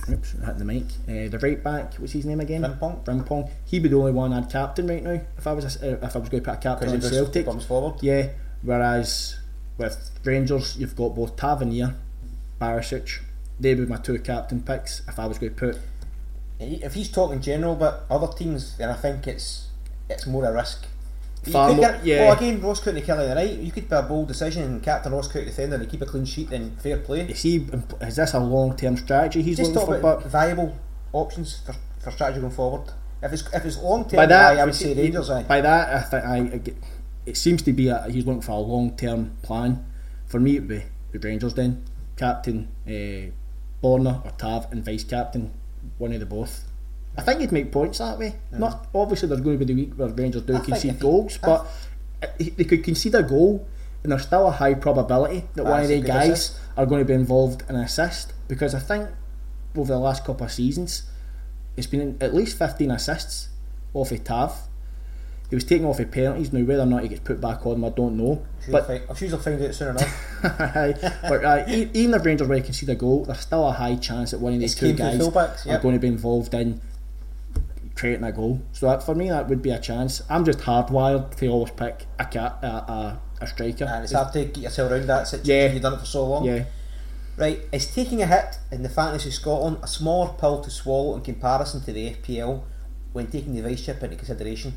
oops, 0.09 0.35
I 0.41 0.47
hit 0.47 0.57
the 0.57 0.65
mic. 0.65 0.83
Uh, 1.07 1.29
the 1.29 1.39
right 1.41 1.63
back, 1.63 1.95
what's 1.95 2.13
his 2.13 2.25
name 2.25 2.39
again? 2.39 2.61
Frimpong. 2.61 3.03
Frimpong. 3.05 3.49
He'd 3.65 3.83
be 3.83 3.89
the 3.89 3.97
only 3.97 4.11
one 4.11 4.33
I'd 4.33 4.49
captain 4.49 4.87
right 4.87 5.03
now 5.03 5.21
if 5.37 5.47
I 5.47 5.53
was 5.53 5.81
a, 5.81 5.93
uh, 5.93 6.05
if 6.05 6.15
I 6.15 6.19
was 6.19 6.29
going 6.29 6.43
to 6.43 6.49
put 6.49 6.57
a 6.57 6.61
captain 6.61 6.89
on 6.89 7.01
he 7.01 7.09
Celtic. 7.09 7.45
comes 7.45 7.65
forward. 7.65 8.01
Yeah. 8.01 8.29
Whereas 8.61 9.39
with 9.77 10.11
Rangers, 10.23 10.77
you've 10.77 10.95
got 10.95 11.15
both 11.15 11.35
Tavernier, 11.35 11.95
Barisic. 12.59 13.19
They 13.59 13.75
would 13.75 13.85
be 13.85 13.89
my 13.89 13.97
two 13.97 14.19
captain 14.19 14.61
picks 14.61 15.01
if 15.07 15.19
I 15.19 15.25
was 15.25 15.37
going 15.37 15.53
to 15.53 15.59
put. 15.59 15.79
If 16.59 16.93
he's 16.93 17.09
talking 17.11 17.41
general, 17.41 17.75
but 17.75 18.05
other 18.09 18.27
teams, 18.27 18.77
then 18.77 18.89
I 18.89 18.93
think 18.93 19.27
it's 19.27 19.67
it's 20.09 20.25
more 20.25 20.45
a 20.45 20.53
risk. 20.53 20.85
Far 21.51 21.73
more- 21.73 21.79
get, 21.79 22.05
yeah. 22.05 22.21
Well, 22.25 22.37
again, 22.37 22.61
Ross 22.61 22.79
County 22.79 23.01
Kelly 23.01 23.27
the 23.27 23.35
night. 23.35 23.59
You 23.59 23.71
could 23.71 23.89
be 23.89 23.95
a 23.95 24.01
bold 24.01 24.27
decision 24.29 24.63
and 24.63 24.81
captain 24.83 25.11
Ross 25.11 25.27
County 25.27 25.45
defender 25.45 25.75
and 25.75 25.89
keep 25.89 26.01
a 26.01 26.05
clean 26.05 26.25
sheet 26.25 26.51
and 26.51 26.79
fair 26.81 26.97
play. 26.97 27.21
Is 27.21 27.41
he? 27.41 27.67
Is 28.01 28.15
this 28.15 28.33
a 28.33 28.39
long 28.39 28.75
term 28.77 28.95
strategy 28.97 29.41
he's 29.41 29.57
Just 29.57 29.71
looking 29.73 29.87
for? 29.87 29.95
about 29.97 30.21
But 30.23 30.29
viable 30.31 30.75
options 31.11 31.59
for, 31.65 31.75
for 31.99 32.11
strategy 32.11 32.39
going 32.41 32.53
forward. 32.53 32.91
If 33.21 33.33
it's 33.33 33.43
if 33.53 33.65
it's 33.65 33.77
long 33.77 34.03
term, 34.07 34.17
by 34.17 34.25
that, 34.25 34.57
I 34.59 34.65
would 34.65 34.75
say 34.75 34.93
Rangers. 34.93 35.29
Aye. 35.29 35.43
By 35.43 35.61
that, 35.61 35.93
I 35.95 36.01
think 36.01 36.23
I, 36.25 36.37
I 36.55 36.57
get, 36.59 36.75
it 37.25 37.37
seems 37.37 37.61
to 37.63 37.73
be 37.73 37.87
a, 37.87 38.03
he's 38.09 38.25
looking 38.25 38.41
for 38.41 38.51
a 38.51 38.59
long 38.59 38.95
term 38.97 39.37
plan. 39.41 39.85
For 40.25 40.39
me, 40.39 40.57
it'd 40.57 40.67
be 40.67 40.83
the 41.11 41.19
Rangers 41.19 41.53
then 41.53 41.83
captain 42.17 42.67
uh, 42.87 43.31
Borna 43.85 44.25
or 44.25 44.31
Tav 44.37 44.71
and 44.71 44.83
vice 44.83 45.03
captain, 45.03 45.53
one 45.97 46.13
of 46.13 46.19
the 46.19 46.25
both. 46.25 46.63
I 47.17 47.21
think 47.21 47.41
he'd 47.41 47.51
make 47.51 47.71
points 47.71 47.99
that 47.99 48.17
way. 48.17 48.35
Not 48.51 48.87
obviously 48.93 49.29
there's 49.29 49.41
going 49.41 49.59
to 49.59 49.65
be 49.65 49.73
the 49.73 49.79
week 49.81 49.93
where 49.95 50.09
Rangers 50.09 50.41
do 50.43 50.55
I 50.55 50.59
concede 50.59 50.99
goals, 50.99 51.37
I- 51.43 51.45
but 51.45 51.67
uh, 52.23 52.27
they 52.39 52.63
could 52.63 52.83
concede 52.83 53.15
a 53.15 53.23
goal 53.23 53.67
and 54.01 54.11
there's 54.11 54.23
still 54.23 54.47
a 54.47 54.51
high 54.51 54.73
probability 54.73 55.45
that 55.55 55.63
one 55.63 55.83
of 55.83 55.89
a 55.89 56.01
the 56.01 56.07
guys 56.07 56.29
assist. 56.29 56.59
are 56.77 56.85
going 56.85 56.99
to 57.01 57.05
be 57.05 57.13
involved 57.13 57.63
in 57.69 57.75
an 57.75 57.83
assist 57.83 58.33
because 58.47 58.73
I 58.75 58.79
think 58.79 59.09
over 59.75 59.93
the 59.93 59.99
last 59.99 60.25
couple 60.25 60.45
of 60.45 60.51
seasons 60.51 61.03
it's 61.77 61.87
been 61.87 62.17
at 62.21 62.33
least 62.33 62.57
15 62.57 62.91
assists 62.91 63.49
off 63.93 64.11
of 64.11 64.23
Tav. 64.23 64.53
He 65.49 65.55
was 65.55 65.63
taken 65.65 65.85
off 65.85 65.99
of 65.99 66.09
penalties. 66.11 66.51
Now 66.51 66.61
whether 66.61 66.81
or 66.83 66.85
not 66.87 67.03
he 67.03 67.09
gets 67.09 67.21
put 67.21 67.39
back 67.39 67.65
on, 67.65 67.83
I 67.83 67.89
don't 67.89 68.17
know. 68.17 68.43
But 68.71 68.87
But 68.87 69.01
I'm 69.09 69.15
sure 69.15 69.27
he'll 69.27 69.37
find 69.39 69.61
out 69.61 69.73
soon 69.75 69.89
enough. 69.89 70.39
but 70.41 71.45
uh, 71.45 71.65
even 71.67 72.13
if 72.15 72.25
Rangers 72.25 72.47
were 72.47 72.55
to 72.55 72.61
concede 72.61 72.89
a 72.89 72.95
goal, 72.95 73.25
there's 73.25 73.39
still 73.39 73.67
a 73.67 73.71
high 73.71 73.95
chance 73.95 74.31
that 74.31 74.39
one 74.39 74.53
of 74.53 74.59
these 74.59 74.71
It's 74.71 74.79
two 74.79 74.93
guys 74.93 75.19
fullbacks, 75.19 75.67
are 75.67 75.79
going 75.79 75.93
to 75.95 75.99
be 75.99 76.07
involved 76.07 76.53
in 76.53 76.81
creating 77.95 78.23
a 78.23 78.31
goal. 78.31 78.61
So 78.71 78.87
that, 78.87 79.03
for 79.03 79.15
me, 79.15 79.29
that 79.29 79.47
would 79.49 79.61
be 79.61 79.69
a 79.71 79.79
chance. 79.79 80.21
I'm 80.29 80.45
just 80.45 80.59
hardwired 80.59 81.35
to 81.37 81.47
always 81.47 81.71
pick 81.71 82.05
a 82.19 82.25
cat, 82.25 82.59
a, 82.61 82.67
a, 82.67 83.21
a 83.41 83.47
striker. 83.47 83.85
and 83.85 84.03
it's 84.03 84.13
hard 84.13 84.33
to 84.33 84.45
get 84.45 84.57
yourself 84.57 84.91
around 84.91 85.07
that 85.07 85.27
situation. 85.27 85.49
Yeah. 85.49 85.73
You've 85.73 85.81
done 85.81 85.93
it 85.93 85.99
for 85.99 86.05
so 86.05 86.25
long. 86.25 86.45
yeah, 86.45 86.65
Right, 87.35 87.61
is 87.71 87.93
taking 87.93 88.21
a 88.21 88.27
hit 88.27 88.59
in 88.71 88.83
the 88.83 88.89
Fantasy 88.89 89.31
Scotland 89.31 89.77
a 89.81 89.87
smaller 89.87 90.33
pill 90.39 90.61
to 90.61 90.69
swallow 90.69 91.15
in 91.15 91.21
comparison 91.21 91.81
to 91.81 91.91
the 91.91 92.11
FPL 92.11 92.61
when 93.11 93.27
taking 93.27 93.55
the 93.55 93.61
Vice-Chip 93.61 94.03
into 94.03 94.15
consideration? 94.15 94.73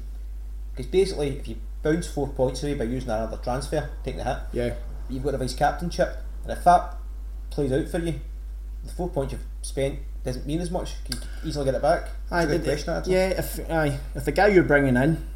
Because 0.72 0.90
basically, 0.90 1.38
if 1.38 1.48
you 1.48 1.56
bounce 1.82 2.06
four 2.06 2.28
points 2.28 2.62
away 2.62 2.74
by 2.74 2.84
using 2.84 3.10
another 3.10 3.38
transfer, 3.38 3.90
taking 4.04 4.18
the 4.18 4.24
hit, 4.24 4.38
yeah. 4.52 4.74
you've 5.08 5.22
got 5.22 5.34
a 5.34 5.38
vice-captain 5.38 5.90
chip, 5.90 6.16
and 6.42 6.52
if 6.52 6.64
that 6.64 6.96
plays 7.50 7.72
out 7.72 7.88
for 7.88 7.98
you, 7.98 8.20
the 8.84 8.92
four 8.92 9.08
points 9.08 9.32
you've 9.32 9.44
spent 9.62 9.98
doesn't 10.26 10.46
mean 10.46 10.60
as 10.60 10.70
much. 10.70 10.92
You 11.08 11.16
can 11.16 11.28
easily 11.48 11.64
get 11.64 11.74
it 11.74 11.82
back. 11.82 12.08
Aye, 12.30 12.46
good 12.46 12.64
question, 12.64 13.02
yeah, 13.06 13.28
if 13.28 13.70
aye, 13.70 13.98
if 14.14 14.24
the 14.24 14.32
guy 14.32 14.48
you're 14.48 14.64
bringing 14.64 14.96
in, 14.96 15.26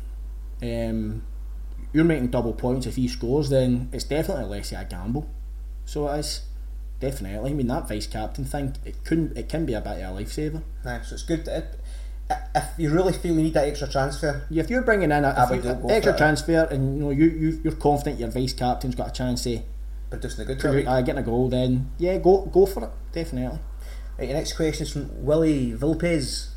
um, 0.62 1.22
you're 1.93 2.05
making 2.05 2.28
double 2.28 2.53
points 2.53 2.86
if 2.86 2.97
he 2.97 3.09
scores, 3.09 3.49
then 3.49 3.88
it's 3.93 4.05
definitely 4.05 4.45
less 4.45 4.72
of 4.72 4.80
a 4.80 4.84
gamble. 4.84 5.28
So 5.86 6.09
it 6.09 6.18
is 6.18 6.43
definitely. 6.99 7.51
I 7.51 7.55
mean 7.55 7.68
that 7.68 7.88
vice 7.88 8.07
captain 8.07 8.45
thing, 8.45 8.76
it 8.84 9.05
couldn't, 9.05 9.36
it 9.36 9.49
can 9.49 9.64
be 9.64 9.74
a 9.74 9.80
bit 9.80 10.03
of 10.03 10.16
a 10.16 10.22
lifesaver. 10.22 10.62
Aye, 10.84 11.01
so 11.05 11.14
it's 11.14 11.22
good. 11.22 11.45
That 11.47 11.57
it, 11.62 12.36
if 12.55 12.64
you 12.76 12.91
really 12.91 13.12
feel 13.12 13.34
you 13.34 13.43
need 13.43 13.55
that 13.55 13.66
extra 13.68 13.88
transfer, 13.88 14.47
Yeah, 14.51 14.62
if 14.62 14.70
you're 14.70 14.82
bringing 14.82 15.11
in 15.11 15.24
a, 15.24 15.28
I 15.28 15.53
you, 15.55 15.91
extra 15.91 16.16
transfer 16.16 16.64
and 16.70 16.97
you 16.97 17.05
know 17.05 17.11
you, 17.11 17.26
you 17.26 17.61
you're 17.64 17.74
confident 17.74 18.20
your 18.20 18.30
vice 18.30 18.53
captain's 18.53 18.95
got 18.95 19.09
a 19.09 19.12
chance 19.12 19.47
of 19.47 19.62
producing 20.11 20.43
a 20.43 20.45
good 20.45 20.61
job. 20.61 20.86
uh, 20.86 21.01
getting 21.03 21.22
a 21.22 21.24
goal, 21.24 21.49
then 21.49 21.91
yeah, 21.99 22.18
go 22.18 22.47
go 22.47 22.66
for 22.66 22.84
it, 22.84 22.91
definitely. 23.12 23.59
Right, 24.21 24.29
your 24.29 24.37
next 24.37 24.53
question 24.53 24.83
is 24.83 24.93
from 24.93 25.25
Willie 25.25 25.73
Vilpes. 25.73 26.51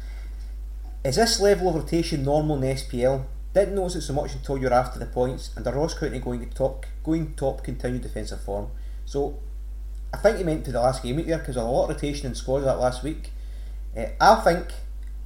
Is 1.06 1.16
this 1.16 1.40
level 1.40 1.70
of 1.70 1.76
rotation 1.76 2.26
normal 2.26 2.56
in 2.56 2.62
the 2.62 2.68
SPL? 2.68 3.24
Didn't 3.54 3.76
notice 3.76 3.96
it 3.96 4.02
so 4.02 4.12
much 4.12 4.34
until 4.34 4.58
you're 4.58 4.74
after 4.74 5.00
the 5.00 5.06
points, 5.06 5.50
and 5.56 5.66
are 5.66 5.74
Ross 5.74 5.98
County 5.98 6.20
going 6.20 6.42
to 6.42 6.54
top 6.54 6.86
going 7.06 7.36
top 7.36 7.64
continued 7.64 8.02
defensive 8.02 8.42
form? 8.42 8.68
So, 9.06 9.40
I 10.14 10.18
think 10.18 10.40
he 10.40 10.44
meant 10.44 10.66
to 10.66 10.74
the 10.74 10.82
last 10.82 11.04
game 11.04 11.16
week 11.16 11.28
there 11.28 11.38
because 11.38 11.56
a 11.56 11.64
lot 11.64 11.86
of 11.86 11.96
rotation 11.96 12.26
in 12.26 12.36
squad 12.36 12.60
that 12.66 12.80
last 12.80 13.02
week. 13.02 13.32
Uh, 13.98 14.08
I 14.20 14.36
think 14.42 14.68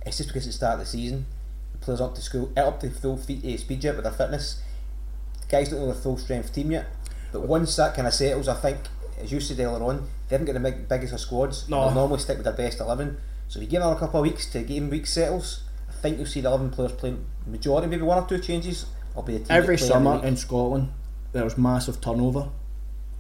it's 0.06 0.18
just 0.18 0.30
because 0.30 0.46
it's 0.46 0.58
the 0.58 0.66
start 0.66 0.74
of 0.74 0.82
the 0.82 0.86
season. 0.86 1.26
The 1.72 1.80
players 1.80 2.02
up 2.02 2.14
to 2.14 2.22
school, 2.22 2.52
up 2.56 2.80
to 2.82 2.92
full 2.92 3.18
feet, 3.18 3.60
speed 3.60 3.84
yet 3.84 3.96
with 3.96 4.04
their 4.04 4.14
fitness. 4.14 4.62
The 5.42 5.48
guys 5.48 5.70
don't 5.70 5.80
know 5.80 5.88
their 5.88 5.96
full 5.96 6.18
strength 6.18 6.54
team 6.54 6.70
yet. 6.70 6.86
But 7.32 7.48
once 7.48 7.76
that 7.78 7.96
kind 7.96 8.08
of 8.08 8.14
settles, 8.14 8.48
I 8.48 8.54
think, 8.54 8.78
as 9.20 9.32
you 9.32 9.40
said 9.40 9.60
earlier 9.60 9.84
on, 9.84 10.08
they 10.28 10.36
haven't 10.38 10.46
got 10.46 10.54
the 10.54 10.60
big, 10.60 10.88
biggest 10.88 11.14
of 11.14 11.20
squads. 11.20 11.68
No. 11.70 11.86
They'll 11.86 11.96
normally 11.96 12.20
stick 12.20 12.38
with 12.38 12.46
their 12.46 12.54
best 12.54 12.80
11. 12.80 13.18
So 13.48 13.60
if 13.60 13.64
you 13.66 13.70
give 13.70 13.82
another 13.82 14.00
couple 14.00 14.20
of 14.20 14.24
weeks 14.24 14.50
to 14.52 14.64
game 14.64 14.90
week 14.90 15.08
settles, 15.08 15.64
I 15.90 15.94
think 15.94 16.18
you'll 16.18 16.28
see 16.28 16.42
the 16.42 16.50
11 16.50 16.72
players 16.72 16.92
playing 16.94 17.26
majority, 17.46 17.88
maybe 17.88 18.04
one 18.04 18.22
or 18.22 18.28
two 18.28 18.40
changes. 18.40 18.86
Will 19.16 19.24
be 19.24 19.34
the 19.34 19.40
team 19.40 19.48
Every 19.50 19.78
summer 19.78 20.16
week. 20.16 20.26
in 20.26 20.38
Scotland, 20.38 20.90
there 21.32 21.44
was 21.44 21.58
massive 21.58 22.00
turnover 22.02 22.50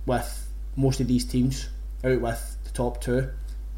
with 0.05 0.47
most 0.75 0.99
of 0.99 1.07
these 1.07 1.25
teams 1.25 1.69
out 2.03 2.21
with 2.21 2.57
the 2.63 2.69
top 2.71 3.01
two. 3.01 3.29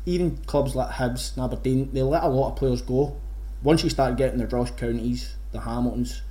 Even 0.05 0.37
clubs 0.45 0.75
like 0.75 0.89
Hibs 0.95 1.35
and 1.35 1.45
Aberdeen, 1.45 1.89
they 1.93 2.01
let 2.01 2.23
a 2.23 2.27
lot 2.27 2.51
of 2.51 2.55
players 2.57 2.81
go. 2.81 3.15
Once 3.63 3.83
you 3.83 3.89
start 3.89 4.17
getting 4.17 4.39
the 4.39 4.47
Ross 4.47 4.71
Counties, 4.71 5.35
the 5.51 5.61
Hamiltons, 5.61 6.21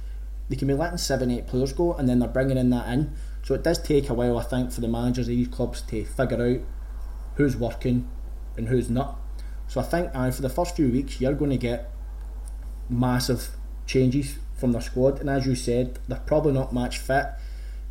they 0.49 0.57
can 0.57 0.68
be 0.68 0.74
letting 0.74 0.99
seven, 0.99 1.30
eight 1.30 1.47
players 1.47 1.72
go, 1.72 1.95
and 1.95 2.09
then 2.09 2.18
they're 2.18 2.28
bringing 2.28 2.57
in 2.59 2.70
that 2.70 2.89
in. 2.89 3.12
So 3.49 3.55
it 3.55 3.62
does 3.62 3.78
take 3.78 4.11
a 4.11 4.12
while, 4.12 4.36
I 4.36 4.42
think, 4.42 4.72
for 4.72 4.82
the 4.82 4.88
managers 4.88 5.26
of 5.26 5.34
these 5.34 5.49
clubs 5.49 5.80
to 5.80 6.05
figure 6.05 6.46
out 6.46 6.61
who's 7.36 7.57
working 7.57 8.07
and 8.59 8.68
who's 8.68 8.90
not. 8.90 9.18
So 9.68 9.80
I 9.80 9.84
think 9.84 10.11
uh, 10.12 10.30
for 10.32 10.42
the 10.42 10.51
first 10.51 10.76
few 10.76 10.90
weeks, 10.90 11.18
you're 11.18 11.32
going 11.32 11.53
to 11.53 11.57
get 11.57 11.90
massive 12.90 13.49
changes 13.86 14.36
from 14.59 14.72
their 14.72 14.82
squad, 14.82 15.20
and 15.20 15.30
as 15.30 15.46
you 15.46 15.55
said, 15.55 15.99
they're 16.09 16.18
probably 16.26 16.53
not 16.53 16.74
match 16.74 16.99
fit, 16.99 17.24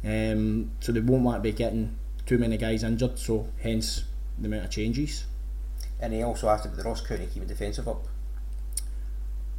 um, 0.06 0.74
so 0.80 0.92
they 0.92 1.00
won't 1.00 1.24
want 1.24 1.38
to 1.38 1.42
be 1.42 1.52
getting 1.52 1.98
too 2.28 2.38
many 2.38 2.56
guys 2.56 2.84
injured. 2.84 3.18
So 3.18 3.48
hence 3.60 4.04
the 4.38 4.46
amount 4.46 4.66
of 4.66 4.70
changes. 4.70 5.26
And 6.00 6.14
he 6.14 6.22
also 6.22 6.50
asked 6.50 6.66
about 6.66 6.78
the 6.78 6.84
Ross 6.84 7.02
County 7.02 7.26
keeping 7.34 7.48
defensive 7.48 7.88
up. 7.88 8.06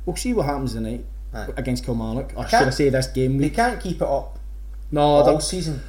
We'll 0.07 0.15
see 0.15 0.33
what 0.33 0.47
happens 0.47 0.75
tonight 0.75 1.05
Aye. 1.35 1.49
against 1.57 1.85
Kilmarnock, 1.85 2.35
or 2.37 2.47
should 2.47 2.69
I 2.69 2.71
say 2.71 2.89
this 2.89 3.09
game 3.09 3.39
They 3.39 3.51
can't 3.51 3.81
keep 3.81 3.97
it 3.97 4.07
up 4.07 4.38
No, 4.91 5.01
all 5.03 5.41
season. 5.41 5.83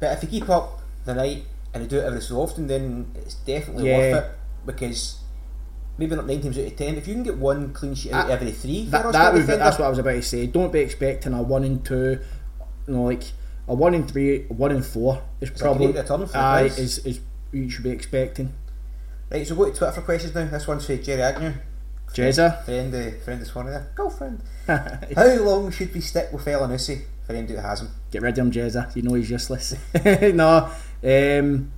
But 0.00 0.12
if 0.12 0.20
they 0.22 0.26
keep 0.26 0.48
up 0.48 0.80
the 1.04 1.14
night 1.14 1.44
and 1.74 1.84
they 1.84 1.88
do 1.88 1.98
it 1.98 2.04
every 2.04 2.20
so 2.20 2.36
often, 2.40 2.66
then 2.66 3.10
it's 3.14 3.34
definitely 3.34 3.88
Yeah. 3.90 3.98
worth 3.98 4.24
it 4.24 4.30
because 4.66 5.18
maybe 5.98 6.14
not 6.16 6.26
nine 6.26 6.40
times 6.42 6.58
out 6.58 6.64
of 6.66 6.76
ten. 6.76 6.96
If 6.96 7.06
you 7.08 7.14
can 7.14 7.22
get 7.22 7.36
one 7.38 7.72
clean 7.72 7.94
sheet 7.94 8.12
out 8.12 8.26
Ah, 8.30 8.32
every 8.32 8.52
three, 8.52 8.86
that, 8.86 9.12
that 9.12 9.32
would 9.34 9.46
be, 9.46 9.56
that's 9.56 9.78
what 9.78 9.86
I 9.86 9.88
was 9.90 9.98
about 9.98 10.12
to 10.12 10.22
say. 10.22 10.46
Don't 10.46 10.72
be 10.72 10.80
expecting 10.80 11.32
a 11.34 11.42
one 11.42 11.64
and 11.64 11.84
two, 11.84 12.18
you 12.86 12.94
know, 12.94 13.04
like 13.04 13.24
a 13.68 13.74
one 13.74 13.94
and 13.94 14.10
three, 14.10 14.46
a 14.48 14.52
one 14.52 14.70
and 14.72 14.84
four 14.84 15.22
is 15.40 15.50
It's 15.50 15.60
probably 15.60 15.86
great 15.92 16.02
return 16.02 16.20
for 16.26 16.32
the 16.32 16.38
aye, 16.38 16.60
price. 16.68 16.78
is 16.78 16.98
is 17.06 17.20
you 17.52 17.68
should 17.70 17.84
be 17.84 17.90
expecting. 17.90 18.52
Right, 19.30 19.46
so 19.46 19.54
go 19.56 19.64
to 19.66 19.72
Twitter 19.76 19.92
for 19.92 20.02
questions 20.02 20.34
now. 20.34 20.46
This 20.46 20.66
one's 20.68 20.86
for 20.86 20.96
Jerry 20.96 21.22
Agnew. 21.22 21.52
Jezza, 22.14 22.64
Friend, 22.64 22.94
uh, 22.94 23.10
friend 23.24 23.40
this 23.42 23.52
morning 23.54 23.72
there. 23.72 23.90
Girlfriend. 23.96 24.40
How 24.68 25.34
long 25.42 25.70
should 25.72 25.92
we 25.92 26.00
stick 26.00 26.32
with 26.32 26.44
Elyounoussi 26.44 27.02
for 27.26 27.32
anybody 27.32 27.54
who 27.54 27.60
has 27.60 27.80
him? 27.80 27.90
get 28.10 28.22
rid 28.22 28.38
of 28.38 28.46
him, 28.46 28.52
Jezza. 28.52 28.94
You 28.94 29.02
know 29.02 29.14
he's 29.14 29.30
useless. 29.30 29.74
no, 30.04 30.70
um, 31.04 31.72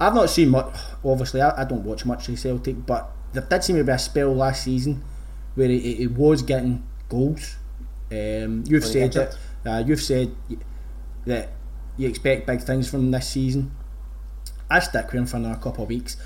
I've 0.00 0.14
not 0.14 0.30
seen 0.30 0.48
much. 0.50 0.74
Obviously, 1.04 1.42
I, 1.42 1.62
I 1.62 1.64
don't 1.64 1.84
watch 1.84 2.04
much 2.04 2.28
of 2.28 2.38
Celtic, 2.38 2.86
but 2.86 3.10
there 3.32 3.42
did 3.42 3.64
seem 3.64 3.76
to 3.76 3.84
be 3.84 3.92
a 3.92 3.98
spell 3.98 4.34
last 4.34 4.64
season 4.64 5.04
where 5.54 5.68
he, 5.68 5.94
he 5.94 6.06
was 6.06 6.42
getting 6.42 6.82
goals. 7.08 7.56
Um, 8.10 8.64
you've 8.66 8.84
he 8.84 8.90
said 8.90 9.12
that. 9.12 9.38
Uh, 9.66 9.84
you've 9.86 10.00
said 10.00 10.34
that 11.26 11.50
you 11.96 12.08
expect 12.08 12.46
big 12.46 12.62
things 12.62 12.88
from 12.88 13.10
this 13.10 13.28
season. 13.28 13.72
I 14.70 14.80
stick 14.80 15.06
with 15.06 15.14
him 15.14 15.26
for 15.26 15.36
another 15.36 15.60
couple 15.60 15.84
of 15.84 15.90
weeks. 15.90 16.16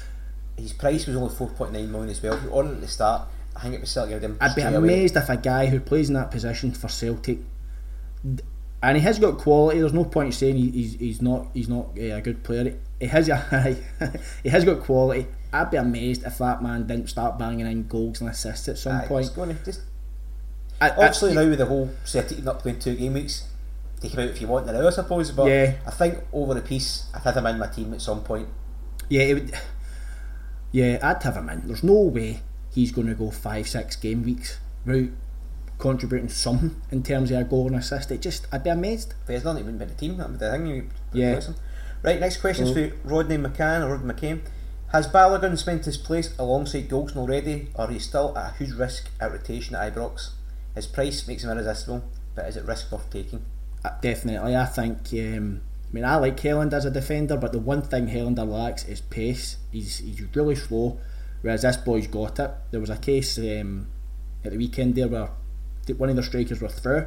His 0.56 0.72
price 0.72 1.06
was 1.06 1.16
only 1.16 1.34
4.9 1.34 1.72
million 1.88 2.10
as 2.10 2.22
well. 2.22 2.38
He 2.38 2.48
on 2.48 2.68
at 2.68 2.80
the 2.80 2.88
start, 2.88 3.26
I 3.56 3.60
think 3.60 3.74
it 3.74 3.80
was 3.80 3.90
Celtic 3.90 4.22
I'd 4.22 4.54
be 4.54 4.60
straight 4.60 4.74
away. 4.74 4.76
amazed 4.76 5.16
if 5.16 5.28
a 5.28 5.36
guy 5.36 5.66
who 5.66 5.80
plays 5.80 6.08
in 6.08 6.14
that 6.14 6.30
position 6.30 6.72
for 6.72 6.88
Celtic, 6.88 7.38
and 8.82 8.96
he 8.96 9.02
has 9.02 9.18
got 9.18 9.38
quality. 9.38 9.80
There's 9.80 9.92
no 9.92 10.04
point 10.04 10.34
saying 10.34 10.56
he- 10.56 10.70
he's 10.70 10.94
he's 10.94 11.22
not 11.22 11.46
he's 11.54 11.68
not 11.68 11.86
uh, 11.98 12.16
a 12.16 12.20
good 12.20 12.42
player. 12.42 12.76
He 13.00 13.06
has 13.06 13.28
a, 13.28 13.76
he 14.42 14.48
has 14.48 14.64
got 14.64 14.80
quality. 14.80 15.26
I'd 15.52 15.70
be 15.70 15.76
amazed 15.76 16.24
if 16.24 16.38
that 16.38 16.62
man 16.62 16.86
didn't 16.86 17.08
start 17.10 17.38
banging 17.38 17.66
in 17.66 17.86
goals 17.86 18.20
and 18.20 18.30
assists 18.30 18.68
at 18.68 18.78
some 18.78 18.92
Aye, 19.00 19.06
point. 19.06 19.30
just 19.64 19.82
I- 20.80 20.88
I- 20.88 20.90
obviously 20.92 21.34
now 21.34 21.48
with 21.48 21.58
the 21.58 21.66
whole 21.66 21.90
Celtic 22.04 22.42
not 22.42 22.58
playing 22.60 22.78
two 22.78 22.94
game 22.96 23.12
weeks, 23.14 23.44
take 24.00 24.12
him 24.14 24.20
out 24.20 24.28
if 24.30 24.40
you 24.40 24.46
want 24.48 24.66
now, 24.66 24.86
I 24.86 24.90
suppose. 24.90 25.30
But 25.30 25.46
Yeah. 25.48 25.74
I 25.86 25.90
think 25.90 26.18
over 26.32 26.54
the 26.54 26.60
piece, 26.62 27.04
I'd 27.14 27.22
have 27.22 27.36
him 27.36 27.46
in 27.46 27.58
my 27.58 27.66
team 27.68 27.92
at 27.94 28.00
some 28.00 28.22
point. 28.22 28.48
yeah, 29.08 29.22
it 29.22 29.34
would, 29.34 29.52
yeah, 30.72 30.98
I'd 31.02 31.22
have 31.22 31.36
him 31.36 31.48
in. 31.50 31.66
There's 31.66 31.82
no 31.84 32.00
way 32.00 32.40
he's 32.72 32.92
going 32.92 33.08
to 33.08 33.14
go 33.14 33.30
five 33.30 33.68
six 33.68 33.94
game 33.96 34.22
weeks 34.22 34.58
without 34.86 35.10
contributing 35.82 36.28
something 36.28 36.76
in 36.92 37.02
terms 37.02 37.30
of 37.32 37.38
a 37.40 37.44
goal 37.44 37.66
and 37.66 37.76
assist. 37.76 38.10
It 38.12 38.22
just 38.22 38.46
I'd 38.52 38.64
be 38.64 38.70
amazed. 38.70 39.14
If 39.24 39.28
he's 39.28 39.44
not 39.44 39.58
even 39.58 39.76
been 39.78 39.90
a 39.90 39.94
team, 39.94 40.16
that 40.18 40.28
would 40.30 40.38
be 40.38 40.44
the 40.46 40.50
thing. 40.52 40.66
You 40.66 40.88
Yeah. 41.12 41.30
replace. 41.32 41.50
Right, 42.04 42.20
next 42.20 42.38
question 42.38 42.66
is 42.66 42.72
for 42.72 42.92
Rodney 43.04 43.36
McCann 43.36 43.82
or 43.84 43.96
Rodney 43.96 44.12
McCain. 44.14 44.40
Has 44.92 45.06
Balogun 45.08 45.56
spent 45.58 45.84
his 45.84 45.96
place 45.96 46.34
alongside 46.38 46.88
Goldson 46.88 47.16
already, 47.16 47.68
or 47.74 47.86
is 47.88 47.92
he 47.94 47.98
still 47.98 48.36
at 48.36 48.52
a 48.52 48.54
huge 48.58 48.72
risk 48.72 49.08
at 49.20 49.30
rotation 49.32 49.74
at 49.74 49.94
Ibrox? 49.94 50.30
His 50.74 50.86
price 50.86 51.26
makes 51.28 51.44
him 51.44 51.50
irresistible, 51.50 52.02
but 52.34 52.46
is 52.48 52.56
it 52.56 52.64
risk 52.64 52.90
worth 52.92 53.08
taking? 53.10 53.42
Uh, 53.84 53.90
Definitely, 54.00 54.54
I 54.56 54.66
think. 54.66 54.98
Um, 55.14 55.62
I 55.88 55.94
mean, 55.94 56.04
I 56.04 56.16
like 56.16 56.36
Helander 56.40 56.74
as 56.74 56.84
a 56.84 56.90
defender, 56.90 57.36
but 57.36 57.52
the 57.52 57.58
one 57.58 57.82
thing 57.82 58.06
Helander 58.08 58.46
lacks 58.48 58.84
is 58.86 59.00
pace. 59.00 59.56
He's 59.70 59.98
he's 59.98 60.20
really 60.34 60.56
slow, 60.56 60.98
whereas 61.42 61.62
this 61.62 61.76
boy's 61.78 62.06
got 62.06 62.38
it. 62.38 62.50
There 62.70 62.80
was 62.80 62.90
a 62.90 62.96
case 62.96 63.38
um, 63.38 63.88
at 64.44 64.52
the 64.52 64.58
weekend 64.58 64.94
there 64.94 65.08
where 65.08 65.26
th- 65.26 65.36
one 65.96 66.08
of 66.10 66.16
the 66.16 66.22
strikers 66.22 66.60
were 66.60 66.68
through, 66.68 67.06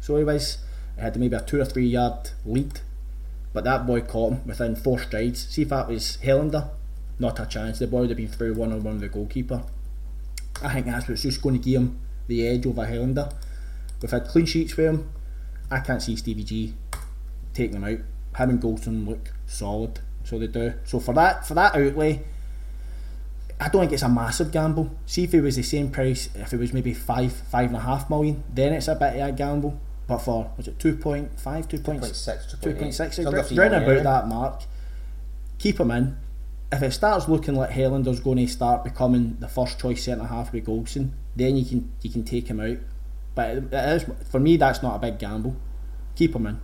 so 0.00 0.16
he 0.16 0.24
was 0.24 0.58
he 0.96 1.02
had 1.02 1.16
maybe 1.16 1.36
a 1.36 1.40
two 1.40 1.60
or 1.60 1.64
three 1.64 1.86
yard 1.86 2.30
lead, 2.44 2.80
but 3.52 3.64
that 3.64 3.86
boy 3.86 4.00
caught 4.00 4.32
him 4.32 4.46
within 4.46 4.76
four 4.76 4.98
strides. 4.98 5.48
See 5.48 5.62
if 5.62 5.68
that 5.70 5.88
was 5.88 6.18
Helander, 6.22 6.70
not 7.18 7.40
a 7.40 7.46
chance. 7.46 7.78
The 7.78 7.86
boy 7.86 8.00
would 8.00 8.10
have 8.10 8.16
been 8.16 8.28
through 8.28 8.54
one 8.54 8.72
on 8.72 8.82
one 8.82 8.94
with 8.94 9.02
the 9.02 9.08
goalkeeper. 9.08 9.64
I 10.62 10.72
think 10.72 10.86
that's 10.86 11.08
what's 11.08 11.22
just 11.22 11.42
going 11.42 11.60
to 11.60 11.64
give 11.64 11.80
him 11.80 12.00
the 12.28 12.46
edge 12.46 12.66
over 12.66 12.86
Helander. 12.86 13.32
We've 14.00 14.10
had 14.10 14.26
clean 14.26 14.46
sheets 14.46 14.72
for 14.72 14.82
him. 14.82 15.10
I 15.70 15.80
can't 15.80 16.02
see 16.02 16.16
Stevie 16.16 16.44
G 16.44 16.74
taking 17.52 17.76
him 17.76 17.84
out 17.84 18.00
him 18.36 18.50
and 18.50 18.60
Goldson 18.60 19.06
look 19.06 19.32
solid. 19.46 20.00
So 20.24 20.38
they 20.38 20.46
do. 20.46 20.74
So 20.84 21.00
for 21.00 21.14
that 21.14 21.46
for 21.46 21.54
that 21.54 21.74
outlay, 21.74 22.24
I 23.60 23.68
don't 23.68 23.82
think 23.82 23.92
it's 23.92 24.02
a 24.02 24.08
massive 24.08 24.50
gamble. 24.50 24.90
See 25.06 25.24
if 25.24 25.34
it 25.34 25.40
was 25.40 25.56
the 25.56 25.62
same 25.62 25.90
price, 25.90 26.28
if 26.34 26.52
it 26.52 26.58
was 26.58 26.72
maybe 26.72 26.92
five, 26.92 27.32
five 27.32 27.68
and 27.68 27.76
a 27.76 27.80
half 27.80 28.10
million, 28.10 28.42
then 28.52 28.72
it's 28.72 28.88
a 28.88 28.94
bit 28.94 29.14
of 29.16 29.28
a 29.28 29.32
gamble. 29.32 29.80
But 30.06 30.18
for 30.18 30.50
was 30.56 30.68
it 30.68 30.78
2.5, 30.78 31.30
2.6, 31.30 31.80
2.6, 31.80 32.60
2.6, 32.60 33.26
Under 33.26 33.42
three 33.42 33.58
round 33.58 33.74
about 33.74 33.96
yeah. 33.96 34.02
that 34.02 34.28
mark. 34.28 34.62
Keep 35.58 35.80
him 35.80 35.90
in. 35.92 36.16
If 36.72 36.82
it 36.82 36.90
starts 36.90 37.28
looking 37.28 37.54
like 37.54 37.70
Helander's 37.70 38.20
going 38.20 38.38
to 38.38 38.46
start 38.48 38.84
becoming 38.84 39.36
the 39.38 39.48
first 39.48 39.78
choice 39.78 40.04
centre 40.04 40.26
half 40.26 40.52
with 40.52 40.66
Goldson, 40.66 41.10
then 41.36 41.56
you 41.56 41.64
can 41.64 41.92
you 42.02 42.10
can 42.10 42.24
take 42.24 42.48
him 42.48 42.60
out. 42.60 42.78
But 43.34 43.50
it, 43.50 43.72
is, 43.72 44.04
for 44.30 44.40
me, 44.40 44.56
that's 44.56 44.82
not 44.82 44.96
a 44.96 44.98
big 44.98 45.18
gamble. 45.18 45.56
Keep 46.16 46.34
him 46.34 46.46
in. 46.46 46.60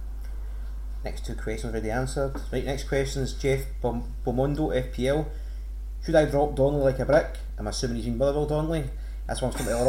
Next 1.05 1.25
two 1.25 1.35
questions 1.35 1.73
already 1.73 1.91
answered. 1.91 2.35
Right, 2.53 2.65
next 2.65 2.85
question 2.85 3.23
is 3.23 3.33
Jeff 3.33 3.65
Bom- 3.81 4.13
Bomondo, 4.25 4.71
FPL. 4.71 5.27
Should 6.05 6.15
I 6.15 6.25
drop 6.25 6.55
Donnelly 6.55 6.85
like 6.85 6.99
a 6.99 7.05
brick? 7.05 7.27
I'm 7.59 7.67
assuming 7.67 7.97
he's 7.97 8.07
in 8.07 8.17
Motherwell 8.19 8.47
Donnelly. 8.47 8.85
That's 9.27 9.43
I'm 9.43 9.51
talking 9.53 9.69
earlier 9.69 9.89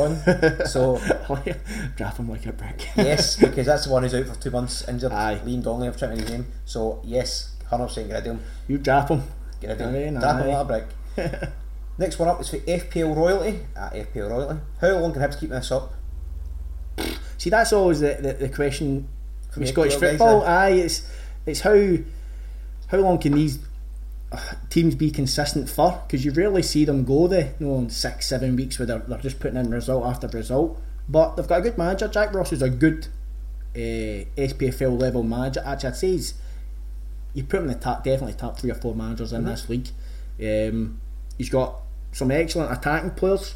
on. 0.59 0.65
So, 0.67 0.97
Drop 1.95 2.17
him 2.17 2.29
like 2.29 2.45
a 2.45 2.53
brick. 2.53 2.89
yes, 2.97 3.37
because 3.37 3.65
that's 3.65 3.85
the 3.85 3.91
one 3.91 4.03
who's 4.03 4.13
out 4.13 4.27
for 4.27 4.35
two 4.35 4.51
months 4.51 4.87
injured. 4.87 5.11
Aye. 5.11 5.39
Liam 5.43 5.63
Donnelly, 5.63 5.87
I've 5.87 5.97
tried 5.97 6.17
his 6.19 6.29
name. 6.29 6.45
So, 6.65 7.01
yes, 7.03 7.55
100% 7.71 7.95
get 7.95 8.03
rid 8.07 8.17
of 8.17 8.25
him. 8.25 8.39
You 8.67 8.77
drop 8.77 9.09
him. 9.09 9.23
Get 9.59 9.69
rid 9.69 9.81
of 9.81 9.93
him. 9.93 10.19
Drop 10.19 10.41
him 10.41 10.47
like 10.47 10.57
a 10.57 10.65
brick. 11.15 11.49
Next 11.97 12.19
one 12.19 12.29
up 12.29 12.39
is 12.41 12.49
for 12.49 12.57
FPL 12.57 13.15
Royalty. 13.15 13.59
At 13.75 13.93
FPL 13.93 14.29
Royalty. 14.29 14.59
How 14.79 14.89
long 14.97 15.11
can 15.13 15.21
Hibs 15.23 15.39
keep 15.39 15.49
this 15.49 15.71
up? 15.71 15.93
See, 17.37 17.49
that's 17.49 17.73
always 17.73 17.99
the, 18.01 18.17
the, 18.19 18.33
the 18.33 18.49
question 18.49 19.07
From 19.51 19.65
Scottish 19.65 19.95
FPL 19.95 20.09
football. 20.11 20.43
eh? 20.43 20.49
Aye, 20.51 20.69
it's 20.71 21.09
it's 21.45 21.61
how 21.61 21.95
how 22.87 22.97
long 22.99 23.17
can 23.17 23.33
these 23.33 23.57
teams 24.69 24.95
be 24.95 25.11
consistent 25.11 25.69
for? 25.69 26.01
Because 26.05 26.23
you 26.23 26.31
rarely 26.31 26.61
see 26.61 26.85
them 26.85 27.03
go 27.03 27.27
the 27.27 27.49
you 27.59 27.67
know 27.67 27.87
six 27.89 28.27
seven 28.27 28.55
weeks 28.55 28.79
where 28.79 28.85
they're, 28.85 28.99
they're 28.99 29.17
just 29.19 29.39
putting 29.39 29.57
in 29.57 29.71
result 29.71 30.05
after 30.05 30.27
result. 30.27 30.79
But 31.09 31.35
they've 31.35 31.47
got 31.47 31.59
a 31.59 31.61
good 31.63 31.77
manager. 31.77 32.07
Jack 32.07 32.33
Ross 32.33 32.53
is 32.53 32.61
a 32.61 32.69
good 32.69 33.07
uh, 33.75 34.25
SPFL 34.37 34.99
level 34.99 35.23
manager. 35.23 35.61
Actually, 35.65 35.89
I'd 35.89 35.95
say 35.97 36.07
he's 36.11 36.33
you 37.33 37.43
put 37.43 37.61
him 37.61 37.69
in 37.69 37.73
the 37.73 37.79
top 37.79 38.03
definitely 38.03 38.33
top 38.33 38.59
three 38.59 38.71
or 38.71 38.75
four 38.75 38.95
managers 38.95 39.33
in 39.33 39.45
this 39.45 39.69
league. 39.69 39.89
Um, 40.41 40.99
he's 41.37 41.49
got 41.49 41.81
some 42.11 42.31
excellent 42.31 42.71
attacking 42.71 43.11
players. 43.11 43.55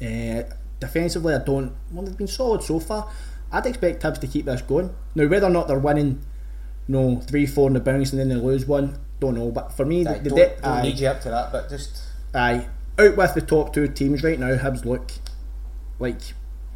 Uh, 0.00 0.42
defensively, 0.80 1.34
I 1.34 1.38
don't. 1.38 1.74
Well, 1.90 2.04
they've 2.04 2.16
been 2.16 2.26
solid 2.26 2.62
so 2.62 2.80
far. 2.80 3.10
I'd 3.50 3.66
expect 3.66 4.02
Hibs 4.02 4.20
to 4.20 4.26
keep 4.26 4.44
this 4.44 4.62
going. 4.62 4.94
Now, 5.14 5.26
whether 5.26 5.46
or 5.46 5.50
not 5.50 5.68
they're 5.68 5.78
winning, 5.78 6.22
you 6.86 6.94
no 6.94 7.20
three, 7.20 7.46
four 7.46 7.68
in 7.68 7.74
the 7.74 7.80
bounce 7.80 8.10
and 8.12 8.20
then 8.20 8.28
they 8.28 8.34
lose 8.34 8.66
one, 8.66 8.98
don't 9.20 9.34
know. 9.34 9.50
But 9.50 9.72
for 9.72 9.84
me, 9.84 10.06
Aye, 10.06 10.18
the, 10.18 10.30
the 10.30 10.30
don't 10.30 10.38
de- 10.38 10.62
don't 10.62 10.82
need 10.82 10.98
you 10.98 11.08
up 11.08 11.20
to 11.22 11.30
that, 11.30 11.52
but 11.52 11.68
just 11.68 12.02
aye, 12.34 12.66
out 12.98 13.16
with 13.16 13.34
the 13.34 13.40
top 13.40 13.72
two 13.72 13.88
teams 13.88 14.22
right 14.22 14.38
now. 14.38 14.56
Hibs 14.56 14.84
look 14.84 15.12
like 15.98 16.20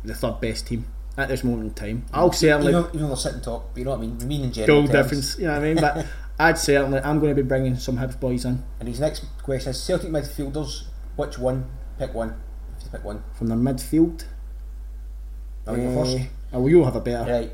the 0.05 0.14
third 0.14 0.40
best 0.40 0.66
team 0.66 0.86
at 1.16 1.28
this 1.28 1.45
moment 1.45 1.68
in 1.68 1.74
time. 1.74 2.07
I'll 2.12 2.32
certainly 2.32 2.72
you 2.72 2.72
know, 2.72 2.90
you 2.93 3.01
know 3.01 3.09
they're 3.09 3.16
sitting 3.16 3.40
top. 3.40 3.76
You 3.76 3.84
know 3.84 3.90
what 3.90 3.99
I 3.99 4.03
mean? 4.03 4.18
We 4.18 4.24
mean 4.26 4.45
in 4.45 4.53
general 4.53 4.82
goal 4.82 4.93
difference. 4.93 5.38
You 5.38 5.47
know 5.47 5.53
what 5.53 5.62
I 5.62 5.64
mean? 5.64 5.76
But 5.76 6.07
I'd 6.38 6.59
certainly. 6.59 7.01
I'm 7.01 7.20
going 7.20 7.34
to 7.34 7.43
be 7.43 7.47
bringing 7.47 7.76
some 7.76 7.99
Hibs 7.99 8.18
boys 8.18 8.45
in 8.45 8.64
And 8.80 8.88
his 8.88 9.01
next 9.01 9.24
question 9.43 9.70
is 9.70 9.82
Celtic 9.82 10.11
midfielders. 10.11 10.84
Which 11.16 11.38
one? 11.38 11.66
Pick 11.99 12.14
one. 12.14 12.40
If 12.76 12.84
you 12.84 12.90
pick 12.90 13.05
one. 13.05 13.22
from 13.34 13.49
their 13.49 13.59
midfield. 13.59 14.24
I'll 15.66 15.76
go 15.76 16.03
first. 16.03 16.16
Uh, 16.16 16.20
oh, 16.55 16.61
well, 16.61 16.68
you'll 16.68 16.84
have 16.84 16.97
a 16.97 17.01
better. 17.01 17.30
Right. 17.30 17.53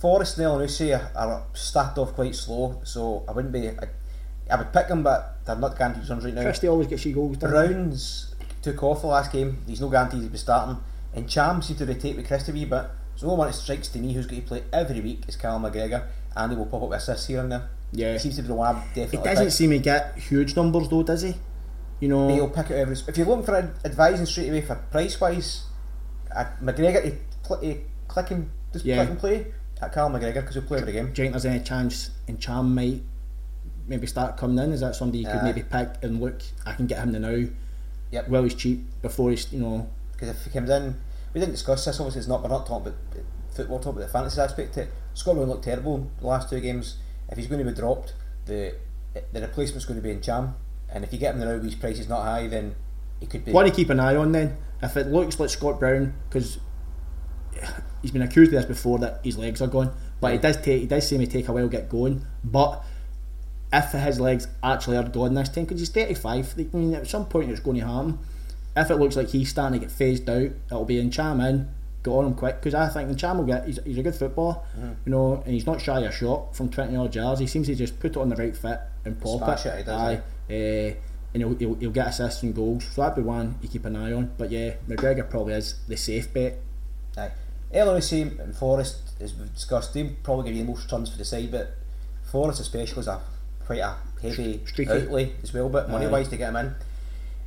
Forrest 0.00 0.38
and 0.38 0.46
Elyounoussi 0.46 0.96
are, 0.98 1.10
are 1.16 1.42
started 1.54 2.00
off 2.00 2.14
quite 2.14 2.34
slow, 2.34 2.80
so 2.84 3.24
I 3.28 3.32
wouldn't 3.32 3.52
be. 3.52 3.68
I, 3.68 3.88
I 4.50 4.56
would 4.56 4.72
pick 4.72 4.88
them, 4.88 5.02
but 5.02 5.44
they're 5.44 5.56
not 5.56 5.76
guaranteed 5.76 6.08
runs 6.08 6.24
right 6.24 6.34
now. 6.34 6.42
Christie 6.42 6.68
always 6.68 6.86
gets 6.86 7.04
you 7.04 7.14
goals. 7.14 7.36
doesn't 7.36 7.92
he? 7.92 8.52
Took 8.62 8.82
off 8.82 9.00
the 9.02 9.08
last 9.08 9.32
game. 9.32 9.58
He's 9.66 9.80
no 9.80 9.88
guaranteed 9.88 10.20
he'll 10.20 10.30
be 10.30 10.38
starting. 10.38 10.78
And 11.14 11.28
Cham 11.28 11.62
seemed 11.62 11.78
to 11.80 11.86
rotate 11.86 12.16
with 12.16 12.26
Christie 12.26 12.52
a 12.52 12.54
wee 12.54 12.64
bit. 12.64 12.84
So 13.16 13.26
the 13.26 13.32
only 13.32 13.38
one 13.38 13.48
that 13.48 13.54
strikes 13.54 13.88
to 13.88 13.98
me 13.98 14.12
who's 14.12 14.26
going 14.26 14.42
to 14.42 14.48
play 14.48 14.62
every 14.72 15.00
week 15.00 15.22
is 15.28 15.36
Callum 15.36 15.62
McGregor, 15.62 16.06
and 16.36 16.52
he 16.52 16.56
will 16.58 16.66
pop 16.66 16.82
up 16.82 16.88
with 16.90 16.98
assists 16.98 17.26
here 17.26 17.40
and 17.40 17.50
there. 17.52 17.68
Yeah. 17.92 18.12
he 18.12 18.18
seems 18.18 18.36
to 18.36 18.42
be 18.42 18.48
the 18.48 18.54
one 18.54 18.76
I'm 18.76 18.82
He 18.82 19.00
definitely. 19.00 19.28
doesn't 19.30 19.44
pick. 19.46 19.52
seem 19.52 19.70
to 19.70 19.78
get 19.78 20.16
huge 20.18 20.54
numbers 20.56 20.88
though, 20.88 21.02
does 21.02 21.22
he? 21.22 21.34
You 22.00 22.08
know, 22.08 22.28
But 22.28 22.34
he'll 22.34 22.50
pick 22.50 22.70
it 22.70 22.74
every. 22.76 22.96
If 23.08 23.16
you're 23.16 23.26
looking 23.26 23.44
for 23.44 23.56
ad- 23.56 23.72
advising 23.84 24.26
straight 24.26 24.48
away 24.50 24.60
for 24.60 24.74
price 24.76 25.20
wise, 25.20 25.64
uh, 26.34 26.44
McGregor 26.62 27.16
cl- 27.44 27.60
to 27.60 27.80
click 28.06 28.30
and 28.30 28.50
just 28.72 28.84
Yeah. 28.84 28.96
click 28.98 29.08
and 29.10 29.18
play 29.18 29.46
at 29.80 29.92
Carl 29.92 30.10
McGregor 30.10 30.34
because 30.34 30.54
he'll 30.54 30.64
play 30.64 30.80
every 30.80 30.92
game. 30.92 31.12
do 31.12 31.22
you 31.22 31.24
think 31.24 31.32
there's 31.32 31.44
any 31.44 31.62
chance 31.62 32.10
and 32.26 32.40
Cham 32.40 32.74
might 32.74 33.02
maybe 33.86 34.06
start 34.06 34.36
coming 34.36 34.62
in? 34.64 34.72
Is 34.72 34.80
that 34.80 34.96
somebody 34.96 35.20
you 35.20 35.26
could 35.26 35.36
Aye. 35.36 35.44
maybe 35.44 35.62
pick 35.62 36.02
and 36.02 36.20
look? 36.20 36.42
I 36.66 36.74
can 36.74 36.86
get 36.86 36.98
him 36.98 37.12
the 37.12 37.20
now. 37.20 37.48
Yep. 38.10 38.28
Well, 38.28 38.42
he's 38.42 38.54
cheap 38.54 38.80
before 39.02 39.30
he's 39.30 39.52
you 39.52 39.60
know. 39.60 39.88
Because 40.12 40.30
if 40.30 40.44
he 40.44 40.50
comes 40.50 40.70
in, 40.70 40.96
we 41.32 41.40
didn't 41.40 41.52
discuss 41.52 41.84
this. 41.84 42.00
Obviously, 42.00 42.20
it's 42.20 42.28
not. 42.28 42.42
We're 42.42 42.48
not 42.48 42.66
talking 42.66 42.88
about 42.88 42.98
football. 43.50 43.78
Talking 43.78 43.98
about 43.98 44.06
the 44.06 44.12
fantasy 44.12 44.40
aspect. 44.40 44.76
It. 44.76 44.90
Scotland 45.14 45.50
looked 45.50 45.64
terrible 45.64 46.10
the 46.20 46.26
last 46.26 46.48
two 46.48 46.60
games. 46.60 46.96
If 47.28 47.36
he's 47.36 47.46
going 47.46 47.64
to 47.64 47.70
be 47.70 47.76
dropped, 47.76 48.14
the 48.46 48.74
the 49.32 49.40
replacement's 49.40 49.84
going 49.84 50.00
to 50.00 50.06
be 50.06 50.14
Ntcham. 50.14 50.54
And 50.90 51.04
if 51.04 51.12
you 51.12 51.18
get 51.18 51.34
him 51.34 51.40
now, 51.40 51.58
his 51.58 51.74
price 51.74 51.98
is 51.98 52.08
not 52.08 52.22
high, 52.22 52.46
then 52.46 52.74
he 53.20 53.26
could 53.26 53.44
be. 53.44 53.52
One 53.52 53.66
to 53.66 53.70
keep 53.70 53.90
an 53.90 54.00
eye 54.00 54.16
on 54.16 54.32
then. 54.32 54.56
If 54.82 54.96
it 54.96 55.08
looks 55.08 55.38
like 55.38 55.50
Scott 55.50 55.80
Brown, 55.80 56.14
because 56.28 56.58
he's 58.02 58.10
been 58.10 58.22
accused 58.22 58.52
of 58.52 58.60
this 58.60 58.66
before 58.66 58.98
that 59.00 59.20
his 59.24 59.38
legs 59.38 59.60
are 59.60 59.66
gone, 59.66 59.92
but 60.20 60.32
he 60.32 60.38
does 60.38 60.56
take 60.60 60.80
he 60.80 60.86
does 60.86 61.08
seem 61.08 61.20
to 61.20 61.26
take 61.26 61.48
a 61.48 61.52
while 61.52 61.64
to 61.64 61.70
get 61.70 61.88
going. 61.88 62.24
But 62.44 62.84
if 63.72 63.92
his 63.92 64.20
legs 64.20 64.48
actually 64.62 64.96
are 64.96 65.04
gone 65.04 65.34
this 65.34 65.48
time, 65.48 65.64
because 65.64 65.80
he's 65.80 65.90
35, 65.90 66.54
I 66.58 66.76
mean, 66.76 66.94
at 66.94 67.06
some 67.06 67.26
point 67.26 67.50
it's 67.50 67.60
going 67.60 67.78
to 67.80 67.86
harm. 67.86 68.18
If 68.76 68.90
it 68.90 68.96
looks 68.96 69.16
like 69.16 69.28
he's 69.28 69.50
starting 69.50 69.80
to 69.80 69.86
get 69.86 69.92
phased 69.94 70.28
out, 70.30 70.50
it'll 70.66 70.84
be 70.84 71.02
Ntcham 71.02 71.46
in, 71.48 71.68
get 72.02 72.10
on 72.10 72.26
him 72.26 72.34
quick, 72.34 72.56
because 72.60 72.74
I 72.74 72.88
think 72.88 73.10
Ntcham 73.10 73.38
will 73.38 73.44
get, 73.44 73.66
he's, 73.66 73.78
he's 73.84 73.98
a 73.98 74.02
good 74.02 74.14
footballer, 74.14 74.60
you 75.04 75.10
know, 75.10 75.42
and 75.44 75.52
he's 75.52 75.66
not 75.66 75.80
shy 75.80 75.98
of 75.98 76.04
a 76.04 76.12
shot 76.12 76.54
from 76.54 76.68
20 76.70 76.94
odd 76.96 77.14
yards. 77.14 77.40
He 77.40 77.46
seems 77.46 77.66
to 77.66 77.74
just 77.74 77.98
put 77.98 78.12
it 78.12 78.16
on 78.16 78.28
the 78.28 78.36
right 78.36 78.56
fit 78.56 78.78
and 79.04 79.20
pop 79.20 79.38
Smash 79.38 79.66
it. 79.66 79.80
it, 79.80 79.88
Aye. 79.88 80.20
Eh, 80.48 80.94
and 81.34 81.42
he'll, 81.42 81.54
he'll, 81.56 81.74
he'll 81.74 81.90
get 81.90 82.08
assists 82.08 82.42
and 82.42 82.54
goals, 82.54 82.84
so 82.84 83.02
that'd 83.02 83.16
be 83.16 83.22
one 83.22 83.58
you 83.60 83.68
keep 83.68 83.84
an 83.84 83.96
eye 83.96 84.12
on. 84.12 84.30
But 84.38 84.50
yeah, 84.50 84.74
McGregor 84.88 85.28
probably 85.28 85.54
is 85.54 85.74
the 85.88 85.96
safe 85.96 86.32
bet. 86.32 86.58
Aye. 87.16 87.32
LRC 87.72 88.40
and 88.40 88.54
Forrest, 88.56 89.10
as 89.20 89.34
we've 89.34 89.52
discussed, 89.54 89.94
they 89.94 90.04
probably 90.04 90.46
give 90.46 90.56
you 90.56 90.64
the 90.64 90.70
most 90.70 90.90
runs 90.90 91.10
for 91.10 91.18
the 91.18 91.24
side, 91.24 91.50
but 91.50 91.74
Forrest 92.30 92.60
especially 92.60 93.00
is 93.00 93.08
a 93.08 93.20
quite 93.64 93.80
a 93.80 93.96
heavy 94.22 94.60
Streaky. 94.66 94.90
outlay 94.90 95.32
as 95.42 95.52
well, 95.52 95.68
but 95.68 95.90
money 95.90 96.06
wise 96.06 96.28
to 96.28 96.36
get 96.36 96.54
him 96.54 96.56
in. 96.56 96.74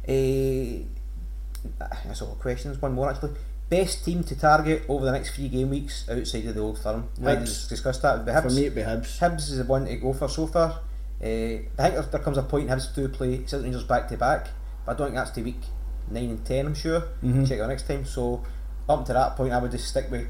Uh, 0.07 1.83
that's 2.05 2.21
all 2.21 2.35
questions. 2.35 2.81
One 2.81 2.93
more 2.93 3.09
actually. 3.09 3.31
Best 3.69 4.03
team 4.03 4.23
to 4.25 4.35
target 4.37 4.83
over 4.89 5.05
the 5.05 5.11
next 5.11 5.33
three 5.35 5.47
game 5.47 5.69
weeks 5.69 6.07
outside 6.09 6.45
of 6.45 6.55
the 6.55 6.59
old 6.61 6.77
firm. 6.77 7.07
Already 7.21 7.45
discussed 7.45 8.01
that. 8.01 8.25
But 8.25 8.41
For 8.43 8.49
me, 8.49 8.63
it'd 8.65 8.75
be 8.75 8.81
Hibs. 8.81 9.17
Hibs 9.19 9.49
is 9.49 9.57
the 9.57 9.63
one 9.63 9.85
to 9.85 9.95
go 9.95 10.11
for 10.13 10.27
so 10.27 10.45
far. 10.47 10.81
Uh, 11.23 11.25
I 11.25 11.61
think 11.77 11.93
there, 11.93 12.01
there 12.01 12.19
comes 12.19 12.37
a 12.37 12.43
point 12.43 12.67
Hibs 12.69 12.93
do 12.93 13.07
play 13.07 13.43
Celtic 13.45 13.63
Rangers 13.63 13.83
back 13.85 14.09
to 14.09 14.17
back, 14.17 14.49
but 14.85 14.93
I 14.93 14.97
don't 14.97 15.07
think 15.07 15.15
that's 15.15 15.31
to 15.31 15.41
week 15.41 15.61
nine 16.09 16.31
and 16.31 16.45
ten. 16.45 16.65
I'm 16.65 16.75
sure. 16.75 16.99
Mm-hmm. 17.23 17.45
Check 17.45 17.59
it 17.59 17.61
out 17.61 17.69
next 17.69 17.87
time. 17.87 18.03
So 18.05 18.43
up 18.91 19.05
to 19.07 19.13
that 19.13 19.35
point, 19.35 19.53
I 19.53 19.57
would 19.57 19.71
just 19.71 19.87
stick 19.87 20.09
with 20.11 20.27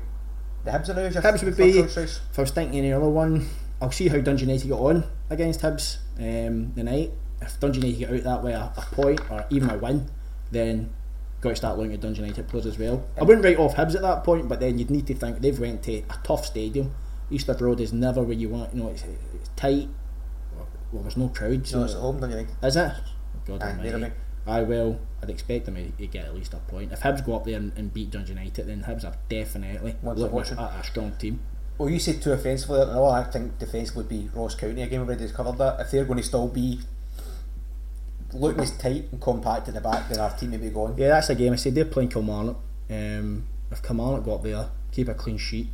the 0.64 0.72
Hibs. 0.72 0.88
Your 0.88 1.22
Hibs 1.22 1.44
would 1.44 1.58
be, 1.58 1.74
choice. 1.74 2.22
if 2.32 2.38
I 2.38 2.42
was 2.42 2.52
thinking 2.52 2.80
any 2.80 2.94
other 2.94 3.10
one, 3.10 3.48
I'll 3.82 3.92
see 3.92 4.08
how 4.08 4.20
Dundee 4.20 4.46
United 4.46 4.68
get 4.68 4.74
on 4.74 5.04
against 5.30 5.62
Hibs 5.62 5.98
um, 6.18 6.74
the 6.74 6.84
night. 6.84 7.12
If 7.42 7.60
Dundee 7.60 7.80
United 7.80 8.00
get 8.00 8.10
out 8.10 8.24
that 8.24 8.44
way, 8.44 8.54
a, 8.54 8.72
a 8.78 8.86
point 8.92 9.20
or 9.32 9.46
even 9.50 9.70
a 9.70 9.78
win, 9.78 10.10
then 10.52 10.94
got 11.42 11.50
to 11.50 11.56
start 11.56 11.78
looking 11.78 11.94
at 11.94 12.02
Dundee 12.02 12.22
United 12.22 12.48
players 12.48 12.66
as 12.66 12.78
well. 12.78 13.04
I 13.20 13.24
wouldn't 13.24 13.44
write 13.44 13.58
off 13.58 13.76
Hibs 13.76 13.96
at 13.96 14.02
that 14.04 14.24
point, 14.24 14.48
but 14.48 14.60
then 14.60 14.78
you'd 14.78 14.92
need 14.92 15.08
to 15.08 15.16
think 15.16 15.40
they've 15.40 15.60
went 15.60 15.84
to 15.84 15.98
a 15.98 16.20
tough 16.24 16.46
stadium. 16.46 16.94
Easter 17.32 17.54
Road 17.54 17.80
is 17.80 17.94
never 17.94 18.22
where 18.22 18.36
you 18.36 18.50
want. 18.50 18.74
You 18.76 18.84
know, 18.84 18.90
it's, 18.90 19.04
it's 19.04 19.50
tight. 19.56 19.88
Well, 20.92 21.04
there's 21.04 21.18
no 21.18 21.30
crowds. 21.30 21.74
No, 21.74 21.86
it's 21.86 21.94
at 21.94 22.02
home, 22.02 22.22
you 22.22 22.36
think? 22.36 22.50
Is 22.62 22.76
it? 22.76 22.92
God 23.48 23.64
Aye, 23.64 23.70
almighty. 23.72 24.12
I 24.46 24.62
will. 24.62 25.00
I'd 25.22 25.30
expect 25.30 25.66
them 25.66 25.76
to 25.76 26.08
get 26.08 26.26
at 26.26 26.36
least 26.36 26.54
a 26.54 26.58
point. 26.58 26.92
If 26.92 27.02
Hibs 27.02 27.26
go 27.26 27.36
up 27.36 27.46
there 27.46 27.58
and, 27.58 27.72
and 27.76 27.94
beat 27.94 28.12
Dundee 28.12 28.30
United, 28.30 28.68
then 28.68 28.84
Hibs 28.84 29.06
are 29.06 29.16
definitely 29.30 29.96
looking 30.04 30.58
at 30.58 30.60
a, 30.60 30.84
strong 30.84 31.12
team. 31.14 31.40
Well, 31.78 31.90
you 31.90 32.00
said 32.00 32.22
two 32.22 32.32
offensively. 32.32 32.82
all 32.82 33.12
I 33.12 33.24
think 33.24 33.60
defensively 33.60 34.04
would 34.04 34.10
be 34.10 34.30
Ross 34.34 34.56
County 34.56 34.82
again. 34.82 35.02
We've 35.02 35.10
already 35.10 35.32
covered 35.32 35.58
that. 35.60 35.80
If 35.80 35.92
they're 35.92 36.06
going 36.06 36.18
to 36.18 36.24
still 36.24 36.48
be 36.48 36.80
looking 38.34 38.62
as 38.62 38.78
tight 38.78 39.08
and 39.12 39.22
compact 39.22 39.68
in 39.68 39.76
the 39.76 39.82
back, 39.82 40.10
then 40.10 40.20
our 40.20 40.32
team 40.36 40.52
may 40.52 40.58
be 40.58 40.70
going. 40.70 40.98
Yeah, 40.98 41.10
that's 41.10 41.30
a 41.30 41.36
game. 41.36 41.54
I 41.54 41.56
said 41.56 41.76
they're 41.76 41.86
playing 41.86 42.10
Kilmarnock. 42.10 42.58
Um, 42.90 43.46
if 43.72 43.82
Kilmarnock 43.84 44.26
go 44.26 44.36
up 44.36 44.44
there, 44.44 44.70
keep 44.92 45.08
a 45.08 45.14
clean 45.14 45.38
sheet, 45.38 45.70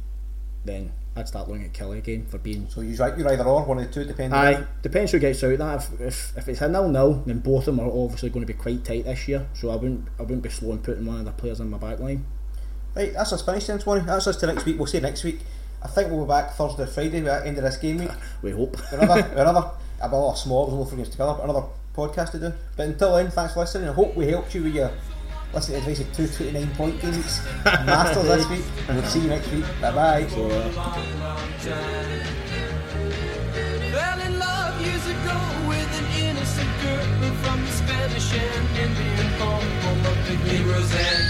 then 0.65 0.91
I'd 1.17 1.27
start 1.27 1.47
looking 1.47 1.65
at 1.65 1.73
Kelly 1.73 1.97
again 1.97 2.25
for 2.25 2.37
being. 2.37 2.69
So 2.69 2.81
you're. 2.81 3.17
You're 3.17 3.31
either 3.31 3.43
or 3.43 3.65
one 3.65 3.79
of 3.79 3.87
the 3.87 3.91
two, 3.91 4.05
depending. 4.05 4.33
Aye, 4.33 4.65
depends 4.81 5.11
who 5.11 5.19
gets 5.19 5.43
out. 5.43 5.57
That 5.57 5.77
if, 5.77 6.01
if, 6.01 6.37
if 6.37 6.47
it's 6.47 6.61
a 6.61 6.69
nil 6.69 6.89
nil, 6.89 7.23
then 7.25 7.39
both 7.39 7.67
of 7.67 7.75
them 7.75 7.79
are 7.79 7.91
obviously 7.91 8.29
going 8.29 8.45
to 8.45 8.53
be 8.53 8.57
quite 8.57 8.85
tight 8.85 9.05
this 9.05 9.27
year. 9.27 9.47
So 9.53 9.69
I 9.71 9.75
wouldn't 9.75 10.07
I 10.19 10.21
wouldn't 10.21 10.43
be 10.43 10.49
slow 10.49 10.71
in 10.73 10.79
putting 10.79 11.05
one 11.05 11.19
of 11.19 11.25
the 11.25 11.31
players 11.31 11.59
in 11.59 11.69
my 11.69 11.77
back 11.77 11.99
line. 11.99 12.25
Right, 12.95 13.13
that's 13.13 13.33
us 13.33 13.41
finished 13.41 13.67
then, 13.67 13.79
Swanee. 13.79 14.05
That's 14.05 14.27
us 14.27 14.37
to 14.37 14.47
next 14.47 14.65
week. 14.65 14.77
We'll 14.77 14.87
see 14.87 14.97
you 14.97 15.03
next 15.03 15.23
week. 15.23 15.39
I 15.83 15.87
think 15.87 16.11
we'll 16.11 16.25
be 16.25 16.29
back 16.29 16.53
Thursday 16.53 16.83
or 16.83 16.87
Friday 16.87 17.19
at 17.19 17.23
the 17.43 17.47
end 17.47 17.57
of 17.57 17.63
this 17.63 17.77
game 17.77 17.97
week. 17.97 18.09
We 18.41 18.51
hope. 18.51 18.77
another, 18.91 19.27
another, 19.35 19.71
a 20.01 20.07
lot 20.07 20.31
of 20.31 20.37
small, 20.37 20.67
we'll 20.67 20.85
games 20.85 21.09
together, 21.09 21.33
but 21.33 21.43
another 21.43 21.67
podcast 21.95 22.31
to 22.31 22.39
do. 22.39 22.53
But 22.75 22.87
until 22.87 23.15
then, 23.15 23.29
thanks 23.31 23.53
for 23.53 23.59
listening. 23.61 23.89
I 23.89 23.93
hope 23.93 24.15
we 24.15 24.27
helped 24.27 24.53
you 24.55 24.63
with 24.63 24.73
your 24.73 24.91
listening 25.53 25.81
to 25.81 25.89
advice 25.89 25.99
of 26.05 26.13
two 26.15 26.27
29 26.27 26.75
point 26.75 27.01
games. 27.01 27.41
Masters 27.65 28.23
this 28.23 28.49
week. 28.49 28.65
And 28.87 28.97
we'll 28.97 29.07
see 29.07 29.19
you 29.19 29.27
next 29.29 29.51
week. 29.51 29.65
Bye 29.81 29.91
bye. 29.91 30.27
So, 30.27 30.49
Fell 33.91 34.19
in 34.21 34.39
love 34.39 34.81
years 34.81 35.05
ago 35.07 35.37
with 35.67 35.99
an 35.99 36.05
innocent 36.23 36.69
girl 36.83 37.33
from 37.43 37.61
the 37.65 37.71
Spanish 37.71 38.33
and 38.33 38.77
Indian 38.77 39.27
home, 39.39 39.69
home 39.83 40.05
of 40.05 40.17
the 40.27 40.35
heroes 40.49 40.91
and 40.93 41.23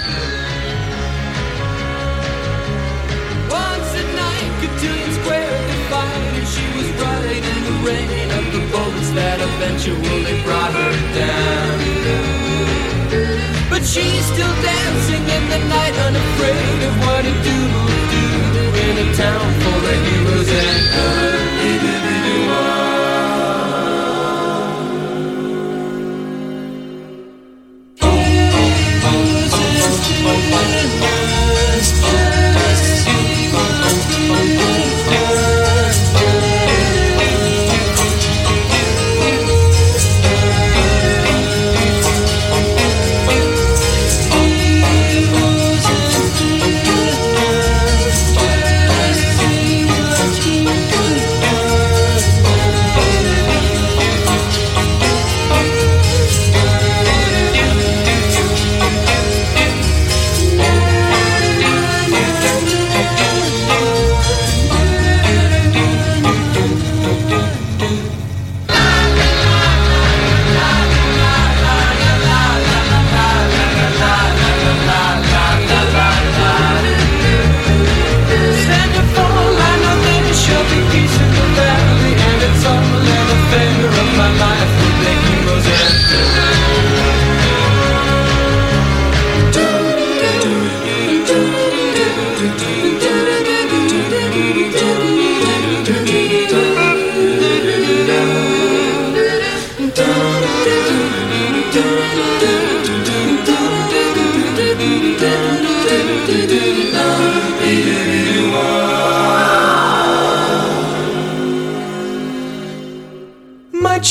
Once 3.49 3.91
at 4.01 4.09
night, 4.15 4.51
Cotillion 4.61 5.11
Square 5.21 5.67
they 5.67 5.81
fight, 5.89 6.33
and 6.37 6.47
she 6.47 6.65
was 6.77 6.89
right 7.01 7.43
in 7.51 7.59
the 7.67 7.75
rain 7.87 8.29
of 8.39 8.45
the 8.53 8.61
bullets 8.71 9.11
that 9.11 9.39
eventually 9.39 10.43
brought 10.43 10.73
her 10.73 10.91
down. 11.15 12.46
She's 13.87 14.25
still 14.25 14.55
dancing 14.61 15.23
in 15.23 15.43
the 15.49 15.59
night, 15.69 15.95
unafraid 16.07 16.83
of 16.83 16.93
what 17.07 17.23
a 17.23 17.31
doodle 17.45 17.87
do 18.11 18.25
in 18.83 18.97
a 18.97 19.15
town 19.15 19.47
full 19.61 19.76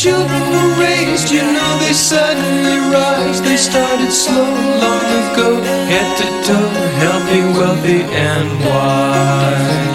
children 0.06 0.42
were 0.54 0.72
raised, 0.78 1.32
you 1.32 1.42
know 1.42 1.72
they 1.80 1.92
suddenly 1.92 2.78
rise. 2.94 3.42
They 3.42 3.56
started 3.56 4.12
slow 4.12 4.50
long 4.84 5.06
ago, 5.22 5.48
head 5.90 6.08
to 6.20 6.26
toe, 6.46 6.70
healthy, 7.02 7.40
wealthy, 7.58 8.00
and 8.14 8.46
wise. 8.64 9.85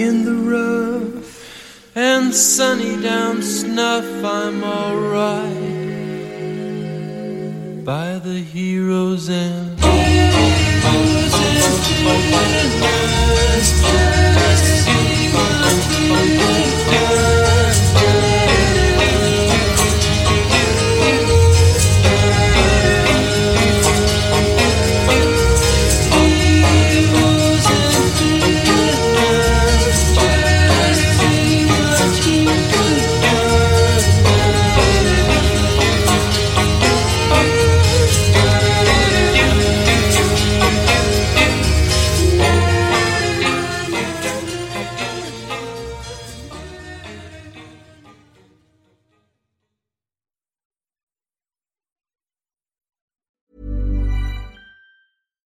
In 0.00 0.24
the 0.24 0.32
rough 0.32 1.94
and 1.94 2.34
sunny 2.34 3.02
down 3.02 3.42
snuff. 3.42 4.06
I'm 4.24 4.64
alright 4.64 5.44
by 7.84 8.18
the 8.18 8.40
heroes 8.40 9.28
and. 9.28 9.80